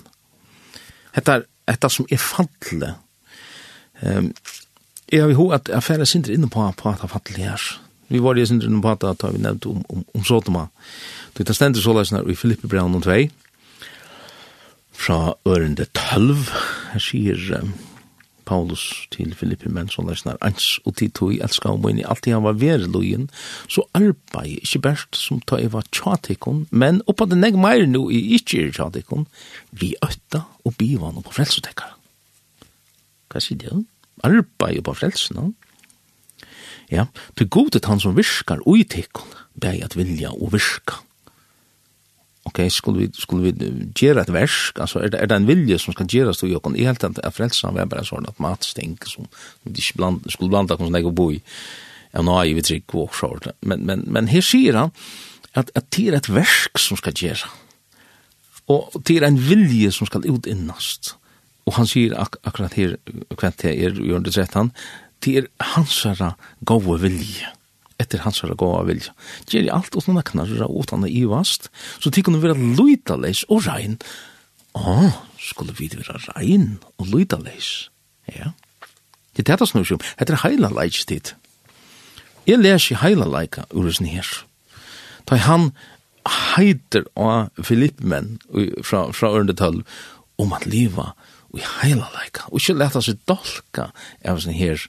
hetta, 1.14 1.40
hetta 1.70 1.90
som 1.90 2.06
er 2.12 2.20
fadle, 2.20 2.94
um, 4.02 4.30
Jeg 5.12 5.22
har 5.22 5.32
jo 5.32 5.50
at 5.52 5.68
jeg 5.68 5.82
færre 5.82 6.06
sindre 6.06 6.32
inne 6.32 6.50
på 6.50 6.64
på 6.76 6.88
at 6.88 7.02
jeg 7.02 7.10
fattel 7.10 7.36
her. 7.36 7.62
Vi 8.08 8.22
var 8.22 8.36
jo 8.36 8.46
sindre 8.46 8.68
inne 8.68 8.82
på 8.82 8.90
at 8.90 9.02
jeg 9.22 9.34
vi 9.34 9.42
nevnt 9.42 9.66
om, 9.66 9.84
om, 9.88 10.04
om 10.14 10.24
Sotoma. 10.24 10.66
Det 11.36 11.48
er 11.48 11.56
stendt 11.56 11.78
så 11.82 11.92
løsner 11.92 12.30
i 12.30 12.34
Filippe 12.34 12.68
Brown 12.68 13.02
2 13.02 13.28
fra 14.94 15.34
ørende 15.46 15.86
12. 15.94 16.36
Her 16.92 17.02
sier 17.02 17.40
um, 17.58 17.74
Paulus 18.44 19.06
til 19.10 19.34
Filippe 19.34 19.68
som 19.68 19.88
så 19.88 20.04
løsner 20.08 20.36
ans 20.40 20.78
og 20.84 20.96
tid 20.96 21.14
tog 21.16 21.32
elska 21.34 21.72
inn 21.90 22.00
i 22.02 22.06
alt 22.06 22.26
han 22.28 22.44
var 22.44 22.58
vere 22.60 22.86
lojen 22.86 23.28
så 23.68 23.86
arbeid 23.94 24.60
ikke 24.60 24.82
best 24.84 25.16
som 25.16 25.40
ta 25.40 25.58
eva 25.60 25.82
tjatikon 25.90 26.66
men 26.70 27.02
oppa 27.06 27.26
det 27.26 27.40
neg 27.40 27.56
meir 27.56 27.86
nu 27.86 28.10
i 28.10 28.36
ikke 28.36 28.70
tjatikon 28.76 29.26
vi 29.70 29.94
øtta 30.04 30.44
og 30.64 30.76
bivan 30.78 31.18
og 31.18 31.26
på 31.26 31.34
frelsotekkar. 31.38 31.96
Hva 33.32 33.40
sier 33.42 33.58
det? 33.60 33.82
arbeid 34.24 34.82
på 34.84 34.96
frelsen. 34.96 35.54
Ja, 36.92 37.08
til 37.38 37.48
godet 37.48 37.86
han 37.88 38.00
som 38.02 38.16
virkar 38.16 38.62
og 38.64 38.78
i 38.78 38.84
tikkun, 38.84 39.32
at 39.64 39.96
vilja 39.96 40.32
og 40.34 40.52
virka. 40.52 41.00
Ok, 42.44 42.60
skulle 42.68 43.06
vi, 43.06 43.08
skulle 43.16 43.52
vi 43.52 43.70
gjøre 43.96 44.20
et 44.26 44.32
versk, 44.32 44.78
altså 44.78 45.00
er 45.00 45.14
det, 45.14 45.20
er 45.22 45.30
det 45.30 45.36
en 45.36 45.46
vilje 45.48 45.78
som 45.80 45.94
skal 45.94 46.06
gjøres 46.12 46.42
til 46.42 46.52
jokken? 46.52 46.76
I 46.76 46.84
helt 46.84 47.04
at 47.04 47.32
frelsen 47.32 47.72
var 47.72 47.88
bare 47.88 48.04
sånn 48.04 48.28
at 48.28 48.40
matsting, 48.42 48.98
som 49.08 49.24
vi 49.64 49.72
ikke 49.80 49.96
bland, 50.02 50.28
skulle 50.28 50.52
blanda 50.52 50.76
hvordan 50.76 50.98
jeg 50.98 51.14
bo 51.16 51.30
i, 51.32 51.40
ja, 52.12 52.20
nå 52.20 52.36
er 52.42 52.52
vi 52.52 52.66
trygg 52.66 52.96
og 53.00 53.16
sånt. 53.16 53.48
Men, 53.64 53.86
men, 53.88 54.04
men 54.12 54.28
her 54.28 54.44
sier 54.44 54.76
han 54.76 54.92
at, 55.56 55.72
at 55.72 55.88
det 55.96 56.10
er 56.10 56.18
et 56.18 56.28
versk 56.28 56.82
som 56.82 57.00
skal 57.00 57.16
gjøre, 57.16 57.48
og 58.68 58.92
det 59.08 59.18
er 59.18 59.28
en 59.28 59.40
vilje 59.40 59.92
som 59.96 60.08
skal 60.08 60.28
utinnast 60.28 61.14
og 61.64 61.76
han 61.78 61.88
sier 61.88 62.14
ak 62.20 62.38
akkurat 62.44 62.76
her, 62.76 62.96
kvent 63.38 63.62
det 63.62 63.72
er, 63.72 63.96
gjør 63.96 64.24
det 64.24 64.34
rett 64.36 64.56
han, 64.58 64.72
det 65.24 65.36
er 65.40 65.46
hansara 65.74 66.34
gode 66.68 66.98
vilje, 67.04 67.48
etter 68.02 68.24
hansara 68.24 68.56
gode 68.58 68.84
vilje. 68.90 69.14
Det 69.48 69.62
er 69.62 69.72
alt 69.72 69.96
og 69.96 70.04
knarra, 70.04 70.68
åtna 70.68 71.08
ivast, 71.08 71.70
så 72.00 72.10
det 72.10 72.24
kunne 72.26 72.42
være 72.42 72.58
lydaleis 72.58 73.44
og 73.48 73.64
rein. 73.68 73.96
Åh, 74.74 75.06
oh, 75.06 75.16
skulle 75.38 75.74
vi 75.78 75.88
være 75.94 76.20
rein 76.34 76.78
og 76.98 77.08
lydaleis? 77.08 77.88
Ja. 78.28 78.52
Det 79.34 79.44
er 79.44 79.54
dette 79.54 79.66
som 79.66 79.80
er 79.80 79.88
som, 79.88 80.02
det 80.18 80.30
er 80.30 80.42
heila 80.44 80.70
leikstid. 80.70 81.34
Jeg 82.46 82.60
leser 82.60 83.00
heila 83.00 83.26
leika 83.26 83.64
ur 83.72 83.88
hos 83.88 84.02
nir. 84.04 84.28
Da 85.24 85.38
han 85.40 85.72
heiter 86.54 87.06
av 87.16 87.50
Filippmen 87.64 88.38
fra, 88.84 89.08
fra 89.12 89.32
Ørndetal 89.32 89.82
om 90.40 90.52
at 90.56 90.66
liva 90.68 91.12
og 91.54 91.60
i 91.62 91.66
heila 91.78 92.08
leika, 92.16 92.48
og 92.50 92.58
ikke 92.58 92.74
leta 92.74 93.00
seg 93.04 93.20
dolka 93.30 93.88
av 94.26 94.40
sin 94.42 94.56
her. 94.56 94.80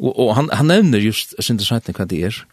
Og, 0.00 0.14
og 0.14 0.30
han, 0.38 0.48
han 0.56 0.70
nevner 0.72 1.02
just, 1.04 1.34
jeg 1.36 1.50
synes 1.50 1.68
det 1.84 1.96
hva 1.96 2.08
det 2.08 2.22
er, 2.30 2.44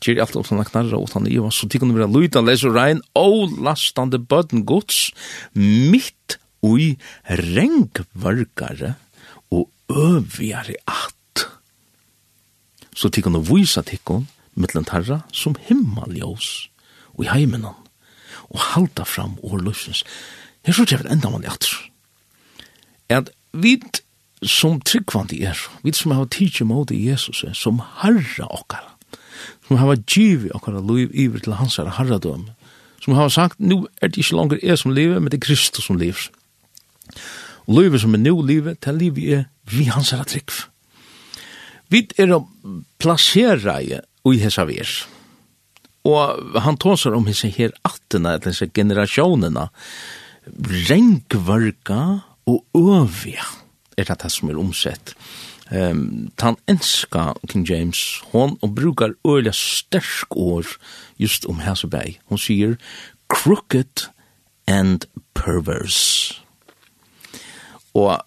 Gjør 0.00 0.22
alt 0.22 0.36
opp 0.38 0.46
sånne 0.48 0.64
knarra 0.64 0.96
og 0.96 1.10
han 1.12 1.26
i 1.28 1.34
Ivan, 1.34 1.52
så 1.52 1.66
de 1.68 1.76
kunne 1.80 1.92
være 1.92 2.08
lydan, 2.08 2.46
leser 2.48 2.70
og 2.70 2.76
regn, 2.78 3.02
og 3.18 3.58
lastande 3.60 4.16
bøden 4.22 4.62
gods, 4.64 5.10
mitt 5.52 6.38
ui 6.64 6.94
rengvargare 7.28 8.94
og 9.52 9.68
øvjare 9.92 10.78
at. 10.88 11.44
Så 12.96 13.10
de 13.12 13.20
kunne 13.26 13.42
vysa 13.44 13.84
tikkun, 13.84 14.24
mittlen 14.56 14.88
tarra, 14.88 15.20
som 15.36 15.58
himmeljós, 15.68 16.70
og 17.18 17.26
i 17.26 17.30
heimenan, 17.34 17.76
og 18.48 18.66
halda 18.72 19.04
fram 19.04 19.36
år 19.44 19.60
løsens. 19.68 20.00
Her 20.64 20.80
så 20.80 20.88
kjevir 20.88 21.12
enda 21.12 21.28
man 21.28 21.44
i 21.44 21.50
atr 21.50 21.89
at 23.10 23.30
vi 23.52 23.76
som 24.46 24.80
tryggvandi 24.80 25.42
er, 25.44 25.58
vi 25.82 25.92
som 25.92 26.14
har 26.16 26.30
tidsi 26.32 26.64
måte 26.64 26.96
Jesus 26.96 27.44
som 27.58 27.82
harra 28.00 28.48
okkar, 28.48 28.86
som 29.68 29.80
har 29.80 29.98
givi 30.06 30.50
okkar 30.54 30.80
liv 30.80 31.10
iver 31.12 31.42
til 31.44 31.58
hans 31.58 31.76
herra 31.76 31.96
harradøm, 31.98 32.48
som 33.00 33.14
har 33.16 33.28
sagt, 33.28 33.60
nu 33.60 33.86
er 34.00 34.08
det 34.08 34.20
ikke 34.20 34.36
langer 34.36 34.60
jeg 34.62 34.78
som 34.78 34.92
lever, 34.92 35.18
men 35.18 35.30
det 35.30 35.40
er 35.40 35.46
Kristus 35.46 35.84
som 35.84 35.98
lever. 35.98 36.28
Og 37.66 37.80
livet 37.80 38.00
som 38.00 38.14
er 38.14 38.22
nu 38.22 38.40
livet, 38.42 38.80
det 38.80 38.92
er 38.92 38.98
livet 38.98 39.32
er 39.38 39.44
vi 39.70 39.84
hans 39.88 40.10
herra 40.10 40.26
trygg. 40.28 40.50
Vi 41.90 42.06
er 42.18 42.34
å 42.34 42.44
plassera 43.00 43.80
i 43.82 43.98
ui 44.26 44.38
hessa 44.40 44.66
vers. 44.68 45.04
Og 46.06 46.60
han 46.62 46.78
tåsar 46.80 47.16
om 47.16 47.26
hessa 47.28 47.50
her 47.52 47.72
attena, 47.84 48.36
eller 48.36 48.52
hessa 48.52 48.68
generasjonena, 48.68 49.68
rengvarka 50.90 52.00
og 52.50 52.64
øvja, 52.74 53.46
er 53.96 54.08
det 54.10 54.18
det 54.22 54.32
som 54.32 54.50
er 54.50 54.58
omsett. 54.58 55.14
Um, 55.70 56.30
tan 56.36 56.56
enska 56.66 57.32
King 57.48 57.62
James, 57.68 58.22
hon 58.32 58.56
og 58.62 58.74
brukar 58.74 59.14
øyla 59.22 59.52
stersk 59.54 60.36
år 60.36 60.66
just 61.18 61.46
om 61.46 61.60
bei 61.90 62.18
Hon 62.26 62.38
sier 62.38 62.76
crooked 63.28 64.10
and 64.66 65.06
perverse. 65.34 66.42
Og 67.94 68.18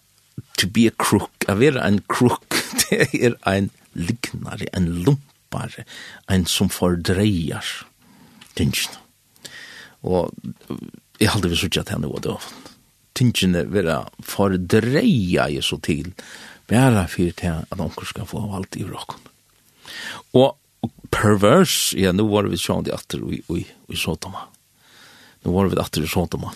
to 0.58 0.66
be 0.66 0.86
a 0.86 0.90
crook, 0.90 1.44
a 1.48 1.54
vera 1.54 1.86
en 1.86 2.00
crook, 2.08 2.54
det 2.90 3.08
er 3.12 3.34
ein 3.46 3.70
lignare, 3.94 4.66
en 4.72 4.88
lumpare, 5.04 5.84
ein 6.28 6.46
som 6.46 6.70
fordreier 6.70 7.86
tingene. 8.56 8.98
Og 10.02 10.32
jeg 11.20 11.30
halte 11.30 11.48
vi 11.48 11.56
suttet 11.56 11.88
henne 11.92 12.08
og 12.08 12.22
det 12.22 12.30
var 12.30 12.73
tingene 13.14 13.64
vera 13.70 14.02
fordreia 14.22 15.46
jeg 15.52 15.64
så 15.64 15.78
til, 15.84 16.10
bæra 16.70 17.06
fyrir 17.10 17.36
til 17.38 17.62
at 17.64 17.80
onker 17.80 18.08
skal 18.08 18.28
få 18.28 18.42
alt 18.56 18.76
i 18.80 18.84
rokken. 18.88 19.22
Og 20.34 20.56
pervers, 21.14 21.94
ja, 21.96 22.12
nu 22.12 22.26
var 22.32 22.48
vi 22.50 22.58
sjående 22.60 22.94
atter 22.94 23.22
i, 23.30 23.40
i, 23.54 23.64
i 23.92 23.98
Sotoma. 23.98 24.48
Nu 25.44 25.54
var 25.54 25.70
vi 25.70 25.80
atter 25.80 26.04
i 26.04 26.10
Sotoma. 26.10 26.52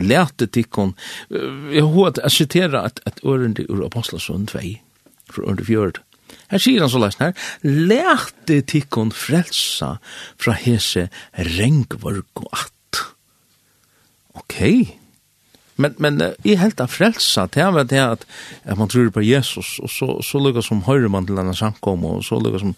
Læte 0.00 0.48
tikkon, 0.48 0.94
jeg 1.28 1.84
har 1.84 2.14
at 2.16 2.32
citera 2.32 2.86
et, 2.88 3.02
et 3.06 3.20
ørende 3.28 3.66
ur 3.68 3.84
Apostlasund 3.84 4.48
2, 4.52 4.62
fra 5.32 5.44
ørende 5.44 5.66
fjord. 5.68 6.00
Her 6.48 6.60
sier 6.60 6.80
han 6.80 6.92
så 6.92 7.00
lest 7.00 7.20
her, 7.20 7.36
Læte 7.64 8.62
tikkon 8.68 9.12
frelsa 9.12 9.94
fra 10.40 10.56
hese 10.56 11.08
rengvørg 11.36 12.24
og 12.40 12.48
at. 12.56 13.04
Okei, 14.32 14.80
Okay 14.80 15.01
Men 15.82 15.94
men 15.98 16.20
i 16.44 16.56
helt 16.58 16.80
av 16.80 16.92
frelsa 16.92 17.48
det 17.52 17.62
er 17.64 17.84
det 17.90 18.00
at 18.02 18.26
at 18.64 18.78
man 18.78 18.88
tror 18.88 19.10
på 19.10 19.24
Jesus 19.26 19.78
og 19.82 19.90
så 19.90 20.08
så 20.22 20.38
lukar 20.38 20.62
som 20.62 20.84
høyrer 20.86 21.08
man 21.08 21.26
til 21.26 21.36
denne 21.36 21.54
samkom 21.54 22.04
og 22.04 22.24
så 22.24 22.38
lukar 22.38 22.62
som 22.62 22.74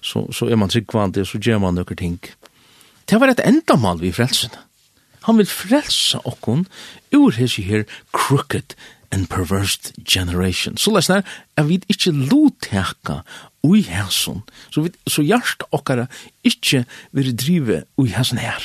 så 0.00 0.26
så 0.32 0.48
er 0.50 0.56
man 0.56 0.72
tryggvant 0.72 1.18
og 1.18 1.26
så 1.26 1.38
gjør 1.38 1.58
man 1.58 1.74
nokre 1.74 1.96
ting. 1.96 2.20
Det 3.06 3.20
var 3.20 3.30
et 3.30 3.44
endamål 3.44 4.00
vi 4.00 4.12
frelsen 4.12 4.50
Han 5.26 5.38
vil 5.38 5.46
frelsa 5.50 6.20
okkon 6.24 6.66
ur 7.14 7.34
hesi 7.34 7.62
her 7.66 7.84
crooked 8.12 8.76
and 9.10 9.28
perverse 9.28 9.92
generation. 10.04 10.76
Så 10.76 10.90
lesnar, 10.90 11.22
är 11.56 11.62
vi 11.62 11.74
inte 11.74 12.10
lutherka 12.10 13.22
ui 13.62 13.82
hæsson, 13.82 14.42
så, 14.70 14.80
vi, 14.80 14.90
så 15.06 15.22
jarst 15.22 15.62
okkara 15.70 16.06
ikkje 16.44 16.84
vil 17.10 17.32
drive 17.36 17.82
ui 17.98 18.08
hæsson 18.08 18.38
her. 18.38 18.62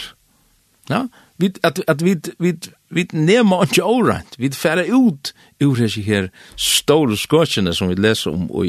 Ja, 0.90 1.08
vi 1.38 1.52
at 1.64 1.80
at 1.88 2.04
vi 2.04 2.16
vi 2.40 2.54
vi 2.90 3.08
nema 3.14 3.64
ikkje 3.64 3.84
orant. 3.84 4.36
Vi 4.38 4.50
fer 4.52 4.84
ut 4.92 5.34
ur 5.62 5.76
hesi 5.80 6.02
her 6.02 6.30
stóru 6.58 7.16
skotskene 7.16 7.74
som 7.74 7.90
vi 7.90 7.96
les 7.96 8.26
om 8.28 8.50
og 8.52 8.66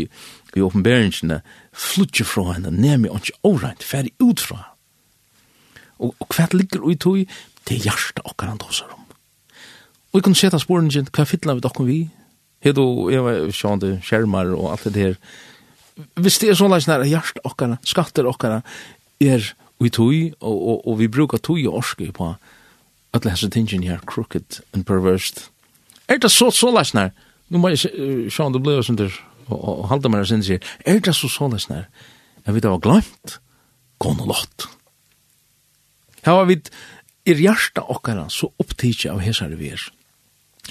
i 0.56 0.60
openbæringene 0.60 1.40
flutje 1.72 2.24
fra 2.28 2.52
henne, 2.52 2.70
nemi 2.70 3.08
ikkje 3.08 3.38
orant, 3.48 3.82
fer 3.82 4.08
ut 4.20 4.40
fra. 4.40 4.60
Og, 6.02 6.14
og 6.18 6.34
hva 6.34 6.48
ligger 6.52 6.84
i 6.90 6.98
tog, 7.00 7.22
det 7.68 7.78
er 7.78 7.86
hjertet 7.88 8.24
okkar 8.26 8.52
han 8.52 8.60
dåser 8.60 8.90
om. 8.92 9.06
Og 10.12 10.20
jeg 10.20 10.26
kunne 10.26 10.36
sporen 10.36 10.60
sporingen, 10.60 11.08
hva 11.08 11.24
fytla 11.24 11.56
vi 11.56 11.64
dokken 11.64 11.88
vi? 11.88 12.00
Hed 12.62 12.78
og 12.78 13.08
jeg 13.12 13.24
var 13.24 13.54
sjående 13.54 13.94
skjermar 14.04 14.52
og 14.54 14.72
alt 14.74 14.84
det 14.94 15.02
her. 15.02 15.16
Hvis 16.20 16.38
det 16.42 16.52
er 16.52 16.58
sånn 16.58 16.72
leis 16.72 16.88
nær, 16.88 17.04
hjertet 17.06 17.40
okkar, 17.48 17.78
skatter 17.86 18.28
okkar, 18.28 18.60
er 19.22 19.46
ui 19.82 19.90
tui, 19.90 20.20
og, 20.40 20.52
og, 20.56 20.82
og 20.86 20.98
vi 21.00 21.08
brukar 21.10 21.40
tui 21.42 21.64
og 21.66 21.80
orske 21.80 22.10
på 22.14 22.34
Alla 23.12 23.30
hessa 23.30 23.50
tingin 23.52 23.82
her, 23.82 24.00
crooked 24.06 24.62
and 24.72 24.86
perverse. 24.86 25.50
Er 26.08 26.18
det 26.18 26.30
så 26.30 26.50
så 26.50 26.70
læsnar? 26.72 27.12
Nu 27.48 27.58
må 27.58 27.68
jeg 27.68 27.78
sjå 28.32 28.46
om 28.48 28.54
det 28.54 28.62
blei 28.64 28.80
sånn 28.84 28.96
der, 28.96 29.12
og 29.52 29.86
halda 29.90 30.08
meg 30.08 30.24
sin 30.28 30.44
sier, 30.44 30.62
er 30.88 31.00
det 31.04 31.14
så 31.16 31.28
så 31.28 31.48
læsnar? 31.52 31.88
Jeg 32.46 32.54
vet 32.54 32.64
det 32.64 32.72
var 32.72 32.82
glemt, 32.82 33.38
gån 34.00 34.20
og 34.24 34.32
lott. 34.32 34.66
Her 36.24 36.38
var 36.40 36.48
vi 36.48 36.58
i 37.28 37.34
hjarta 37.38 37.84
okkara 37.92 38.28
så 38.30 38.50
opptidsi 38.58 39.10
av 39.12 39.20
hessar 39.22 39.52
vi 39.58 39.72
er. 39.74 39.84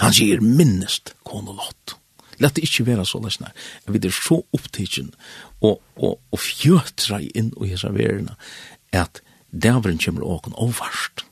Han 0.02 0.14
sier 0.16 0.42
minnest 0.42 1.14
gån 1.28 1.50
og 1.52 1.60
lott. 1.62 1.96
Lett 2.42 2.58
det 2.58 2.66
ikkje 2.66 2.88
vera 2.88 3.06
så 3.06 3.22
læsnar. 3.22 3.54
Jeg 3.86 3.94
vet 3.94 4.04
det 4.04 4.12
er 4.12 4.18
så 4.18 4.42
opptidsin 4.56 5.12
og, 5.62 5.82
og, 5.96 6.18
og 6.18 6.39
fjötra 6.42 7.22
inn 7.22 7.54
og 7.56 7.68
hessar 7.70 7.94
verina 7.96 8.38
at 8.92 9.22
dævren 9.52 10.02
kommer 10.02 10.26
åkon 10.26 10.58
overst. 10.58 11.26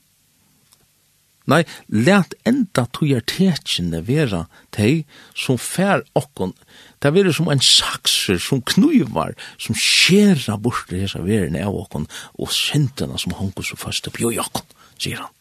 Nei, 1.49 1.63
let 1.89 2.35
enda 2.47 2.85
tøyer 2.93 3.23
tekjene 3.25 4.03
vera 4.05 4.43
teg 4.75 5.07
som 5.37 5.57
fær 5.57 6.03
okkon. 6.19 6.53
Det 7.01 7.09
er 7.09 7.31
som 7.33 7.49
en 7.49 7.63
sakser, 7.63 8.37
som 8.43 8.61
knuivar, 8.61 9.33
som 9.57 9.77
skjera 9.77 10.59
bort 10.61 10.89
det 10.91 11.05
hesa 11.05 11.23
veren 11.25 11.57
av 11.57 11.75
okkon, 11.75 12.09
og 12.37 12.53
syndene 12.53 13.17
som 13.17 13.33
hongo 13.39 13.65
så 13.65 13.79
fast 13.79 14.07
opp 14.11 14.19
i 14.21 14.29
okkon, 14.29 14.67
sier 14.99 15.23
han. 15.23 15.33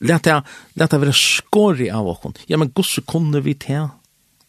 Let 0.00 0.24
det, 0.24 0.36
let 0.80 0.92
det 0.92 1.00
være 1.00 1.16
skåri 1.16 1.90
av 1.92 2.08
okkon. 2.08 2.36
Ja, 2.48 2.56
men 2.60 2.72
gosse 2.76 3.04
kunne 3.04 3.42
vi 3.44 3.54
til? 3.60 3.90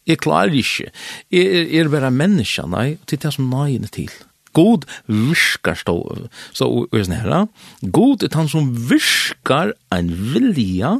Jeg 0.08 0.18
klarer 0.18 0.54
ikke. 0.56 0.90
Jeg 1.30 1.66
er, 1.78 1.90
bare 1.92 2.10
menneska, 2.10 2.64
nei, 2.66 2.96
til 3.06 3.20
det 3.22 3.32
som 3.36 3.50
nøyene 3.52 3.90
til. 3.92 4.10
Nei 4.10 4.31
God 4.56 4.86
virkar 5.08 5.78
stå, 5.80 5.96
så 6.52 6.68
og 6.68 6.92
sånn 6.92 7.16
her. 7.16 7.46
God 7.82 8.24
er 8.26 8.34
han 8.36 8.50
som 8.52 8.72
virkar 8.90 9.74
en 9.94 10.10
vilja 10.34 10.98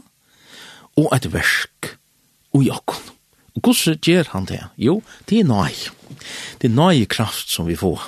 og 1.00 1.12
et 1.16 1.28
versk 1.32 1.92
og 2.53 2.64
jakon. 2.66 3.12
Og 3.53 3.66
hvordan 3.68 4.00
gjør 4.00 4.32
han 4.32 4.48
det? 4.48 4.62
Jo, 4.80 5.00
det 5.28 5.42
er 5.42 5.48
nøy. 5.48 5.76
Det 6.61 6.70
er 6.70 6.76
nøy 6.76 7.05
kraft 7.11 7.53
som 7.53 7.68
vi 7.68 7.76
får. 7.76 8.00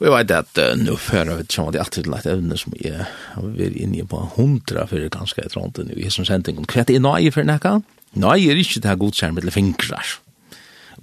Og 0.00 0.08
jeg 0.08 0.14
vet 0.14 0.32
at 0.34 0.58
uh, 0.58 0.72
nå 0.78 0.96
før 0.98 1.30
jeg 1.30 1.38
vet 1.38 1.54
det 1.54 1.78
er 1.78 1.84
alltid 1.84 2.08
lagt 2.10 2.26
evne 2.28 2.58
som 2.58 2.74
jeg 2.80 3.06
har 3.06 3.44
vært 3.54 3.78
inne 3.78 4.06
på 4.10 4.24
hundra 4.34 4.88
for 4.90 4.98
det 4.98 5.12
ganske 5.14 5.38
etter 5.40 5.60
hånden 5.60 5.92
i 5.94 6.10
som 6.10 6.26
sending 6.26 6.58
om 6.58 6.66
hva 6.66 6.82
det 6.88 6.98
nøy 6.98 7.30
for 7.34 7.46
nekka? 7.46 7.78
Nøy 8.18 8.50
er 8.50 8.58
ikke 8.58 8.82
det 8.82 8.90
her 8.90 8.98
godskjermet 8.98 9.42
eller 9.42 9.54
fingrar. 9.54 10.18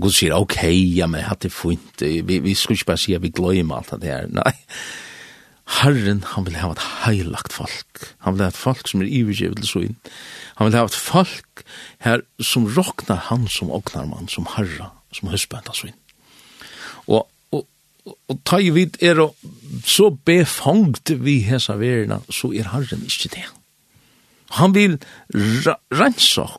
Gud 0.02 0.16
sier, 0.16 0.36
ok, 0.38 0.58
ja, 0.95 1.08
men 1.10 1.26
hatt 1.28 1.45
det 1.45 1.54
fint, 1.54 2.02
vi, 2.02 2.39
vi 2.41 2.54
skulle 2.58 2.80
ikke 2.80 2.93
bare 2.93 3.02
si 3.02 3.16
at 3.16 3.24
vi 3.24 3.34
gløymer 3.34 3.80
alt 3.80 3.95
det 4.02 4.12
her, 4.12 4.30
nei. 4.34 4.54
Herren, 5.72 6.24
han 6.34 6.45
vil 6.47 6.58
ha 6.60 6.72
et 6.74 6.84
heilagt 7.06 7.54
folk. 7.56 8.08
Han 8.26 8.36
vil 8.36 8.43
ha 8.43 8.52
et 8.52 8.60
folk 8.60 8.89
som 8.89 9.04
er 9.04 9.12
ivergivet 9.12 9.62
til 9.62 9.70
søyn. 9.70 9.95
Han 10.60 10.68
vil 10.68 10.78
ha 10.80 10.88
et 10.89 10.97
folk 10.97 11.64
her 12.04 12.26
som 12.43 12.68
råknar 12.68 13.28
han 13.30 13.47
som 13.47 13.72
åknarmann, 13.72 14.28
som 14.28 14.49
herra, 14.58 14.91
som 15.16 15.32
høstbønd 15.32 15.70
av 15.72 15.78
søyn. 15.78 15.95
Og, 17.08 17.24
og, 17.56 17.64
og, 18.06 18.18
og 18.28 18.41
ta 18.47 18.60
i 18.60 18.74
vid 18.76 18.99
er 19.06 19.22
og 19.24 19.38
så 19.88 20.10
befangt 20.12 21.14
vi 21.24 21.39
hesa 21.47 21.78
verina, 21.80 22.20
så 22.30 22.52
er 22.52 22.74
herren 22.74 23.08
ikke 23.08 23.32
det. 23.38 23.47
Han 24.60 24.76
vil 24.76 24.97
rensa 25.32 26.49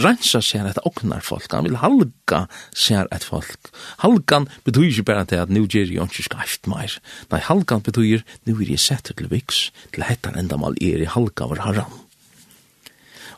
rensa 0.00 0.40
seg 0.44 0.68
et 0.70 0.80
oknar 0.88 1.24
folk, 1.24 1.50
han 1.52 1.66
vil 1.66 1.78
halga 1.82 2.46
seg 2.76 3.10
et 3.12 3.26
folk. 3.26 3.70
Halgan 4.00 4.48
betyr 4.64 4.88
ikke 4.88 5.06
bare 5.10 5.26
til 5.28 5.42
at 5.42 5.52
nu 5.52 5.66
gjer 5.66 5.90
jeg 5.92 6.00
ikke 6.00 6.26
skreft 6.26 6.68
meir. 6.70 6.96
Nei, 7.32 7.42
halgan 7.44 7.84
betyr, 7.84 8.24
nu 8.48 8.56
er 8.56 8.72
jeg 8.72 8.82
sett 8.82 9.12
til 9.12 9.30
viks, 9.32 9.70
til 9.92 10.06
hettan 10.08 10.38
enda 10.40 10.58
mal 10.60 10.78
er 10.80 11.04
i 11.04 11.10
halga 11.10 11.50
var 11.52 11.64
harran. 11.66 12.00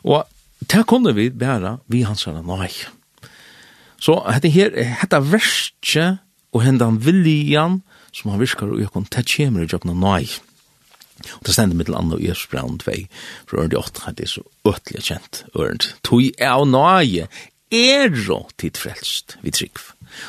Og 0.07 0.23
det 0.71 0.85
kunne 0.87 1.13
vi 1.15 1.29
bæra 1.29 1.77
vi 1.91 2.05
hans 2.07 2.27
er 2.27 2.39
nøy. 2.39 2.71
Så 3.99 4.15
dette 4.31 4.51
her, 4.55 4.71
dette 4.71 5.23
verste 5.27 6.05
og 6.55 6.63
hendan 6.63 7.01
viljan 7.03 7.81
som 8.15 8.31
han 8.31 8.39
virkar 8.39 8.71
og 8.71 8.79
jeg 8.79 8.91
kom, 8.93 9.05
det 9.11 9.27
kommer 9.27 9.67
i 9.67 9.69
jobna 9.69 9.93
nøy. 9.93 10.23
Nøy 10.23 10.48
Og 11.39 11.45
det 11.45 11.55
stender 11.55 11.77
mittel 11.77 11.97
andre 11.97 12.19
i 12.21 12.33
Brown 12.51 12.79
2, 12.81 12.95
for 13.49 13.61
ørende 13.61 13.79
8 13.79 14.15
det 14.17 14.27
er 14.27 14.33
så 14.33 14.43
øtelig 14.67 15.05
kjent 15.07 15.43
ørende. 15.55 15.93
Tog 16.03 16.21
er 16.37 16.57
og 16.57 16.67
nøye, 16.71 17.27
er 17.71 18.09
jo 18.09 18.41
tid 18.57 18.77
frelst, 18.77 19.37
vi 19.41 19.51
trygg. 19.51 19.79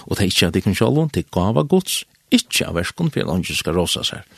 Og 0.07 0.17
det 0.17 0.25
er 0.25 0.33
ikke 0.33 0.47
av 0.51 0.57
dikken 0.57 0.77
sjalom, 0.77 1.11
det 1.13 1.25
er 1.25 1.33
gava 1.33 1.65
gods, 1.65 2.05
ikke 2.31 2.69
av 2.69 2.77
verskon, 2.79 3.11
for 3.11 3.31
han 3.31 3.45
ikke 3.45 3.61
skal 3.63 3.79
råsa 3.79 4.05
seg. 4.07 4.37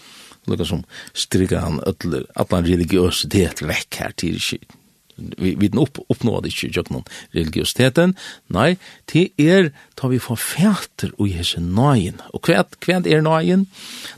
Lukka 0.51 0.67
som 0.67 0.85
strykker 1.15 1.63
han 1.63 1.83
alle 1.87 2.25
religiøsitet 2.67 3.63
vekk 3.63 4.01
her 4.03 4.15
til 4.19 4.39
ikke 4.41 4.82
vi, 5.39 5.55
vi 5.55 5.69
den 5.69 5.83
opp, 5.83 5.99
oppnådde 6.09 6.51
jag 6.53 6.91
någon 6.91 7.05
religiositeten 7.31 8.15
nej 8.47 8.77
det 9.13 9.29
er 9.37 9.73
tar 9.95 10.09
vi 10.09 10.19
får 10.19 10.37
fæter 10.37 11.13
og 11.19 11.29
hese 11.31 11.61
nøyen. 11.61 12.21
Og 12.33 12.43
kvärt 12.47 12.79
hva 12.83 13.01
er 13.07 13.23
nøyen? 13.23 13.67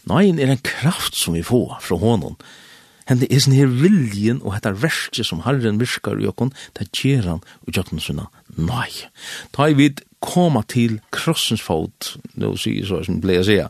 Nøyen 0.09 0.38
er 0.38 0.52
en 0.52 0.62
kraft 0.64 1.16
som 1.16 1.34
vi 1.34 1.42
får 1.42 1.78
från 1.80 2.00
honom 2.00 2.14
hånden. 2.24 3.20
det 3.20 3.28
er 3.28 3.42
sånn 3.42 3.57
her 3.57 3.68
viljen 3.68 4.40
og 4.42 4.55
hette 4.55 4.72
verste 4.80 5.24
som 5.26 5.42
Herren 5.44 5.80
virkar 5.80 6.20
i 6.20 6.24
jøkken, 6.24 6.55
det 6.78 6.88
gjør 6.96 7.34
han 7.34 7.42
og 7.66 7.76
jøkken 7.76 8.00
sånn 8.00 8.24
nøy. 8.57 9.05
Da 9.52 9.68
vi 9.76 9.90
koma 10.24 10.62
til 10.68 11.00
krossens 11.12 11.61
fot, 11.61 12.14
nå 12.40 12.55
sier 12.57 12.86
så 12.88 13.02
som 13.05 13.20
ble 13.20 13.40
jeg 13.42 13.48
sier, 13.50 13.68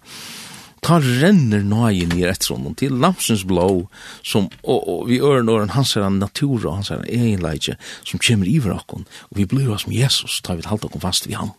ta 0.84 0.98
renner 1.00 1.64
nøyen 1.64 2.12
i 2.18 2.24
rettronen 2.28 2.76
til 2.76 2.92
lampsens 3.00 3.44
blå, 3.48 3.86
som, 4.26 4.50
og, 4.62 4.88
og 4.88 5.06
vi 5.08 5.20
øren 5.24 5.48
han 5.48 5.72
hans 5.72 5.96
er 5.96 6.10
natura, 6.12 6.76
hans 6.76 6.90
er 6.92 7.04
egenleidje, 7.08 7.78
som 8.04 8.20
kommer 8.20 8.48
i 8.50 8.58
vrakken, 8.60 9.06
og 9.30 9.38
vi 9.38 9.48
blir 9.48 9.72
som 9.80 9.94
Jesus, 9.94 10.42
ta 10.44 10.56
vi 10.58 10.66
halte 10.68 10.90
oss 10.90 11.02
fast 11.02 11.28
vi 11.28 11.38
han. 11.38 11.54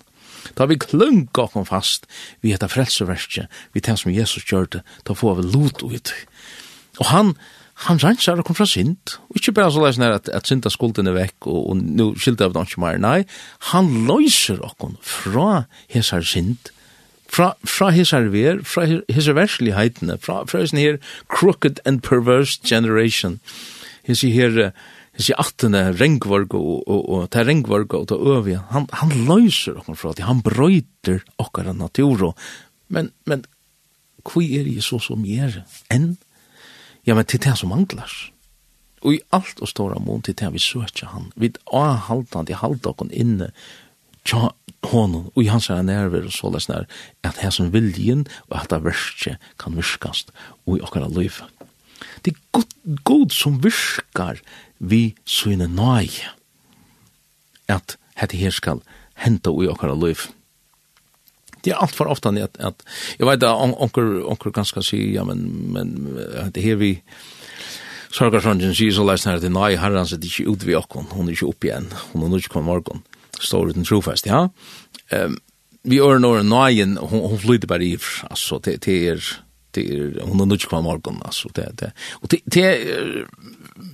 Ta 0.54 0.68
vi 0.70 0.78
klunk 0.78 1.38
oss 1.42 1.58
fast, 1.70 2.06
vi 2.42 2.54
heter 2.54 2.70
frelseverskje, 2.70 3.48
vi 3.74 3.82
tenker 3.82 4.06
som 4.06 4.14
Jesus 4.14 4.46
gjør 4.46 4.70
det, 4.78 4.84
ta 5.04 5.18
får 5.18 5.40
vi 5.42 5.50
lot 5.56 5.82
ut. 5.82 6.14
Og 7.02 7.10
han, 7.10 7.34
han 7.90 8.00
rensar 8.04 8.38
og 8.38 8.46
kom 8.46 8.60
fra 8.60 8.70
synd, 8.70 9.18
og 9.26 9.42
ikke 9.42 9.56
bare 9.58 9.74
så 9.74 9.82
leis 9.82 9.98
nær 9.98 10.20
at, 10.20 10.30
at 10.30 10.46
synda 10.46 10.70
skulden 10.70 11.10
er 11.10 11.18
vekk, 11.18 11.50
og, 11.50 11.62
og 11.74 11.82
nå 11.82 12.12
skilder 12.22 12.52
av 12.52 12.56
det 12.60 12.68
ikke 12.70 12.86
mer, 12.86 13.02
nei, 13.02 13.20
han 13.74 13.90
løyser 14.06 14.62
oss 14.62 14.78
fra 15.02 15.66
hesar 15.90 16.22
synd, 16.22 16.75
fra, 17.28 17.54
fra 17.66 17.92
hisar 17.92 18.30
ver, 18.34 18.62
fra 18.64 18.86
hisar 18.86 19.38
versligheten, 19.38 20.14
fra, 20.20 20.44
fra 20.46 20.62
hisar 20.64 20.80
her 20.80 21.00
crooked 21.28 21.80
and 21.86 22.04
perverse 22.04 22.60
generation, 22.64 23.40
hisar 24.06 24.30
her 24.30 24.72
his 25.16 25.32
attene 25.40 25.94
rengvorg 25.96 26.54
og, 26.58 26.84
og, 26.92 27.02
og 27.10 27.28
ta 27.32 27.46
rengvorg 27.48 27.94
og 27.96 28.08
ta 28.12 28.18
øvje, 28.20 28.60
han, 28.74 28.88
han 29.00 29.14
løyser 29.28 29.80
okkar 29.80 30.00
fra 30.00 30.14
at 30.16 30.24
han 30.28 30.44
brøyter 30.46 31.22
okkar 31.42 31.72
natur 31.74 32.32
og, 32.32 32.48
men, 32.92 33.12
men 33.26 33.46
kvi 34.28 34.52
er 34.60 34.68
Jesus 34.68 35.08
som 35.10 35.26
gjer 35.28 35.62
enn? 35.94 36.16
Ja, 37.06 37.16
men 37.16 37.28
til 37.30 37.42
det 37.44 37.54
som 37.60 37.70
manglar. 37.70 38.12
Og 39.06 39.14
i 39.14 39.22
alt 39.36 39.60
og 39.62 39.70
stora 39.70 40.00
mån 40.02 40.24
til 40.26 40.36
det 40.38 40.50
vi 40.56 40.62
søkja 40.62 41.12
han, 41.14 41.30
vi 41.38 41.52
haltandi 41.72 42.58
halda 42.58 42.92
okkar 42.92 43.14
inne 43.14 43.52
tja 44.26 44.50
honom 44.92 45.30
og 45.34 45.42
i 45.42 45.50
hans 45.50 45.70
er 45.74 45.84
nerver 45.86 46.28
og 46.28 46.34
så 46.34 46.52
lesner 46.54 46.88
at 47.26 47.42
hans 47.42 47.60
viljen 47.74 48.26
og 48.50 48.58
at 48.62 48.72
det 48.74 48.84
verste 48.86 49.36
kan 49.62 49.78
virkast 49.78 50.34
og 50.66 50.78
i 50.78 50.84
okkara 50.86 51.10
liv. 51.10 51.42
Det 52.26 52.34
er 52.34 52.42
god, 52.58 52.72
god 53.06 53.30
som 53.34 53.60
virkar 53.64 54.42
vi 54.80 55.16
syne 55.26 55.68
nøy 55.72 56.10
at 57.72 57.98
hette 58.20 58.38
her 58.38 58.54
skal 58.54 58.84
henta 59.26 59.54
og 59.54 59.66
i 59.66 59.72
okkara 59.72 59.96
liv. 59.98 60.28
Det 61.66 61.74
er 61.74 61.82
alt 61.82 61.96
for 61.98 62.10
ofta 62.12 62.30
at, 62.38 62.60
at 62.62 62.84
jeg 63.18 63.26
vet 63.26 63.44
at 63.44 63.82
onker, 63.82 64.22
onker 64.30 64.54
ganske 64.54 64.84
si 64.86 65.02
ja, 65.16 65.24
men, 65.26 65.48
men 65.74 65.96
det 66.54 66.64
her 66.64 66.78
vi 66.82 67.00
Sorgarsongen 68.16 68.72
sier 68.78 68.94
så 68.96 69.04
leisner 69.04 69.42
at 69.42 69.48
nei, 69.52 69.74
herren 69.76 70.06
sitter 70.08 70.30
ikke 70.30 70.54
ut 70.54 70.62
vi 70.64 70.76
okkon, 70.78 71.10
hun 71.12 71.28
er 71.28 71.34
ikke 71.36 71.50
opp 71.50 71.66
igjen, 71.68 71.90
hun 72.14 72.30
er 72.30 72.40
ikke 72.40 72.54
kom 72.54 72.70
morgon 72.70 73.02
står 73.40 73.74
uten 73.74 73.88
trofast, 73.88 74.28
ja. 74.30 74.48
Um, 75.12 75.38
vi 75.86 76.00
gjør 76.00 76.22
når 76.22 76.46
nøyen, 76.48 76.98
hun, 76.98 77.26
hun 77.30 77.40
flyter 77.40 77.70
bare 77.70 77.86
i, 77.86 77.98
altså, 78.30 78.58
det, 78.66 78.80
det 78.86 78.96
er, 79.10 79.26
det 79.76 79.84
er, 79.86 80.24
hun 80.26 80.42
er 80.42 80.50
nødt 80.50 80.64
til 80.66 80.82
morgen, 80.82 81.22
altså, 81.26 81.50
det, 81.56 81.68
det. 81.80 81.92
Og 82.22 82.32
det, 82.32 82.40
det 82.46 82.64
er, 82.66 83.26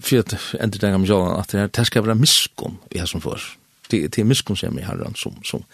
for 0.01 0.23
at 0.23 0.37
ender 0.63 0.79
den 0.79 0.95
gamle 0.95 1.07
sjålen, 1.07 1.39
at 1.39 1.51
det, 1.51 1.59
er, 1.59 1.67
det 1.67 1.87
skal 1.87 2.05
være 2.05 2.15
miskunn 2.15 2.79
i 2.91 3.01
her 3.01 3.09
som 3.09 3.21
før. 3.21 3.43
Det, 3.91 4.15
det 4.15 4.21
er 4.21 4.29
miskunn 4.29 4.57
som 4.57 4.77
i 4.79 4.85
herren, 4.87 5.15
som, 5.19 5.35
som. 5.43 5.65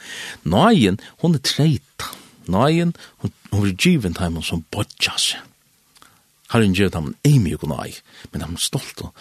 Nøyen, 0.43 0.99
hun 1.21 1.37
er 1.37 1.43
treit. 1.45 2.07
Nøyen, 2.47 2.95
hun, 3.21 3.33
hun 3.51 3.67
er 3.67 3.75
givet 3.75 4.17
hjemme 4.17 4.41
som 4.43 4.65
bodjas. 4.71 5.35
Herren 6.49 6.73
gjør 6.73 6.89
dem, 6.95 7.11
ei 7.27 7.37
mye 7.43 7.59
nøy, 7.67 7.93
men 8.31 8.41
de 8.41 8.47
er 8.47 8.63
stolt 8.63 9.03
og, 9.03 9.11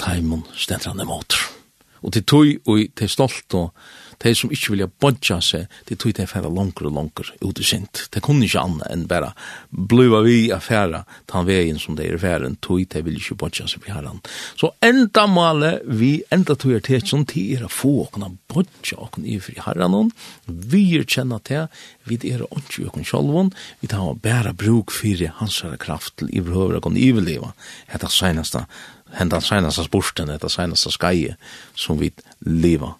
Taimon 0.00 0.46
stendrane 0.56 1.04
motor. 1.04 1.59
Og 2.02 2.12
til 2.12 2.24
tøy 2.24 2.54
og 2.66 2.86
til 2.96 3.08
stolt 3.12 3.58
og 3.58 3.74
de 4.20 4.34
som 4.36 4.50
ikke 4.52 4.74
vilja 4.74 4.88
bodja 5.00 5.38
seg, 5.44 5.66
til 5.88 5.98
tog 6.00 6.12
de 6.16 6.26
færa 6.28 6.50
langer 6.52 6.88
og 6.90 6.96
langer 6.98 7.30
ut 7.40 7.60
i 7.60 7.64
sint. 7.64 8.04
De 8.12 8.20
kunne 8.24 8.44
ikke 8.44 8.60
anna 8.60 8.90
enn 8.92 9.06
bare 9.08 9.32
bliva 9.70 10.20
vi 10.26 10.50
a 10.52 10.60
færa 10.60 11.02
tan 11.30 11.46
vegin 11.48 11.80
som 11.80 11.96
de 11.96 12.08
er 12.08 12.20
færen, 12.20 12.58
tog 12.60 12.84
de 12.92 13.04
vil 13.06 13.16
ikke 13.16 13.38
bodja 13.40 13.68
seg 13.70 13.86
vi 13.86 13.94
herran. 13.94 14.20
Så 14.60 14.74
enda 14.84 15.26
male 15.30 15.72
vi, 15.86 16.12
enda 16.32 16.54
tog 16.54 16.76
er 16.76 16.84
til 16.84 17.06
som 17.06 17.24
tid 17.24 17.56
er 17.56 17.66
a 17.68 17.72
få 17.72 17.94
okna 18.04 18.28
bodja 18.52 19.00
okna 19.00 19.24
i 19.24 19.40
fri 19.40 19.56
herran, 19.64 20.12
vi 20.46 20.84
er 20.98 21.08
kjenna 21.08 21.40
til, 21.40 21.70
vi 22.04 22.20
er 22.28 22.44
ikke 22.44 22.90
okna 22.90 23.06
sjolvon, 23.06 23.54
vi 23.80 23.88
tar 23.88 24.14
bæra 24.20 24.52
bruk 24.52 24.92
fyrir 24.92 25.32
hans 25.40 25.62
kraft 25.80 26.18
til 26.20 26.32
iverhøver 26.36 26.76
og 26.76 26.88
kan 26.88 27.00
iverleva, 27.00 27.54
hetta 27.88 28.10
seinaste 28.12 28.66
hendan 29.12 29.42
senaste 29.42 29.84
sporten, 29.84 30.28
detta 30.28 30.48
senaste 30.48 30.90
skai 30.90 31.34
som 31.74 32.00
vi 32.00 32.12
lever 32.40 32.94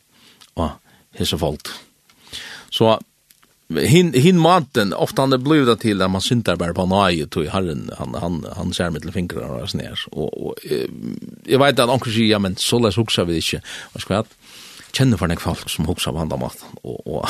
og 0.56 0.70
hese 1.18 1.38
folk. 1.38 1.70
Så 2.70 2.98
hin 3.70 4.14
hin 4.14 4.38
maten 4.38 4.92
ofta 4.92 5.22
han 5.22 5.42
blev 5.42 5.66
det 5.66 5.76
till 5.80 6.02
att 6.02 6.10
man 6.10 6.20
syntar 6.20 6.56
bara 6.56 6.74
på 6.74 6.86
nej 6.86 7.20
i 7.36 7.48
herren 7.48 7.90
han 7.98 8.14
han 8.14 8.46
han 8.56 8.72
ser 8.72 8.90
med 8.90 9.14
fingrar 9.14 9.62
och 9.62 9.70
snärs 9.70 10.08
och, 10.10 10.46
och 10.46 10.54
jag 11.44 11.58
vet 11.58 11.78
att 11.78 11.90
onkel 11.90 12.12
ja 12.12 12.38
men 12.38 12.56
så 12.56 12.78
läs 12.78 12.98
huxa 12.98 13.24
vi 13.24 13.36
inte 13.36 13.62
vad 13.92 14.02
ska 14.02 14.14
jag 14.14 14.26
känner 14.92 15.16
för 15.16 15.26
några 15.26 15.40
folk 15.40 15.70
som 15.70 15.86
huxar 15.86 16.12
vandra 16.12 16.36
mat. 16.36 16.64
Och 16.82 17.06
och 17.06 17.28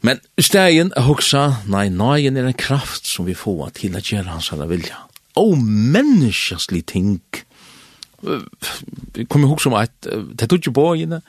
men 0.00 0.20
stegen 0.38 0.92
huxa 0.96 1.56
nej 1.66 1.90
nej 1.90 2.26
är 2.26 2.44
en 2.44 2.52
kraft 2.52 3.04
som 3.06 3.24
vi 3.24 3.34
får 3.34 3.70
till 3.70 3.96
att 3.96 4.12
göra 4.12 4.28
hans 4.28 4.52
alla 4.52 4.66
vilja 4.66 4.96
og 5.38 5.56
menneskeslig 5.58 6.84
ting. 6.92 7.20
Vi 8.22 9.24
kommer 9.24 9.48
ihåg 9.48 9.62
som 9.62 9.76
at 9.78 9.94
det 10.02 10.48
tog 10.48 10.60
ikke 10.60 10.74
på 10.76 10.86
henne. 10.94 11.22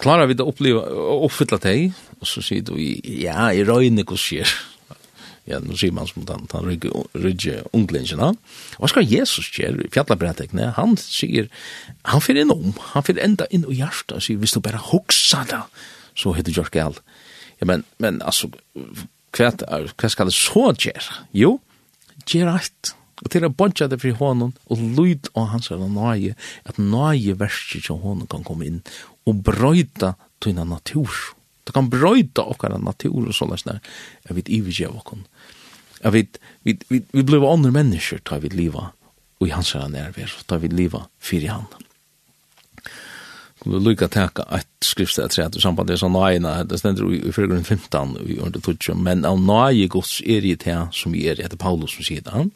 Klarer 0.00 0.28
vi 0.30 0.36
det 0.36 0.44
å 0.44 0.52
oppleve, 0.52 0.80
å 0.80 1.22
oppfylle 1.26 1.60
det? 1.60 1.92
Og 2.20 2.28
så 2.28 2.42
sier 2.44 2.64
du, 2.64 2.74
ja, 2.76 3.50
i 3.52 3.64
røyner 3.68 4.06
hva 4.08 4.16
skjer. 4.20 4.48
Ja, 5.48 5.58
nå 5.64 5.74
sier 5.78 5.92
man 5.96 6.08
som 6.08 6.24
han, 6.28 6.46
han 6.52 6.68
rydger 6.68 7.64
unglingene. 7.76 8.34
Hva 8.78 8.90
skal 8.90 9.08
Jesus 9.08 9.48
gjøre 9.56 9.86
i 9.86 9.90
fjallabratekene? 9.92 10.70
Han 10.76 10.94
sier, 11.00 11.48
han 12.08 12.22
fyrir 12.24 12.44
inn 12.44 12.54
om, 12.54 12.76
han 12.92 13.06
fyrir 13.06 13.24
enda 13.24 13.48
inn 13.50 13.66
i 13.68 13.80
hjertet, 13.80 14.18
og 14.18 14.24
sier, 14.24 14.40
hvis 14.40 14.54
du 14.56 14.60
bare 14.64 14.80
hoksa 14.90 15.42
det, 15.50 15.62
så 16.16 16.36
heter 16.36 16.54
George 16.54 16.74
Gall. 16.76 16.96
Ja, 17.60 17.68
men, 17.68 17.84
men 18.00 18.20
altså, 18.24 18.52
hva, 19.36 19.50
hva 19.50 20.12
skal 20.12 20.30
det 20.30 20.36
så 20.36 20.70
gjøre? 20.72 21.20
Jo, 21.36 21.58
gjøre 22.30 22.56
alt 22.60 22.94
Og 23.20 23.32
til 23.32 23.44
å 23.44 23.52
bonja 23.52 23.88
det 23.90 24.00
fri 24.00 24.12
hånden, 24.16 24.54
og 24.72 24.84
lyd 24.96 25.28
av 25.36 25.50
hans 25.52 25.70
er 25.72 25.82
nøye, 25.82 26.36
at 26.64 26.80
nøye 26.80 27.36
verset 27.40 27.84
som 27.84 28.00
hånden 28.04 28.30
kan 28.30 28.46
komme 28.46 28.68
inn, 28.68 28.80
og 29.28 29.42
brøyta 29.46 30.14
tøyna 30.40 30.64
natur. 30.64 31.12
Det 31.68 31.74
kan 31.76 31.90
brøyta 31.92 32.46
okkara 32.48 32.80
natur 32.80 33.28
og 33.28 33.36
sånn 33.36 33.52
jeg 33.54 34.36
vet 34.36 34.48
vi 34.48 34.60
ivergjev 34.60 34.96
okkon. 35.02 35.26
Jeg 36.00 36.14
vet, 36.14 36.40
vi, 36.64 36.78
vi, 36.88 37.02
vi 37.12 37.26
blir 37.26 37.44
andre 37.44 37.72
mennesker, 37.74 38.22
tar 38.24 38.40
vi 38.40 38.48
liva, 38.54 38.88
og 39.40 39.48
i 39.48 39.52
hans 39.52 39.74
er 39.76 39.88
nærvær, 39.92 40.32
tar 40.48 40.62
vi 40.62 40.72
liva 40.72 41.04
fyrir 41.20 41.52
han. 41.52 41.68
Kunne 43.60 43.76
lukka 43.76 44.06
lykka 44.06 44.08
teka 44.08 44.44
et 44.56 44.68
skriftsted 44.80 45.26
at 45.28 45.34
samt 45.36 45.60
samband 45.60 45.90
er 45.92 46.00
sånn 46.00 46.14
nøyna, 46.16 46.62
det 46.64 46.78
stender 46.80 47.12
i 47.12 47.32
fyrgrunn 47.36 47.66
15, 47.66 48.16
i 48.24 48.38
under 48.40 48.62
20, 48.64 48.96
men 49.04 49.26
av 49.28 49.36
nøye 49.36 49.90
gods 49.92 50.22
er 50.24 50.46
i 50.48 50.56
det 50.56 50.78
som 50.96 51.12
vi 51.12 51.26
er, 51.28 51.42
etter 51.44 51.60
Paulus 51.60 51.92
som 51.92 52.06
sier 52.06 52.24
det, 52.24 52.46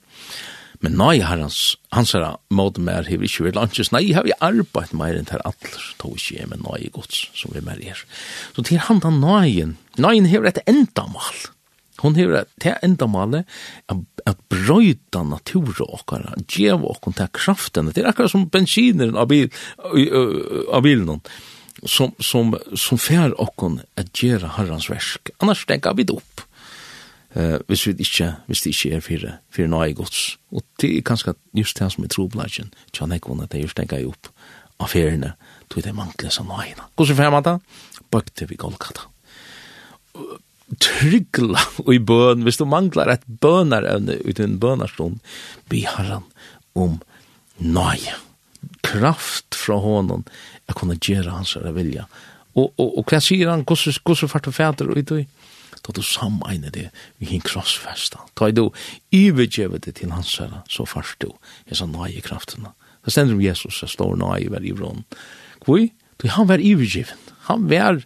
Men 0.83 0.97
nei, 0.99 1.19
herrens, 1.23 1.77
hans 1.95 2.15
herra, 2.17 2.35
måte 2.51 2.83
mer 2.83 3.07
hever 3.09 3.29
ikke 3.29 3.49
vært 3.49 3.59
landsjes, 3.61 3.93
nei, 3.95 4.09
har 4.17 4.27
vi 4.27 4.35
arbeidt 4.43 4.95
mer 4.97 5.17
enn 5.17 5.29
til 5.29 5.43
atler, 5.47 5.89
tog 6.01 6.17
ikke 6.19 6.39
jeg 6.41 6.51
med 6.51 6.65
nei 6.65 6.91
gods 6.95 7.27
som 7.37 7.55
vi 7.55 7.63
mer 7.65 7.81
er. 7.83 8.01
Så 8.57 8.67
til 8.67 8.83
han 8.89 9.03
da 9.05 9.13
neien, 9.15 9.77
neien 10.01 10.29
hever 10.31 10.51
et 10.51 10.63
endamal. 10.71 11.45
Hon 12.03 12.19
hever 12.19 12.49
til 12.61 12.75
endamalet 12.85 13.47
at 13.89 14.41
brøyta 14.51 15.23
natura 15.25 15.87
okkara, 15.95 16.35
djeva 16.43 16.91
okkara 16.91 17.21
til 17.21 17.35
kraften, 17.39 17.93
det 17.95 18.03
er 18.03 18.11
akkurat 18.11 18.33
som 18.35 18.49
bensiner 18.51 19.15
av, 19.15 19.29
bil, 19.31 19.47
av 19.85 20.83
bilen, 20.85 21.23
som, 21.87 22.13
som, 22.19 22.55
som 22.79 23.01
fer 23.01 23.33
okkara 23.41 23.87
at 24.01 24.11
gjera 24.19 24.57
herrens 24.59 24.91
versk, 24.91 25.33
annars 25.39 25.65
tenker 25.71 25.95
vi 25.97 26.09
det 26.09 26.19
opp 26.19 26.34
eh 27.35 27.59
hvis 27.67 27.87
vi 27.87 27.95
ikke 27.99 28.35
hvis 28.47 28.63
det 28.63 28.71
ikke 28.71 28.97
er 28.97 29.01
fire, 29.01 29.33
fire 29.51 29.69
nøye 29.69 29.95
gods. 29.95 30.39
Og 30.53 30.63
det 30.81 30.97
er 30.97 31.03
kanskje 31.03 31.35
just 31.55 31.79
det 31.79 31.93
som 31.93 32.05
er 32.05 32.09
troblagen 32.09 32.73
tja 32.93 33.07
nek 33.07 33.29
vunnet 33.29 33.53
det 33.53 33.63
just 33.63 33.77
tenker 33.77 33.97
jeg 33.97 34.09
opp 34.09 34.29
affærene 34.79 35.35
tog 35.71 35.83
det 35.85 35.95
mangler 35.95 36.31
som 36.31 36.47
nøye. 36.47 36.75
henne 36.75 36.89
hvordan 36.97 37.17
fremmer 37.17 37.41
det? 37.41 37.59
Bøkte 38.11 38.49
vi 38.49 38.57
Golgata. 38.57 39.09
Tryggla 40.81 41.61
i 41.93 41.99
bøn 41.99 42.43
hvis 42.43 42.59
du 42.59 42.65
manglar 42.65 43.11
et 43.13 43.27
bønarevne 43.27 44.19
ut 44.25 44.39
i 44.39 44.43
en 44.43 44.61
bønarstund 44.61 45.19
be 45.69 45.85
herran 45.87 46.25
om 46.75 47.01
nøye 47.59 48.15
kraft 48.85 49.55
fra 49.55 49.77
hånden, 49.81 50.25
jeg 50.69 50.77
kunne 50.77 50.97
gjøre 51.01 51.35
hans 51.35 51.57
vilja. 51.75 52.07
Og, 52.55 52.73
og, 52.79 52.99
og 52.99 53.11
hva 53.11 53.21
sier 53.23 53.51
han 53.51 53.65
hvordan 53.67 54.31
fart 54.31 54.49
og 54.49 54.55
fæter 54.55 54.91
ut 54.91 55.15
i 55.17 55.25
da 55.85 55.93
du 55.93 56.03
sammeiner 56.03 56.73
det 56.73 56.89
vi 57.19 57.29
hin 57.29 57.45
krossfesta. 57.45 58.23
Ta 58.35 58.51
du 58.51 58.71
ivergjeve 59.13 59.79
det 59.79 59.97
til 60.01 60.13
hans 60.15 60.37
herre, 60.41 60.63
så 60.69 60.87
først 60.89 61.21
du 61.21 61.29
jeg 61.29 61.75
hesa 61.75 61.89
nøye 61.91 62.25
kraftene. 62.25 62.73
Det 63.05 63.13
stender 63.13 63.37
om 63.37 63.45
Jesus, 63.45 63.83
jeg 63.83 63.93
slår 63.93 64.17
nøye 64.17 64.49
hver 64.49 64.65
i 64.65 64.73
vrån. 64.73 65.05
Hvor? 65.65 65.85
Du, 66.23 66.29
han 66.29 66.49
var 66.49 66.63
ivergjeven. 66.63 67.21
Han 67.45 67.67
var, 67.69 68.01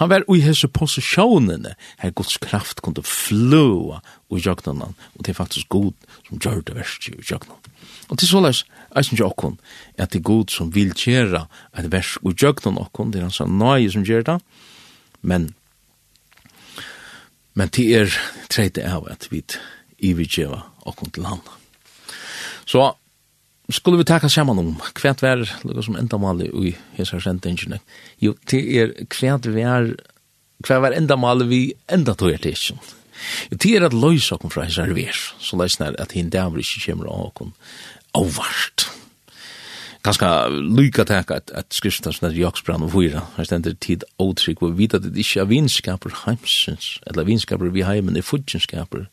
han 0.00 0.08
var 0.10 0.24
i 0.26 0.40
hese 0.42 0.66
posisjonene 0.74 1.76
her 2.00 2.14
Guds 2.18 2.40
kraft 2.42 2.82
kunne 2.82 3.04
fløa 3.06 4.00
i 4.34 4.40
jøgnene, 4.42 4.90
og 5.14 5.20
det 5.22 5.30
er 5.30 5.38
faktisk 5.38 5.68
god 5.70 5.92
som 6.26 6.40
gjør 6.42 6.64
det 6.66 6.74
verst 6.74 7.06
i 7.06 7.14
jøgnene. 7.14 7.58
Og 8.10 8.18
til 8.18 8.26
såleis, 8.26 8.64
jeg 8.96 9.06
synes 9.06 9.22
okkon, 9.22 9.60
at 9.94 10.10
det 10.10 10.18
er 10.18 10.26
god 10.26 10.50
som 10.50 10.74
vil 10.74 10.90
gjøre 10.98 11.44
et 11.78 11.92
vers 11.92 12.16
i 12.26 12.34
jøgnene 12.34 12.82
okkon, 12.82 13.12
det 13.14 13.20
er 13.20 13.28
hans 13.28 13.40
nøye 13.46 13.92
som 13.94 14.06
gjør 14.06 14.26
det, 14.26 14.38
men 15.22 15.52
Men 17.60 17.68
det 17.76 17.86
er 17.92 18.14
tredje 18.48 18.88
av 18.88 19.04
at 19.12 19.26
vi 19.28 19.42
ivigjeva 20.08 20.62
okkom 20.88 21.10
til 21.12 21.26
han. 21.28 21.42
Så 22.64 22.86
skulle 23.68 24.00
vi 24.00 24.06
taka 24.08 24.30
saman 24.32 24.62
om 24.62 24.70
kvært 24.96 25.20
vær 25.20 25.42
lukka 25.66 25.84
som 25.84 25.98
enda 25.98 26.16
endamali 26.16 26.48
i 26.48 26.72
hesa 26.96 27.20
sendingene. 27.20 27.82
Jo, 28.22 28.32
det 28.48 28.62
er 28.80 28.94
kvært 29.12 29.50
vær 29.52 29.92
kvært 30.64 30.86
vær 30.86 30.96
endamali 30.96 31.48
vi 31.50 31.60
enda 31.92 32.16
tog 32.16 32.32
er 32.32 32.40
tisjon. 32.40 32.80
Jo, 33.50 33.60
det 33.60 33.74
er 33.76 33.86
at 33.90 33.96
løysa 33.96 34.38
okkom 34.38 34.54
fra 34.54 34.64
hesa 34.64 34.88
vær, 34.88 35.20
så 35.36 35.60
løysnar 35.60 36.00
at 36.00 36.16
hin 36.16 36.32
dævri 36.32 36.64
ikke 36.64 36.86
kommer 36.88 37.12
av 37.12 37.28
okkom 37.28 37.52
avvart 38.16 38.88
ganska 40.02 40.48
lycka 40.48 41.04
tacka 41.04 41.34
att 41.36 41.50
att 41.50 41.72
skriften 41.72 42.12
som 42.12 42.34
Jakob 42.34 42.82
och 42.82 42.92
fyra 42.92 43.22
har 43.34 43.44
ständigt 43.44 43.80
tid 43.80 44.04
otrygg 44.16 44.62
och 44.62 44.80
vita 44.80 44.98
det 44.98 45.18
inte 45.18 45.44
vinskaper 45.44 46.12
heimsins 46.26 47.00
eller 47.06 47.24
vinskaper 47.24 47.66
vi 47.66 47.82
heimen 47.82 48.16
är 48.16 48.22
fudgenskaper 48.22 49.08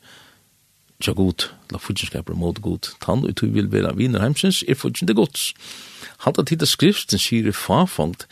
tja 1.00 1.14
god 1.14 1.44
la 1.72 1.80
fudgenskaper 1.80 2.34
mot 2.34 2.62
god. 2.62 2.90
Tann 3.04 3.26
og 3.26 3.36
tog 3.38 3.54
vil 3.56 3.70
vera 3.72 3.94
viner 3.96 4.24
heimsins, 4.24 4.64
er 4.68 4.76
fudgen 4.76 5.08
det 5.08 5.16
gods. 5.16 5.54
halta 6.26 6.44
tid 6.44 6.64
av 6.66 6.70
skriften 6.72 7.20
sier 7.22 7.52
farfangt 7.54 8.26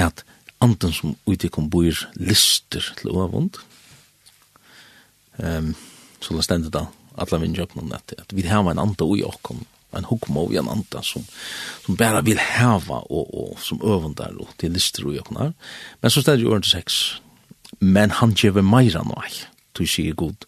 at 0.00 0.24
anden 0.64 0.92
som 0.92 1.16
utikom 1.28 1.68
boir 1.70 2.06
lister 2.16 2.84
til 2.96 3.10
åvund, 3.12 3.58
um, 5.36 5.74
så 6.20 6.34
la 6.34 6.42
stendet 6.46 6.72
da, 6.72 6.86
alla 7.18 7.40
vinn 7.42 7.56
jøknum 7.56 7.92
at, 7.92 8.14
at 8.16 8.32
vi 8.32 8.46
hava 8.48 8.72
en 8.72 8.80
anda 8.80 9.04
ui 9.04 9.20
okkom, 9.26 9.66
en 9.96 10.04
hukmo 10.04 10.52
i 10.52 10.56
en 10.56 10.68
anta 10.68 11.02
som, 11.02 11.24
som 11.86 11.94
bara 11.94 12.20
vill 12.20 12.38
häva 12.38 12.98
och, 12.98 13.34
och 13.34 13.60
som 13.60 13.82
övundar 13.82 14.40
och 14.40 14.56
till 14.56 14.72
lister 14.72 15.06
och 15.06 15.14
öppnar. 15.14 15.52
Men 16.00 16.10
så 16.10 16.22
ställer 16.22 16.42
ju 16.42 16.50
öron 16.50 16.62
sex. 16.62 17.12
Men 17.78 18.10
han 18.10 18.34
ger 18.36 18.62
meira 18.62 19.02
nøy. 19.02 19.32
Du 19.72 19.86
sier 19.86 20.14
god. 20.14 20.46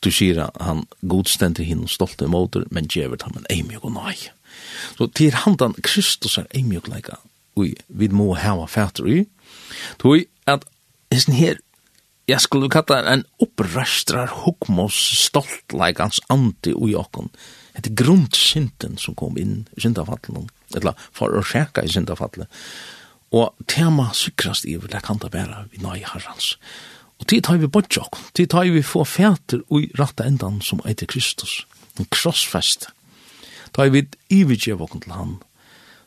Du 0.00 0.10
sier 0.10 0.50
han 0.60 0.86
god 1.00 1.28
ständer 1.28 1.64
hin 1.64 1.88
stolt 1.88 2.22
emot 2.22 2.56
men 2.70 2.88
ger 2.88 3.16
han 3.22 3.36
en 3.36 3.46
eimjog 3.50 3.84
og 3.84 3.92
nøy. 3.92 4.16
Så 4.98 5.06
til 5.06 5.34
handan 5.34 5.74
Kristus 5.82 6.38
er 6.38 6.46
eimjog 6.54 6.88
leika 6.88 7.20
ui, 7.56 7.74
vi 7.88 8.08
må 8.08 8.34
hava 8.34 8.66
fætter 8.68 9.08
i. 9.08 9.24
Tui 10.00 10.26
at 10.46 10.64
hesten 11.12 11.34
her 11.36 11.56
jeg 12.26 12.42
skulle 12.42 12.70
kalla 12.70 13.04
en 13.12 13.22
opprøstrar 13.42 14.32
hukmos 14.42 14.96
stolt 15.20 15.74
leikans 15.74 16.18
andi 16.32 16.74
ui 16.74 16.96
okkon. 16.98 17.30
Like, 17.30 17.44
hette 17.76 17.92
grundsinten 17.92 18.96
som 19.00 19.14
kom 19.14 19.36
inn 19.38 19.64
i 19.76 19.84
syndafallen, 19.84 20.48
eller 20.76 20.96
for 21.12 21.34
å 21.36 21.44
sjekka 21.44 21.84
i 21.84 21.92
syndafallen. 21.92 22.48
Og 23.36 23.52
tema 23.68 24.12
sykrast 24.16 24.66
i 24.68 24.76
vil 24.80 24.92
jeg 24.92 25.04
kan 25.04 25.20
ta 25.20 25.28
bæra 25.32 25.66
vi 25.72 25.82
nøy 25.82 26.00
herrans. 26.06 26.54
Og 27.20 27.28
tid 27.30 27.46
tar 27.46 27.60
vi 27.60 27.68
bort 27.68 27.92
jokk, 27.96 28.18
tid 28.36 28.50
tar 28.52 28.68
vi 28.70 28.84
få 28.84 29.04
fæter 29.08 29.62
og 29.72 29.88
ratta 29.98 30.26
endan 30.28 30.60
som 30.64 30.82
eiter 30.88 31.08
Kristus, 31.10 31.64
en 31.98 32.08
krossfest. 32.12 32.90
Ta 33.72 33.88
vi 33.92 34.06
ividje 34.32 34.76
vokken 34.78 35.04
til 35.04 35.16
han, 35.16 35.36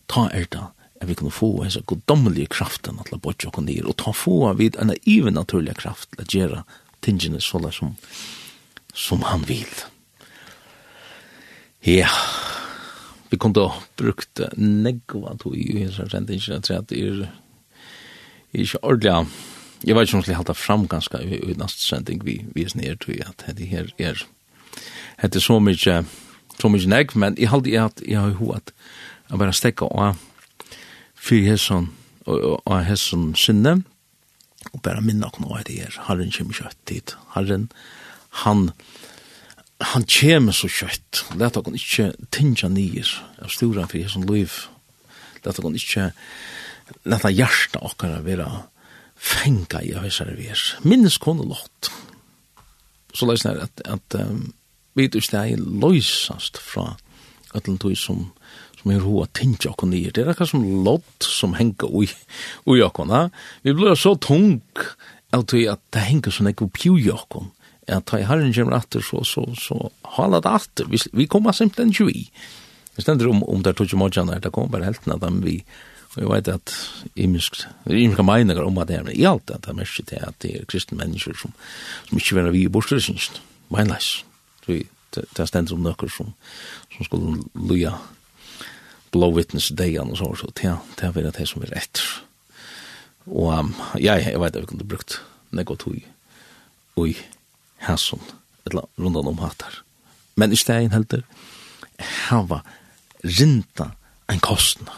ta 0.09 0.27
er 0.33 0.47
da, 0.53 0.69
at 0.99 1.09
vi 1.09 1.15
kunne 1.17 1.33
få 1.33 1.51
en 1.63 1.73
så 1.73 1.83
goddommelige 1.87 2.53
kraften 2.55 2.99
at 3.01 3.11
la 3.11 3.19
bort 3.21 3.45
jokk 3.45 3.61
nir, 3.65 3.85
og 3.85 3.97
ta 4.01 4.13
få 4.15 4.53
vi 4.57 4.71
en 4.77 4.93
ivenaturlig 5.05 5.77
kraft 5.81 6.11
til 6.15 6.25
å 6.25 6.33
gjøre 6.39 6.65
tingene 7.05 7.41
sånn 7.41 7.69
som, 7.73 7.95
som 8.93 9.25
han 9.29 9.45
vil. 9.47 9.69
Musik 9.69 9.98
Ja, 11.85 12.09
vi 13.29 13.37
kunne 13.37 13.55
da 13.55 13.69
brukt 13.97 14.41
negva 14.57 15.35
to 15.39 15.53
i 15.55 15.77
hins 15.77 15.99
her 16.01 16.09
sending, 16.11 16.41
jeg 16.43 16.63
tror 16.63 16.81
at 16.81 16.89
det 16.89 16.99
er 16.99 17.29
ikke 18.53 18.83
ordentlig, 18.83 19.29
jeg 19.87 19.95
vet 19.95 20.09
ikke 20.09 20.17
om 20.17 20.23
jeg 20.27 20.35
halte 20.35 20.53
fram 20.53 20.87
ganske 20.91 21.21
i 21.23 21.53
neste 21.55 21.85
sending 21.85 22.25
vi, 22.25 22.41
vi 22.55 22.65
er 22.65 22.73
snir 22.73 22.99
til 22.99 23.23
at 23.23 23.45
det 23.57 23.69
her 23.71 23.87
er, 23.97 24.25
det 25.21 25.35
er 25.35 25.45
så 25.45 25.59
mye, 25.59 26.03
så 26.59 26.67
mye 26.67 26.91
negv, 26.91 27.15
men 27.15 27.39
jeg 27.39 27.49
halte 27.49 27.71
jeg 27.71 27.85
at 27.85 28.03
jeg 28.07 28.19
har 28.19 28.35
jo 28.35 28.51
at 28.57 28.73
jeg 29.29 29.39
bare 29.39 29.53
stekka 29.53 29.85
og 29.85 30.15
fyrir 31.15 31.53
hesson 31.53 31.91
og 32.25 32.85
hesson 32.85 33.35
sinne, 33.35 33.83
og 34.73 34.81
bare 34.83 35.01
minna 35.01 35.31
okna 35.31 35.47
av 35.47 35.63
det 35.63 35.79
her, 35.79 36.01
herren 36.09 36.33
kommer 36.35 36.59
kjøtt 36.59 36.79
dit, 36.91 37.15
herren, 37.37 37.69
han, 38.43 38.67
han, 38.67 38.73
han 39.79 40.03
kjem 40.03 40.51
så 40.51 40.67
kjøtt. 40.67 41.23
Læt 41.39 41.55
dere 41.55 41.79
ikke 41.79 42.11
tinja 42.35 42.69
nyer 42.71 43.09
av 43.39 43.51
stora 43.53 43.87
for 43.87 43.99
Jesu 43.99 44.19
liv. 44.27 44.51
Læt 45.45 45.59
dere 45.59 45.73
ikke 45.79 46.09
læt 47.05 47.23
dere 47.23 47.35
hjertet 47.37 47.95
dere 48.01 48.23
være 48.25 48.49
fenga 49.15 49.83
i 49.83 49.95
høysere 49.95 50.35
vi 50.37 50.49
er. 50.51 50.63
Minnes 50.83 51.17
kone 51.17 51.47
lott. 51.47 51.91
Så 53.13 53.25
løs 53.25 53.43
det 53.43 53.55
at, 53.63 53.81
at 53.85 54.19
um, 54.19 54.51
vi 54.95 55.07
er 55.07 55.15
ikke 55.15 55.55
løysast 55.57 56.59
fra 56.59 56.97
at 57.55 57.65
den 57.65 57.79
tog 57.79 57.97
som 57.97 58.29
som 58.79 58.93
er 58.93 59.01
hoa 59.03 59.25
tinja 59.35 59.73
okkur 59.73 59.89
nyer. 59.91 60.13
Det 60.15 60.23
er 60.23 60.29
akkur 60.31 60.47
som 60.47 60.63
lott 60.85 61.25
som 61.25 61.51
henga 61.57 61.89
ui, 61.91 62.07
ui 62.63 62.79
okkur. 62.79 63.09
Vi 63.63 63.73
blir 63.75 63.97
så 63.99 64.13
tung 64.15 64.61
av 65.35 65.43
tog 65.43 65.65
at 65.67 65.81
det 65.91 66.05
henga 66.07 66.31
som 66.31 66.47
ekkur 66.47 66.71
pju 66.71 66.95
i 66.95 67.09
okkur 67.11 67.49
at 67.89 68.07
ta 68.09 68.19
i 68.19 68.27
herren 68.27 68.53
kommer 68.53 68.77
atter, 68.77 69.03
så, 69.05 69.23
så, 69.25 69.45
så 69.57 69.77
hala 70.17 70.41
det 70.43 70.51
atter. 70.51 70.89
Vi, 70.91 70.99
vi 71.13 71.27
kommer 71.27 71.55
simpelthen 71.55 71.93
ikke 71.93 72.09
vi. 72.09 72.25
Det 72.95 73.05
stender 73.05 73.29
om, 73.31 73.43
om 73.43 73.63
det 73.63 73.73
er 73.73 73.79
tog 73.79 73.93
i 73.93 73.99
morgen 73.99 74.29
her, 74.33 74.41
det 74.43 74.51
kommer 74.51 74.73
bare 74.73 74.89
helten 74.89 75.13
at 75.15 75.23
vi, 75.43 75.61
og 76.15 76.21
jeg 76.21 76.29
vet 76.29 76.47
at 76.51 76.75
imisk, 77.15 77.61
imiske 77.87 78.25
meninger 78.25 78.63
om 78.63 78.77
at 78.81 78.89
det 78.89 78.97
er, 78.97 79.03
men 79.07 79.15
i 79.15 79.27
alt 79.29 79.51
at 79.53 79.63
det 79.63 79.71
er 79.71 79.79
mest 79.79 80.01
til 80.07 80.19
at 80.19 80.35
det 80.43 80.55
er 80.57 80.69
kristne 80.69 80.97
mennesker 80.99 81.37
som, 81.37 81.53
som 82.09 82.19
ikke 82.19 82.39
vil 82.39 82.51
vi 82.53 82.63
i 82.65 82.71
bortstyrelsen, 82.71 83.41
meinleis. 83.69 84.23
Så 84.65 84.81
Det, 85.09 85.25
er 85.39 85.45
stender 85.49 85.73
om 85.73 85.81
nøkker 85.81 86.07
som, 86.13 86.33
som 86.93 87.05
skulle 87.05 87.39
luja 87.55 87.95
blå 89.11 89.31
vittnesdegan 89.33 90.11
og 90.13 90.17
så, 90.17 90.27
så 90.37 90.49
det, 90.53 90.75
det 90.99 91.07
er 91.09 91.31
det 91.31 91.47
som 91.49 91.63
er 91.65 91.71
rett 91.73 92.01
Og 93.25 93.59
um, 93.59 93.73
ja, 93.99 94.17
jeg 94.17 94.39
vet 94.41 94.55
at 94.55 94.61
vi 94.61 94.69
kunne 94.69 94.87
brukt 94.87 95.19
nekotui, 95.53 96.03
ui, 96.97 97.13
hæsson, 97.87 98.21
eller 98.67 98.87
rundan 98.99 99.27
om 99.27 99.39
hattar. 99.43 99.81
Men 100.39 100.53
i 100.53 100.59
stegin 100.59 100.93
heldur, 100.93 101.23
hava 102.29 102.61
rinda 103.23 103.91
en 104.31 104.41
kostna. 104.43 104.93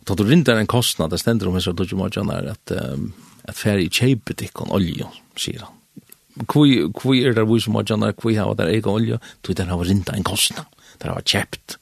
Og 0.00 0.08
da 0.10 0.16
du 0.18 0.26
rindar 0.28 0.58
en 0.60 0.68
kostna, 0.68 1.08
det 1.08 1.22
stender 1.22 1.48
om 1.48 1.56
hessar 1.56 1.76
dodjum 1.76 2.02
er 2.04 2.50
at, 2.52 2.74
um, 2.76 3.12
at 3.48 3.56
færi 3.56 3.88
kjeipet 3.88 4.44
ikkon 4.44 4.72
olje, 4.74 5.08
sier 5.40 5.64
han. 5.64 5.80
Kui, 6.50 6.76
kui 6.98 7.22
er 7.22 7.36
der 7.36 7.46
vise 7.46 7.70
morgana, 7.70 8.10
kui 8.12 8.34
hava 8.36 8.56
der 8.58 8.72
egen 8.74 8.90
olje, 8.90 9.20
du 9.46 9.54
der 9.54 9.70
hava 9.70 9.86
rinda 9.86 10.16
en 10.16 10.26
kostna, 10.26 10.66
der 11.00 11.14
hava 11.14 11.22
kjept. 11.22 11.78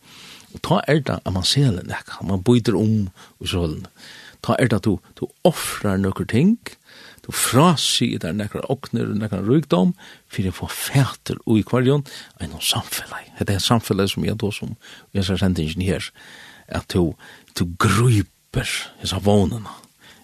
Og 0.53 0.61
ta 0.63 0.83
er 0.87 1.01
da, 1.01 1.19
at 1.25 1.33
man 1.35 1.47
seler 1.49 1.87
nekka, 1.89 2.21
man 2.29 2.45
byter 2.45 2.77
om 2.77 3.09
i 3.41 3.49
sjålen. 3.49 3.87
Ta 4.45 4.59
er 4.61 4.69
da, 4.69 4.79
du, 4.83 4.99
du 5.19 5.27
offrar 5.49 5.99
nøkker 5.99 6.29
ting, 6.29 6.59
og 6.61 6.82
Du 7.23 7.31
frasi 7.31 8.13
i 8.15 8.19
der 8.19 8.35
nekra 8.35 8.65
okner 8.73 9.13
og 9.13 9.19
nekra 9.21 9.39
rygdom, 9.47 9.95
fyrir 10.33 10.55
få 10.55 10.67
fæter 10.67 11.39
ui 11.47 11.63
kvarjon, 11.63 12.03
enn 12.41 12.51
noen 12.51 12.65
samfellag. 12.67 13.29
Det 13.39 13.55
er 13.55 13.63
samfellag 13.63 14.11
som 14.11 14.27
jeg 14.27 14.39
då 14.43 14.51
som 14.51 14.75
jeg 15.15 15.25
ser 15.25 15.39
sendingen 15.39 15.87
her, 15.87 16.11
at 16.69 16.91
du, 16.95 17.15
du 17.59 17.65
gruper 17.79 18.67
hessa 18.99 19.21
vånena, 19.23 19.71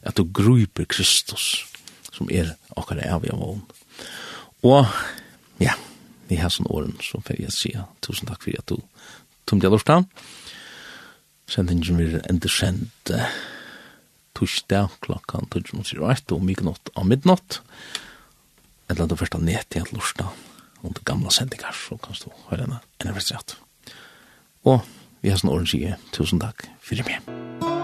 at 0.03 0.17
du 0.17 0.25
gruper 0.25 0.89
Kristus, 0.91 1.67
som 2.13 2.31
er 2.31 2.57
akkar 2.77 2.99
evig 3.05 3.31
av 3.31 3.45
vån. 3.45 3.63
Og, 4.67 4.91
ja, 5.63 5.77
i 6.29 6.39
hesson 6.41 6.67
åren, 6.67 6.97
så 7.03 7.21
får 7.23 7.39
jeg 7.39 7.55
si 7.55 7.73
tusen 8.03 8.27
takk 8.27 8.43
for 8.43 8.59
at 8.59 8.75
du 8.75 8.83
tomte 9.47 9.67
jeg 9.69 9.73
lortan. 9.73 10.09
Sendingen 11.49 11.97
vil 11.97 12.19
enda 12.29 12.51
sendt, 12.51 13.15
uh, 13.15 13.31
torsdag 14.39 14.95
klokkan 15.05 15.49
tøtje 15.53 15.76
og 16.34 16.45
mye 16.47 16.66
rett 16.66 16.93
av 16.95 17.09
midnatt. 17.09 17.61
Eller 18.89 19.09
det 19.11 19.18
første 19.20 19.41
nett 19.43 19.74
igjen 19.74 19.91
lorsdag 19.93 20.30
om 20.86 20.95
det 20.95 21.05
gamla 21.05 21.32
sendingar, 21.34 21.74
så 21.74 21.99
kan 21.99 22.16
du 22.22 22.30
høre 22.51 22.68
henne 22.68 22.80
enn 22.99 23.11
jeg 23.11 23.18
vet 23.18 23.32
Og 24.68 24.86
vi 25.22 25.32
har 25.32 25.41
sånn 25.41 25.53
åren 25.55 25.66
sige. 25.66 25.99
tusen 26.14 26.39
takk 26.43 26.68
for 26.80 27.03
meg. 27.09 27.78